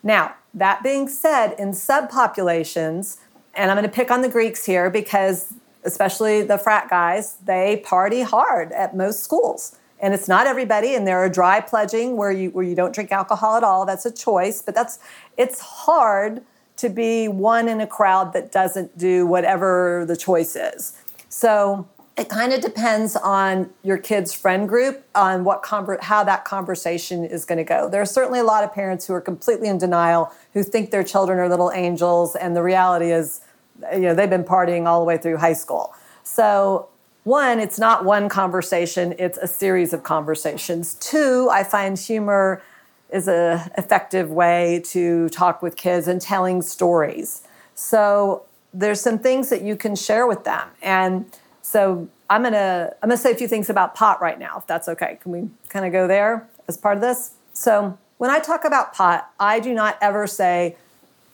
Now, 0.03 0.35
that 0.53 0.83
being 0.83 1.09
said, 1.09 1.55
in 1.59 1.71
subpopulations, 1.71 3.17
and 3.55 3.71
I'm 3.71 3.77
going 3.79 3.89
to 3.89 3.95
pick 3.95 4.11
on 4.11 4.21
the 4.21 4.29
Greeks 4.29 4.67
here 4.67 4.91
because, 4.91 5.55
especially 5.83 6.43
the 6.43 6.59
frat 6.59 6.91
guys, 6.91 7.39
they 7.47 7.79
party 7.79 8.21
hard 8.21 8.71
at 8.73 8.95
most 8.95 9.25
schools. 9.25 9.79
And 9.99 10.13
it's 10.13 10.29
not 10.29 10.47
everybody, 10.47 10.95
and 10.95 11.07
there 11.07 11.19
are 11.21 11.31
dry 11.31 11.61
pledging 11.61 12.19
where 12.19 12.31
you 12.31 12.51
where 12.51 12.65
you 12.65 12.75
don't 12.75 12.95
drink 12.95 13.13
alcohol 13.13 13.57
at 13.57 13.65
all. 13.65 13.87
That's 13.87 14.05
a 14.05 14.13
choice, 14.13 14.61
but 14.61 14.75
that's 14.75 14.99
it's 15.39 15.61
hard 15.61 16.43
to 16.77 16.91
be 16.91 17.29
one 17.29 17.67
in 17.67 17.81
a 17.81 17.87
crowd 17.87 18.35
that 18.35 18.53
doesn't 18.53 18.99
do 18.99 19.27
whatever 19.27 20.05
the 20.07 20.19
choice 20.19 20.55
is. 20.55 20.93
So 21.31 21.89
it 22.19 22.29
kind 22.29 22.53
of 22.53 22.61
depends 22.61 23.15
on 23.15 23.71
your 23.83 23.97
kid's 23.97 24.35
friend 24.35 24.69
group 24.69 25.05
on 25.15 25.45
what 25.45 25.63
conver- 25.63 26.03
how 26.03 26.25
that 26.25 26.45
conversation 26.45 27.25
is 27.25 27.45
going 27.45 27.59
to 27.59 27.65
go. 27.65 27.89
There 27.89 28.03
are 28.03 28.07
certainly 28.07 28.41
a 28.41 28.45
lot 28.45 28.65
of 28.65 28.75
parents 28.75 29.07
who 29.07 29.15
are 29.15 29.21
completely 29.21 29.69
in 29.69 29.79
denial 29.79 30.33
who 30.53 30.65
think 30.65 30.91
their 30.91 31.05
children 31.05 31.39
are 31.39 31.49
little 31.49 31.71
angels 31.73 32.35
and 32.35 32.57
the 32.57 32.63
reality 32.63 33.13
is 33.13 33.41
you 33.93 34.01
know 34.01 34.15
they've 34.15 34.29
been 34.29 34.45
partying 34.45 34.87
all 34.87 34.99
the 34.99 35.07
way 35.07 35.17
through 35.17 35.37
high 35.37 35.53
school. 35.53 35.95
So 36.25 36.89
one 37.23 37.61
it's 37.61 37.79
not 37.79 38.05
one 38.05 38.29
conversation 38.29 39.15
it's 39.19 39.39
a 39.39 39.47
series 39.47 39.93
of 39.93 40.03
conversations. 40.03 40.95
Two 40.95 41.49
i 41.53 41.63
find 41.63 41.99
humor 41.99 42.63
is 43.11 43.29
a 43.29 43.71
effective 43.79 44.31
way 44.31 44.83
to 44.85 45.29
talk 45.29 45.63
with 45.63 45.77
kids 45.77 46.09
and 46.09 46.21
telling 46.21 46.63
stories. 46.63 47.43
So 47.75 48.45
there's 48.75 49.01
some 49.01 49.19
things 49.19 49.51
that 49.51 49.63
you 49.63 49.77
can 49.77 49.95
share 49.95 50.27
with 50.27 50.45
them 50.45 50.69
and 50.83 51.25
so 51.69 52.09
I'm 52.31 52.43
gonna 52.43 52.95
I'm 53.03 53.11
gonna 53.11 53.19
say 53.19 53.31
a 53.31 53.35
few 53.35 53.47
things 53.47 53.69
about 53.69 53.95
pot 53.95 54.23
right 54.23 54.39
now, 54.39 54.57
if 54.57 54.67
that's 54.67 54.89
okay. 54.89 55.19
Can 55.21 55.33
we 55.33 55.51
kind 55.69 55.85
of 55.85 55.93
go 55.93 56.07
there 56.07 56.49
as 56.67 56.79
part 56.79 56.97
of 56.97 57.03
this? 57.03 57.33
So 57.53 57.99
when 58.17 58.31
I 58.31 58.39
talk 58.39 58.65
about 58.65 58.95
pot, 58.95 59.31
I 59.39 59.61
do 59.61 59.75
not 59.75 59.99
ever 60.01 60.27
say 60.27 60.77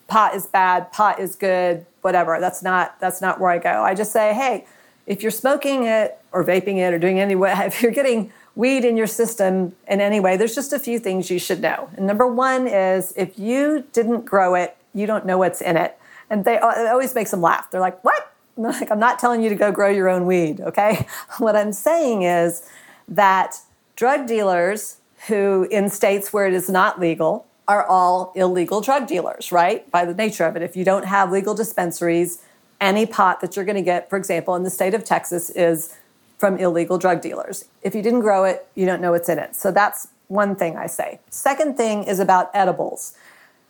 pot 0.09 0.35
is 0.35 0.47
bad, 0.49 0.91
pot 0.91 1.21
is 1.21 1.37
good, 1.37 1.87
whatever. 2.03 2.41
That's 2.41 2.65
not 2.65 2.99
that's 2.99 3.21
not 3.21 3.39
where 3.39 3.53
I 3.53 3.59
go. 3.59 3.85
I 3.85 3.95
just 3.95 4.11
say, 4.11 4.35
hey, 4.35 4.67
if 5.07 5.23
you're 5.23 5.31
smoking 5.31 5.85
it 5.85 6.19
or 6.33 6.43
vaping 6.43 6.79
it 6.79 6.93
or 6.93 6.99
doing 6.99 7.21
any 7.21 7.37
way, 7.37 7.55
if 7.59 7.81
you're 7.81 7.93
getting 7.93 8.33
weed 8.57 8.85
in 8.85 8.97
your 8.97 9.07
system 9.07 9.77
in 9.87 10.01
any 10.01 10.19
way, 10.19 10.37
there's 10.37 10.57
just 10.57 10.73
a 10.73 10.81
few 10.81 10.99
things 10.99 11.31
you 11.31 11.39
should 11.39 11.61
know. 11.61 11.91
And 11.97 12.09
number 12.09 12.27
one 12.27 12.67
is 12.67 13.13
if 13.17 13.39
you 13.39 13.85
didn't 13.93 14.25
grow 14.25 14.57
it, 14.57 14.77
you 14.95 15.07
don't 15.07 15.27
know 15.27 15.39
what's 15.39 15.61
in 15.61 15.77
it. 15.77 15.97
And 16.29 16.45
they 16.45 16.57
it 16.57 16.63
always 16.63 17.15
makes 17.15 17.31
them 17.31 17.41
laugh. 17.41 17.71
They're 17.71 17.81
like, 17.81 18.03
what? 18.03 18.34
Like 18.57 18.91
I'm 18.91 18.99
not 18.99 19.19
telling 19.19 19.43
you 19.43 19.49
to 19.49 19.55
go 19.55 19.73
grow 19.73 19.89
your 19.89 20.09
own 20.09 20.27
weed, 20.27 20.61
okay? 20.61 21.07
What 21.39 21.57
I'm 21.57 21.73
saying 21.73 22.23
is 22.23 22.69
that 23.09 23.57
drug 23.97 24.27
dealers 24.27 24.99
who 25.29 25.67
in 25.71 25.89
states 25.89 26.33
where 26.33 26.47
it 26.47 26.55
is 26.55 26.69
not 26.69 27.01
legal 27.01 27.47
are 27.67 27.87
all 27.87 28.33
illegal 28.37 28.81
drug 28.81 29.07
dealers, 29.07 29.51
right? 29.51 29.91
By 29.91 30.05
the 30.05 30.15
nature 30.15 30.45
of 30.45 30.55
it. 30.57 30.63
If 30.63 30.77
you 30.77 30.85
don't 30.85 31.07
have 31.07 31.33
legal 31.33 31.55
dispensaries, 31.55 32.43
any 32.81 33.07
pot 33.07 33.41
that 33.41 33.57
you're 33.57 33.65
going 33.65 33.77
to 33.77 33.83
get, 33.83 34.11
for 34.11 34.17
example, 34.17 34.55
in 34.55 34.63
the 34.63 34.71
state 34.71 34.95
of 34.95 35.05
Texas 35.05 35.49
is 35.51 35.97
from 36.37 36.59
illegal 36.59 36.99
drug 36.99 37.23
dealers. 37.23 37.65
If 37.83 37.95
you 37.95 38.03
didn't 38.03 38.21
grow 38.21 38.45
it, 38.45 38.67
you 38.75 38.85
don't 38.85 39.01
know 39.01 39.13
what's 39.13 39.29
in 39.29 39.39
it. 39.39 39.57
So 39.57 39.71
that's 39.71 40.09
one 40.29 40.57
thing 40.57 40.77
I 40.77 40.87
say. 40.87 41.21
Second 41.31 41.77
thing 41.77 42.05
is 42.05 42.21
about 42.21 42.51
edibles. 42.53 43.15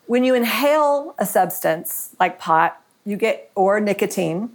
When 0.07 0.25
you 0.25 0.35
inhale 0.35 1.15
a 1.19 1.27
substance 1.27 2.15
like 2.19 2.39
pot, 2.39 2.81
you 3.05 3.17
get 3.17 3.51
or 3.55 3.81
nicotine, 3.81 4.51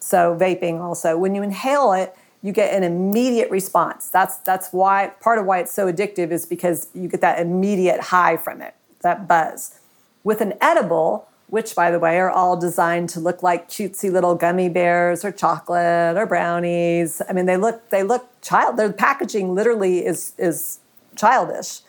so 0.00 0.36
vaping 0.38 0.80
also, 0.80 1.16
when 1.16 1.34
you 1.34 1.42
inhale 1.42 1.92
it, 1.92 2.16
you 2.42 2.52
get 2.52 2.74
an 2.74 2.82
immediate 2.82 3.50
response. 3.50 4.08
That's 4.08 4.38
that's 4.38 4.72
why 4.72 5.12
part 5.20 5.38
of 5.38 5.44
why 5.44 5.60
it's 5.60 5.72
so 5.72 5.92
addictive 5.92 6.30
is 6.30 6.46
because 6.46 6.88
you 6.94 7.06
get 7.06 7.20
that 7.20 7.38
immediate 7.38 8.00
high 8.00 8.36
from 8.36 8.62
it, 8.62 8.74
that 9.02 9.28
buzz. 9.28 9.78
With 10.24 10.40
an 10.40 10.54
edible, 10.60 11.28
which 11.48 11.74
by 11.74 11.90
the 11.90 11.98
way 11.98 12.18
are 12.18 12.30
all 12.30 12.56
designed 12.56 13.10
to 13.10 13.20
look 13.20 13.42
like 13.42 13.68
cutesy 13.68 14.10
little 14.10 14.34
gummy 14.34 14.68
bears 14.68 15.24
or 15.24 15.32
chocolate 15.32 16.16
or 16.16 16.24
brownies. 16.24 17.20
I 17.28 17.34
mean, 17.34 17.44
they 17.44 17.58
look 17.58 17.90
they 17.90 18.02
look 18.02 18.28
child. 18.40 18.78
Their 18.78 18.92
packaging 18.92 19.54
literally 19.54 20.06
is 20.06 20.32
is 20.38 20.78
childish. 21.16 21.80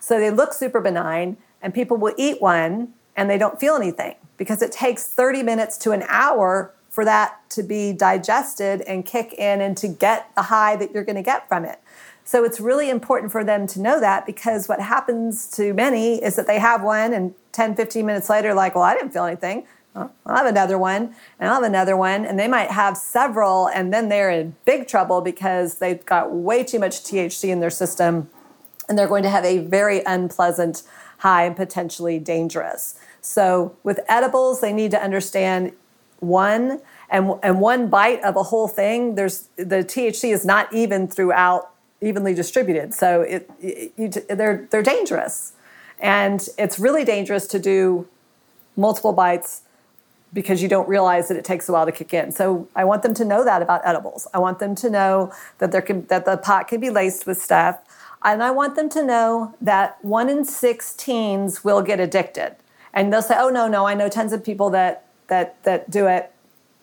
So 0.00 0.18
they 0.18 0.30
look 0.30 0.54
super 0.54 0.80
benign, 0.80 1.36
and 1.60 1.74
people 1.74 1.98
will 1.98 2.14
eat 2.16 2.40
one 2.40 2.94
and 3.14 3.28
they 3.28 3.36
don't 3.36 3.58
feel 3.58 3.74
anything 3.74 4.14
because 4.36 4.62
it 4.62 4.70
takes 4.70 5.04
30 5.04 5.42
minutes 5.42 5.76
to 5.78 5.90
an 5.90 6.04
hour 6.08 6.72
for 6.98 7.04
that 7.04 7.48
to 7.48 7.62
be 7.62 7.92
digested 7.92 8.80
and 8.80 9.06
kick 9.06 9.32
in 9.34 9.60
and 9.60 9.76
to 9.76 9.86
get 9.86 10.34
the 10.34 10.42
high 10.42 10.74
that 10.74 10.90
you're 10.90 11.04
going 11.04 11.14
to 11.14 11.22
get 11.22 11.46
from 11.46 11.64
it. 11.64 11.78
So 12.24 12.42
it's 12.42 12.58
really 12.58 12.90
important 12.90 13.30
for 13.30 13.44
them 13.44 13.68
to 13.68 13.80
know 13.80 14.00
that 14.00 14.26
because 14.26 14.68
what 14.68 14.80
happens 14.80 15.48
to 15.52 15.72
many 15.74 16.20
is 16.20 16.34
that 16.34 16.48
they 16.48 16.58
have 16.58 16.82
one 16.82 17.12
and 17.12 17.34
10, 17.52 17.76
15 17.76 18.04
minutes 18.04 18.28
later, 18.28 18.52
like, 18.52 18.74
well, 18.74 18.82
I 18.82 18.94
didn't 18.94 19.12
feel 19.12 19.26
anything. 19.26 19.64
I'll 19.94 20.10
have 20.26 20.46
another 20.46 20.76
one, 20.76 21.14
and 21.38 21.48
I'll 21.48 21.54
have 21.54 21.62
another 21.62 21.96
one, 21.96 22.24
and 22.24 22.36
they 22.36 22.48
might 22.48 22.72
have 22.72 22.96
several, 22.96 23.68
and 23.68 23.94
then 23.94 24.08
they're 24.08 24.32
in 24.32 24.56
big 24.64 24.88
trouble 24.88 25.20
because 25.20 25.76
they've 25.76 26.04
got 26.04 26.32
way 26.32 26.64
too 26.64 26.80
much 26.80 27.04
THC 27.04 27.50
in 27.50 27.60
their 27.60 27.70
system, 27.70 28.28
and 28.88 28.98
they're 28.98 29.06
going 29.06 29.22
to 29.22 29.30
have 29.30 29.44
a 29.44 29.58
very 29.58 30.02
unpleasant 30.04 30.82
high 31.18 31.44
and 31.44 31.54
potentially 31.54 32.18
dangerous. 32.18 32.98
So 33.20 33.76
with 33.84 34.00
edibles, 34.08 34.60
they 34.60 34.72
need 34.72 34.90
to 34.90 35.00
understand 35.00 35.74
one 36.20 36.80
and 37.10 37.32
and 37.42 37.60
one 37.60 37.88
bite 37.88 38.22
of 38.22 38.36
a 38.36 38.44
whole 38.44 38.68
thing. 38.68 39.14
There's 39.14 39.48
the 39.56 39.84
THC 39.84 40.32
is 40.32 40.44
not 40.44 40.72
even 40.72 41.08
throughout 41.08 41.70
evenly 42.00 42.34
distributed, 42.34 42.94
so 42.94 43.22
it, 43.22 43.50
it 43.60 43.92
you, 43.96 44.08
they're 44.08 44.66
they're 44.70 44.82
dangerous, 44.82 45.52
and 45.98 46.46
it's 46.58 46.78
really 46.78 47.04
dangerous 47.04 47.46
to 47.48 47.58
do 47.58 48.06
multiple 48.76 49.12
bites 49.12 49.62
because 50.32 50.62
you 50.62 50.68
don't 50.68 50.88
realize 50.88 51.28
that 51.28 51.36
it 51.36 51.44
takes 51.44 51.68
a 51.68 51.72
while 51.72 51.86
to 51.86 51.92
kick 51.92 52.12
in. 52.12 52.30
So 52.32 52.68
I 52.76 52.84
want 52.84 53.02
them 53.02 53.14
to 53.14 53.24
know 53.24 53.44
that 53.44 53.62
about 53.62 53.80
edibles. 53.84 54.26
I 54.34 54.38
want 54.38 54.58
them 54.58 54.74
to 54.76 54.90
know 54.90 55.32
that 55.58 55.72
there 55.72 55.82
can 55.82 56.06
that 56.06 56.24
the 56.24 56.36
pot 56.36 56.68
can 56.68 56.80
be 56.80 56.90
laced 56.90 57.26
with 57.26 57.40
stuff. 57.40 57.78
And 58.22 58.42
I 58.42 58.50
want 58.50 58.74
them 58.74 58.88
to 58.90 59.04
know 59.04 59.54
that 59.60 60.04
one 60.04 60.28
in 60.28 60.44
six 60.44 60.92
teens 60.92 61.62
will 61.62 61.82
get 61.82 62.00
addicted. 62.00 62.56
And 62.92 63.12
they'll 63.12 63.22
say, 63.22 63.36
oh 63.38 63.48
no, 63.48 63.68
no, 63.68 63.86
I 63.86 63.94
know 63.94 64.08
tons 64.08 64.32
of 64.32 64.42
people 64.42 64.70
that 64.70 65.07
that 65.28 65.62
that 65.64 65.90
do 65.90 66.06
it 66.06 66.32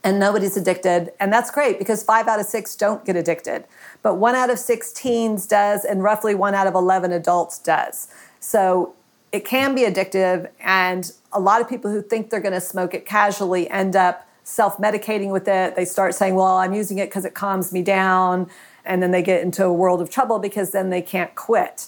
and 0.06 0.20
nobody's 0.20 0.56
addicted. 0.56 1.12
And 1.20 1.34
that's 1.34 1.50
great 1.50 1.80
because 1.80 2.04
five 2.04 2.28
out 2.28 2.40
of 2.40 2.46
six 2.46 2.76
don't 2.76 3.04
get 3.04 3.16
addicted. 3.16 3.66
But 4.04 4.16
one 4.16 4.36
out 4.36 4.52
of 4.52 4.60
six 4.60 4.94
teens 4.94 5.48
does, 5.48 5.84
and 5.84 6.04
roughly 6.04 6.36
one 6.36 6.54
out 6.54 6.68
of 6.68 6.76
11 6.76 7.12
adults 7.12 7.58
does. 7.58 8.08
So 8.40 8.94
it 9.32 9.44
can 9.46 9.74
be 9.74 9.82
addictive, 9.82 10.50
and 10.60 11.12
a 11.34 11.40
lot 11.40 11.60
of 11.60 11.68
people 11.68 11.90
who 11.90 12.04
think 12.04 12.30
they're 12.30 12.40
going 12.40 12.54
to 12.54 12.62
smoke 12.62 12.94
it 12.94 13.08
casually 13.08 13.68
end 13.72 13.96
up 13.96 14.30
self 14.44 14.78
medicating 14.78 15.32
with 15.32 15.48
it. 15.48 15.76
They 15.76 15.86
start 15.86 16.14
saying, 16.14 16.36
Well, 16.36 16.58
I'm 16.58 16.74
using 16.74 17.00
it 17.00 17.10
because 17.10 17.26
it 17.26 17.34
calms 17.34 17.74
me 17.74 17.82
down. 17.82 18.48
And 18.86 19.02
then 19.02 19.10
they 19.10 19.24
get 19.24 19.42
into 19.42 19.66
a 19.66 19.74
world 19.74 20.00
of 20.00 20.12
trouble 20.12 20.38
because 20.38 20.70
then 20.70 20.92
they 20.92 21.02
can't 21.02 21.34
quit. 21.34 21.88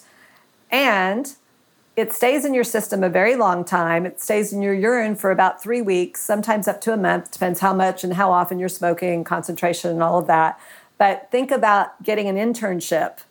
And 0.72 1.36
it 1.98 2.14
stays 2.14 2.46
in 2.46 2.54
your 2.54 2.64
system 2.64 3.04
a 3.04 3.10
very 3.10 3.36
long 3.36 3.66
time. 3.66 4.06
It 4.06 4.22
stays 4.22 4.54
in 4.54 4.62
your 4.62 4.74
urine 4.74 5.16
for 5.16 5.32
about 5.32 5.62
three 5.62 5.82
weeks, 5.82 6.22
sometimes 6.22 6.68
up 6.68 6.80
to 6.82 6.94
a 6.94 6.98
month, 6.98 7.32
depends 7.32 7.60
how 7.60 7.74
much 7.74 8.04
and 8.04 8.14
how 8.14 8.32
often 8.32 8.60
you're 8.60 8.70
smoking, 8.70 9.24
concentration, 9.24 9.90
and 9.90 10.04
all 10.04 10.20
of 10.20 10.28
that. 10.28 10.60
But 11.00 11.30
think 11.32 11.50
about 11.50 12.04
getting 12.04 12.28
an 12.28 12.36
internship 12.36 13.22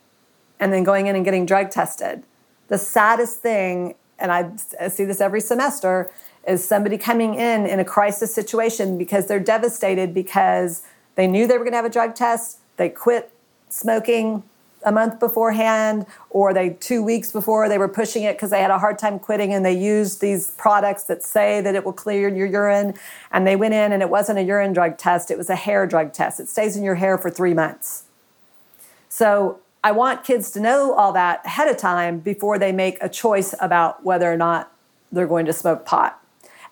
and 0.59 0.73
then 0.73 0.83
going 0.83 1.07
in 1.07 1.15
and 1.15 1.23
getting 1.23 1.45
drug 1.45 1.71
tested. 1.71 2.23
The 2.67 2.77
saddest 2.77 3.39
thing 3.39 3.95
and 4.19 4.31
I, 4.31 4.89
see 4.89 5.05
this 5.05 5.21
every 5.21 5.41
semester, 5.41 6.11
is 6.47 6.63
somebody 6.63 6.97
coming 6.97 7.35
in 7.35 7.65
in 7.65 7.79
a 7.79 7.85
crisis 7.85 8.33
situation 8.33 8.97
because 8.97 9.27
they're 9.27 9.39
devastated 9.39 10.13
because 10.13 10.81
they 11.15 11.27
knew 11.27 11.47
they 11.47 11.57
were 11.57 11.63
going 11.63 11.73
to 11.73 11.77
have 11.77 11.85
a 11.85 11.89
drug 11.89 12.15
test, 12.15 12.59
they 12.77 12.89
quit 12.89 13.31
smoking 13.69 14.43
a 14.83 14.91
month 14.91 15.19
beforehand 15.19 16.05
or 16.29 16.53
they 16.53 16.69
two 16.69 17.03
weeks 17.03 17.31
before 17.31 17.67
they 17.67 17.77
were 17.77 17.87
pushing 17.87 18.23
it 18.23 18.35
because 18.35 18.51
they 18.51 18.61
had 18.61 18.71
a 18.71 18.79
hard 18.79 18.97
time 18.99 19.19
quitting 19.19 19.53
and 19.53 19.65
they 19.65 19.77
used 19.77 20.21
these 20.21 20.51
products 20.51 21.03
that 21.05 21.23
say 21.23 21.61
that 21.61 21.75
it 21.75 21.83
will 21.83 21.93
clear 21.93 22.29
your 22.29 22.47
urine 22.47 22.93
and 23.31 23.45
they 23.45 23.55
went 23.55 23.73
in 23.73 23.91
and 23.91 24.01
it 24.01 24.09
wasn't 24.09 24.37
a 24.37 24.43
urine 24.43 24.73
drug 24.73 24.97
test 24.97 25.31
it 25.31 25.37
was 25.37 25.49
a 25.49 25.55
hair 25.55 25.87
drug 25.87 26.13
test 26.13 26.39
it 26.39 26.47
stays 26.47 26.77
in 26.77 26.83
your 26.83 26.95
hair 26.95 27.17
for 27.17 27.29
three 27.29 27.53
months 27.53 28.03
so 29.09 29.59
I 29.83 29.91
want 29.91 30.23
kids 30.23 30.51
to 30.51 30.59
know 30.59 30.93
all 30.93 31.13
that 31.13 31.45
ahead 31.45 31.67
of 31.69 31.77
time 31.77 32.19
before 32.19 32.59
they 32.59 32.71
make 32.71 32.97
a 33.01 33.09
choice 33.09 33.55
about 33.61 34.03
whether 34.03 34.31
or 34.31 34.37
not 34.37 34.71
they're 35.11 35.27
going 35.27 35.45
to 35.45 35.53
smoke 35.53 35.85
pot. 35.85 36.21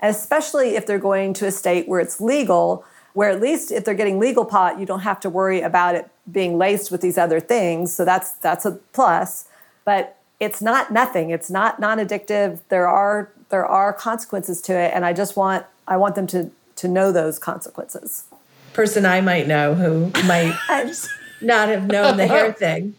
And 0.01 0.13
especially 0.13 0.75
if 0.75 0.85
they're 0.85 0.99
going 0.99 1.33
to 1.35 1.45
a 1.45 1.51
state 1.51 1.87
where 1.87 1.99
it's 1.99 2.19
legal, 2.19 2.83
where 3.15 3.29
at 3.29 3.41
least 3.41 3.71
if 3.71 3.85
they're 3.85 3.95
getting 3.95 4.19
legal 4.19 4.45
pot, 4.45 4.77
you 4.77 4.85
don't 4.85 4.99
have 4.99 5.21
to 5.21 5.29
worry 5.29 5.61
about 5.61 5.95
it 5.95 6.09
being 6.31 6.57
laced 6.57 6.91
with 6.91 6.99
these 6.99 7.17
other 7.17 7.39
things. 7.39 7.95
So 7.95 8.05
that's 8.05 8.33
that's 8.33 8.65
a 8.65 8.73
plus. 8.93 9.47
But 9.85 10.17
it's 10.39 10.61
not 10.61 10.91
nothing. 10.91 11.29
It's 11.29 11.49
not 11.49 11.79
non-addictive. 11.79 12.59
There 12.69 12.87
are 12.87 13.31
there 13.49 13.65
are 13.65 13.93
consequences 13.93 14.61
to 14.63 14.73
it, 14.73 14.91
and 14.93 15.05
I 15.05 15.13
just 15.13 15.37
want 15.37 15.65
I 15.87 15.95
want 15.95 16.15
them 16.15 16.27
to 16.27 16.51
to 16.75 16.87
know 16.89 17.13
those 17.13 17.39
consequences. 17.39 18.25
Person 18.73 19.05
I 19.05 19.21
might 19.21 19.47
know 19.47 19.75
who 19.75 20.11
might 20.27 20.53
not 21.41 21.69
have 21.69 21.87
known 21.87 22.17
the 22.17 22.27
hair 22.27 22.51
thing. 22.65 22.95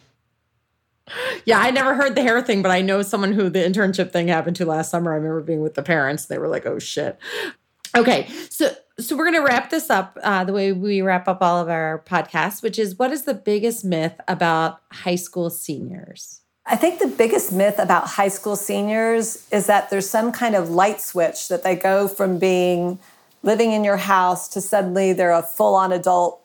Yeah, 1.45 1.61
I 1.61 1.71
never 1.71 1.95
heard 1.95 2.15
the 2.15 2.23
hair 2.23 2.41
thing, 2.41 2.63
but 2.63 2.71
I 2.73 2.81
know 2.81 3.03
someone 3.03 3.33
who 3.33 3.51
the 3.51 3.59
internship 3.59 4.13
thing 4.13 4.29
happened 4.29 4.57
to 4.57 4.65
last 4.65 4.91
summer. 4.91 5.13
I 5.13 5.17
remember 5.17 5.43
being 5.43 5.61
with 5.61 5.75
the 5.75 5.83
parents. 5.83 6.25
They 6.25 6.39
were 6.39 6.49
like, 6.49 6.65
"Oh 6.65 6.79
shit." 6.79 7.19
Okay, 7.97 8.29
so 8.51 8.71
so 8.99 9.17
we're 9.17 9.25
gonna 9.25 9.43
wrap 9.43 9.71
this 9.71 9.89
up 9.89 10.19
uh, 10.23 10.45
the 10.45 10.53
way 10.53 10.73
we 10.73 11.01
wrap 11.01 11.29
up 11.29 11.39
all 11.41 11.61
of 11.61 11.69
our 11.69 12.05
podcasts, 12.07 12.63
which 12.63 12.79
is 12.79 12.99
what 12.99 13.11
is 13.11 13.25
the 13.25 13.35
biggest 13.35 13.85
myth 13.85 14.21
about 14.29 14.81
high 14.93 15.15
school 15.15 15.49
seniors? 15.49 16.43
I 16.67 16.77
think 16.77 16.99
the 16.99 17.07
biggest 17.07 17.53
myth 17.53 17.79
about 17.79 18.09
high 18.09 18.29
school 18.29 18.57
seniors 18.57 19.47
is 19.51 19.67
that 19.67 19.89
there's 19.89 20.11
some 20.11 20.33
kind 20.33 20.55
of 20.55 20.69
light 20.69 21.01
switch 21.01 21.49
that 21.49 21.63
they 21.63 21.77
go 21.77 22.07
from 22.09 22.39
being 22.39 22.99
living 23.43 23.73
in 23.73 23.85
your 23.85 23.97
house 23.97 24.49
to 24.49 24.61
suddenly 24.61 25.13
they're 25.13 25.31
a 25.31 25.43
full 25.43 25.75
on 25.75 25.93
adult 25.93 26.41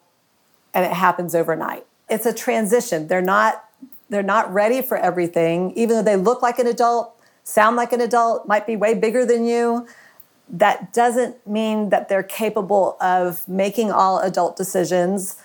and 0.74 0.86
it 0.86 0.94
happens 0.94 1.34
overnight. 1.36 1.86
It's 2.10 2.26
a 2.26 2.34
transition. 2.34 3.08
They're 3.08 3.22
not 3.22 3.66
they're 4.10 4.24
not 4.24 4.54
ready 4.54 4.82
for 4.82 4.98
everything, 4.98 5.72
even 5.72 5.98
though 5.98 6.04
they 6.04 6.18
look 6.18 6.42
like 6.42 6.60
an 6.60 6.68
adult, 6.68 7.16
sound 7.44 7.76
like 7.78 7.92
an 7.92 8.02
adult, 8.02 8.48
might 8.48 8.68
be 8.68 8.76
way 8.76 8.94
bigger 8.94 9.26
than 9.26 9.46
you. 9.46 9.88
That 10.52 10.94
doesn't 10.94 11.48
mean 11.48 11.90
that 11.90 12.10
they're 12.10 12.24
capable 12.24 12.98
of 13.00 13.48
making 13.48 13.92
all 13.92 14.20
adult 14.20 14.58
decisions. 14.58 15.38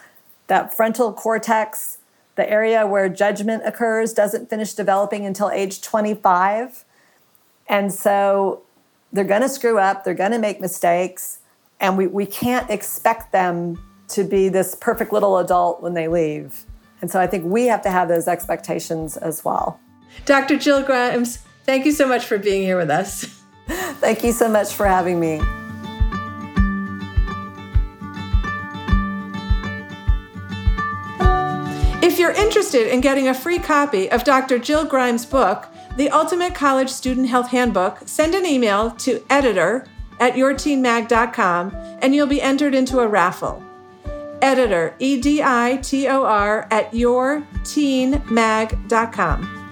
That 0.48 0.74
frontal 0.74 1.12
cortex, 1.12 1.98
the 2.34 2.48
area 2.50 2.86
where 2.86 3.08
judgment 3.08 3.62
occurs, 3.64 4.12
doesn't 4.12 4.50
finish 4.50 4.74
developing 4.74 5.24
until 5.24 5.48
age 5.50 5.80
25. 5.80 6.84
And 7.68 7.92
so 7.92 8.62
they're 9.12 9.24
going 9.24 9.42
to 9.42 9.48
screw 9.48 9.78
up, 9.78 10.04
they're 10.04 10.14
going 10.14 10.32
to 10.32 10.38
make 10.38 10.60
mistakes, 10.60 11.38
and 11.80 11.96
we, 11.96 12.06
we 12.06 12.26
can't 12.26 12.70
expect 12.70 13.32
them 13.32 13.82
to 14.08 14.24
be 14.24 14.48
this 14.48 14.74
perfect 14.74 15.12
little 15.12 15.38
adult 15.38 15.82
when 15.82 15.94
they 15.94 16.08
leave. 16.08 16.64
And 17.00 17.10
so 17.10 17.20
I 17.20 17.26
think 17.26 17.44
we 17.44 17.66
have 17.66 17.82
to 17.82 17.90
have 17.90 18.08
those 18.08 18.28
expectations 18.28 19.16
as 19.16 19.44
well. 19.44 19.80
Dr. 20.24 20.56
Jill 20.56 20.82
Grimes, 20.82 21.38
thank 21.64 21.84
you 21.84 21.92
so 21.92 22.06
much 22.06 22.24
for 22.24 22.38
being 22.38 22.62
here 22.62 22.78
with 22.78 22.90
us. 22.90 23.26
thank 24.00 24.24
you 24.24 24.32
so 24.32 24.48
much 24.48 24.74
for 24.74 24.86
having 24.86 25.20
me. 25.20 25.40
If 32.02 32.18
you're 32.18 32.32
interested 32.32 32.92
in 32.92 33.00
getting 33.00 33.28
a 33.28 33.34
free 33.34 33.58
copy 33.58 34.10
of 34.10 34.24
Dr. 34.24 34.58
Jill 34.58 34.84
Grimes' 34.84 35.26
book, 35.26 35.66
The 35.96 36.10
Ultimate 36.10 36.54
College 36.54 36.90
Student 36.90 37.28
Health 37.28 37.48
Handbook, 37.48 37.98
send 38.06 38.34
an 38.34 38.46
email 38.46 38.92
to 38.92 39.24
editor 39.28 39.86
at 40.20 40.34
yourteenmag.com 40.34 41.72
and 42.00 42.14
you'll 42.14 42.26
be 42.26 42.40
entered 42.40 42.74
into 42.74 43.00
a 43.00 43.08
raffle 43.08 43.62
editor, 44.40 44.94
E 44.98 45.20
D 45.20 45.42
I 45.42 45.78
T 45.82 46.08
O 46.08 46.24
R, 46.24 46.66
at 46.70 46.92
yourteenmag.com. 46.92 49.65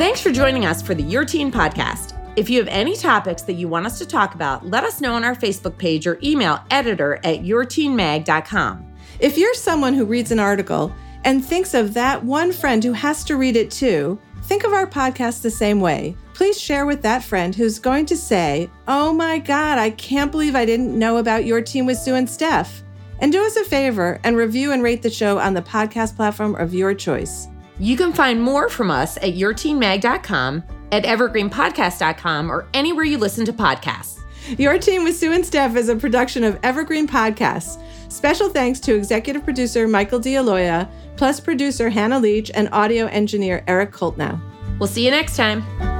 Thanks 0.00 0.22
for 0.22 0.32
joining 0.32 0.64
us 0.64 0.80
for 0.80 0.94
the 0.94 1.02
Your 1.02 1.26
Teen 1.26 1.52
podcast. 1.52 2.16
If 2.34 2.48
you 2.48 2.58
have 2.58 2.68
any 2.68 2.96
topics 2.96 3.42
that 3.42 3.52
you 3.52 3.68
want 3.68 3.84
us 3.84 3.98
to 3.98 4.06
talk 4.06 4.34
about, 4.34 4.66
let 4.66 4.82
us 4.82 5.02
know 5.02 5.12
on 5.12 5.24
our 5.24 5.34
Facebook 5.34 5.76
page 5.76 6.06
or 6.06 6.18
email 6.22 6.58
editor 6.70 7.16
at 7.16 7.42
yourteenmag.com. 7.42 8.94
If 9.18 9.36
you're 9.36 9.52
someone 9.52 9.92
who 9.92 10.06
reads 10.06 10.30
an 10.30 10.38
article 10.38 10.90
and 11.24 11.44
thinks 11.44 11.74
of 11.74 11.92
that 11.92 12.24
one 12.24 12.50
friend 12.50 12.82
who 12.82 12.94
has 12.94 13.22
to 13.24 13.36
read 13.36 13.56
it 13.56 13.70
too, 13.70 14.18
Think 14.44 14.64
of 14.64 14.72
our 14.72 14.86
podcast 14.86 15.42
the 15.42 15.50
same 15.50 15.82
way. 15.82 16.16
Please 16.32 16.58
share 16.58 16.86
with 16.86 17.02
that 17.02 17.22
friend 17.22 17.54
who's 17.54 17.78
going 17.78 18.06
to 18.06 18.16
say, 18.16 18.70
Oh 18.88 19.12
my 19.12 19.38
God, 19.38 19.76
I 19.76 19.90
can't 19.90 20.32
believe 20.32 20.56
I 20.56 20.64
didn't 20.64 20.98
know 20.98 21.18
about 21.18 21.44
your 21.44 21.60
teen 21.60 21.84
with 21.84 21.98
Sue 21.98 22.14
and 22.14 22.28
Steph. 22.28 22.82
And 23.18 23.30
do 23.30 23.44
us 23.44 23.56
a 23.56 23.64
favor 23.64 24.18
and 24.24 24.34
review 24.34 24.72
and 24.72 24.82
rate 24.82 25.02
the 25.02 25.10
show 25.10 25.38
on 25.38 25.52
the 25.52 25.60
podcast 25.60 26.16
platform 26.16 26.54
of 26.54 26.72
your 26.72 26.94
choice. 26.94 27.48
You 27.80 27.96
can 27.96 28.12
find 28.12 28.42
more 28.42 28.68
from 28.68 28.90
us 28.90 29.16
at 29.16 29.34
yourteenmag.com, 29.34 30.62
at 30.92 31.04
evergreenpodcast.com, 31.04 32.52
or 32.52 32.68
anywhere 32.74 33.04
you 33.04 33.16
listen 33.16 33.46
to 33.46 33.52
podcasts. 33.54 34.20
Your 34.58 34.78
Teen 34.78 35.02
with 35.02 35.16
Sue 35.16 35.32
and 35.32 35.44
Steph 35.44 35.76
is 35.76 35.88
a 35.88 35.96
production 35.96 36.44
of 36.44 36.58
Evergreen 36.62 37.08
Podcasts. 37.08 37.82
Special 38.12 38.48
thanks 38.48 38.80
to 38.80 38.94
executive 38.94 39.44
producer 39.44 39.88
Michael 39.88 40.18
D'Aloia 40.18 40.90
plus 41.16 41.40
producer 41.40 41.88
Hannah 41.88 42.18
Leach 42.18 42.50
and 42.54 42.68
audio 42.72 43.06
engineer 43.06 43.64
Eric 43.66 43.92
Koltnow. 43.92 44.40
We'll 44.78 44.88
see 44.88 45.04
you 45.04 45.10
next 45.10 45.36
time. 45.36 45.99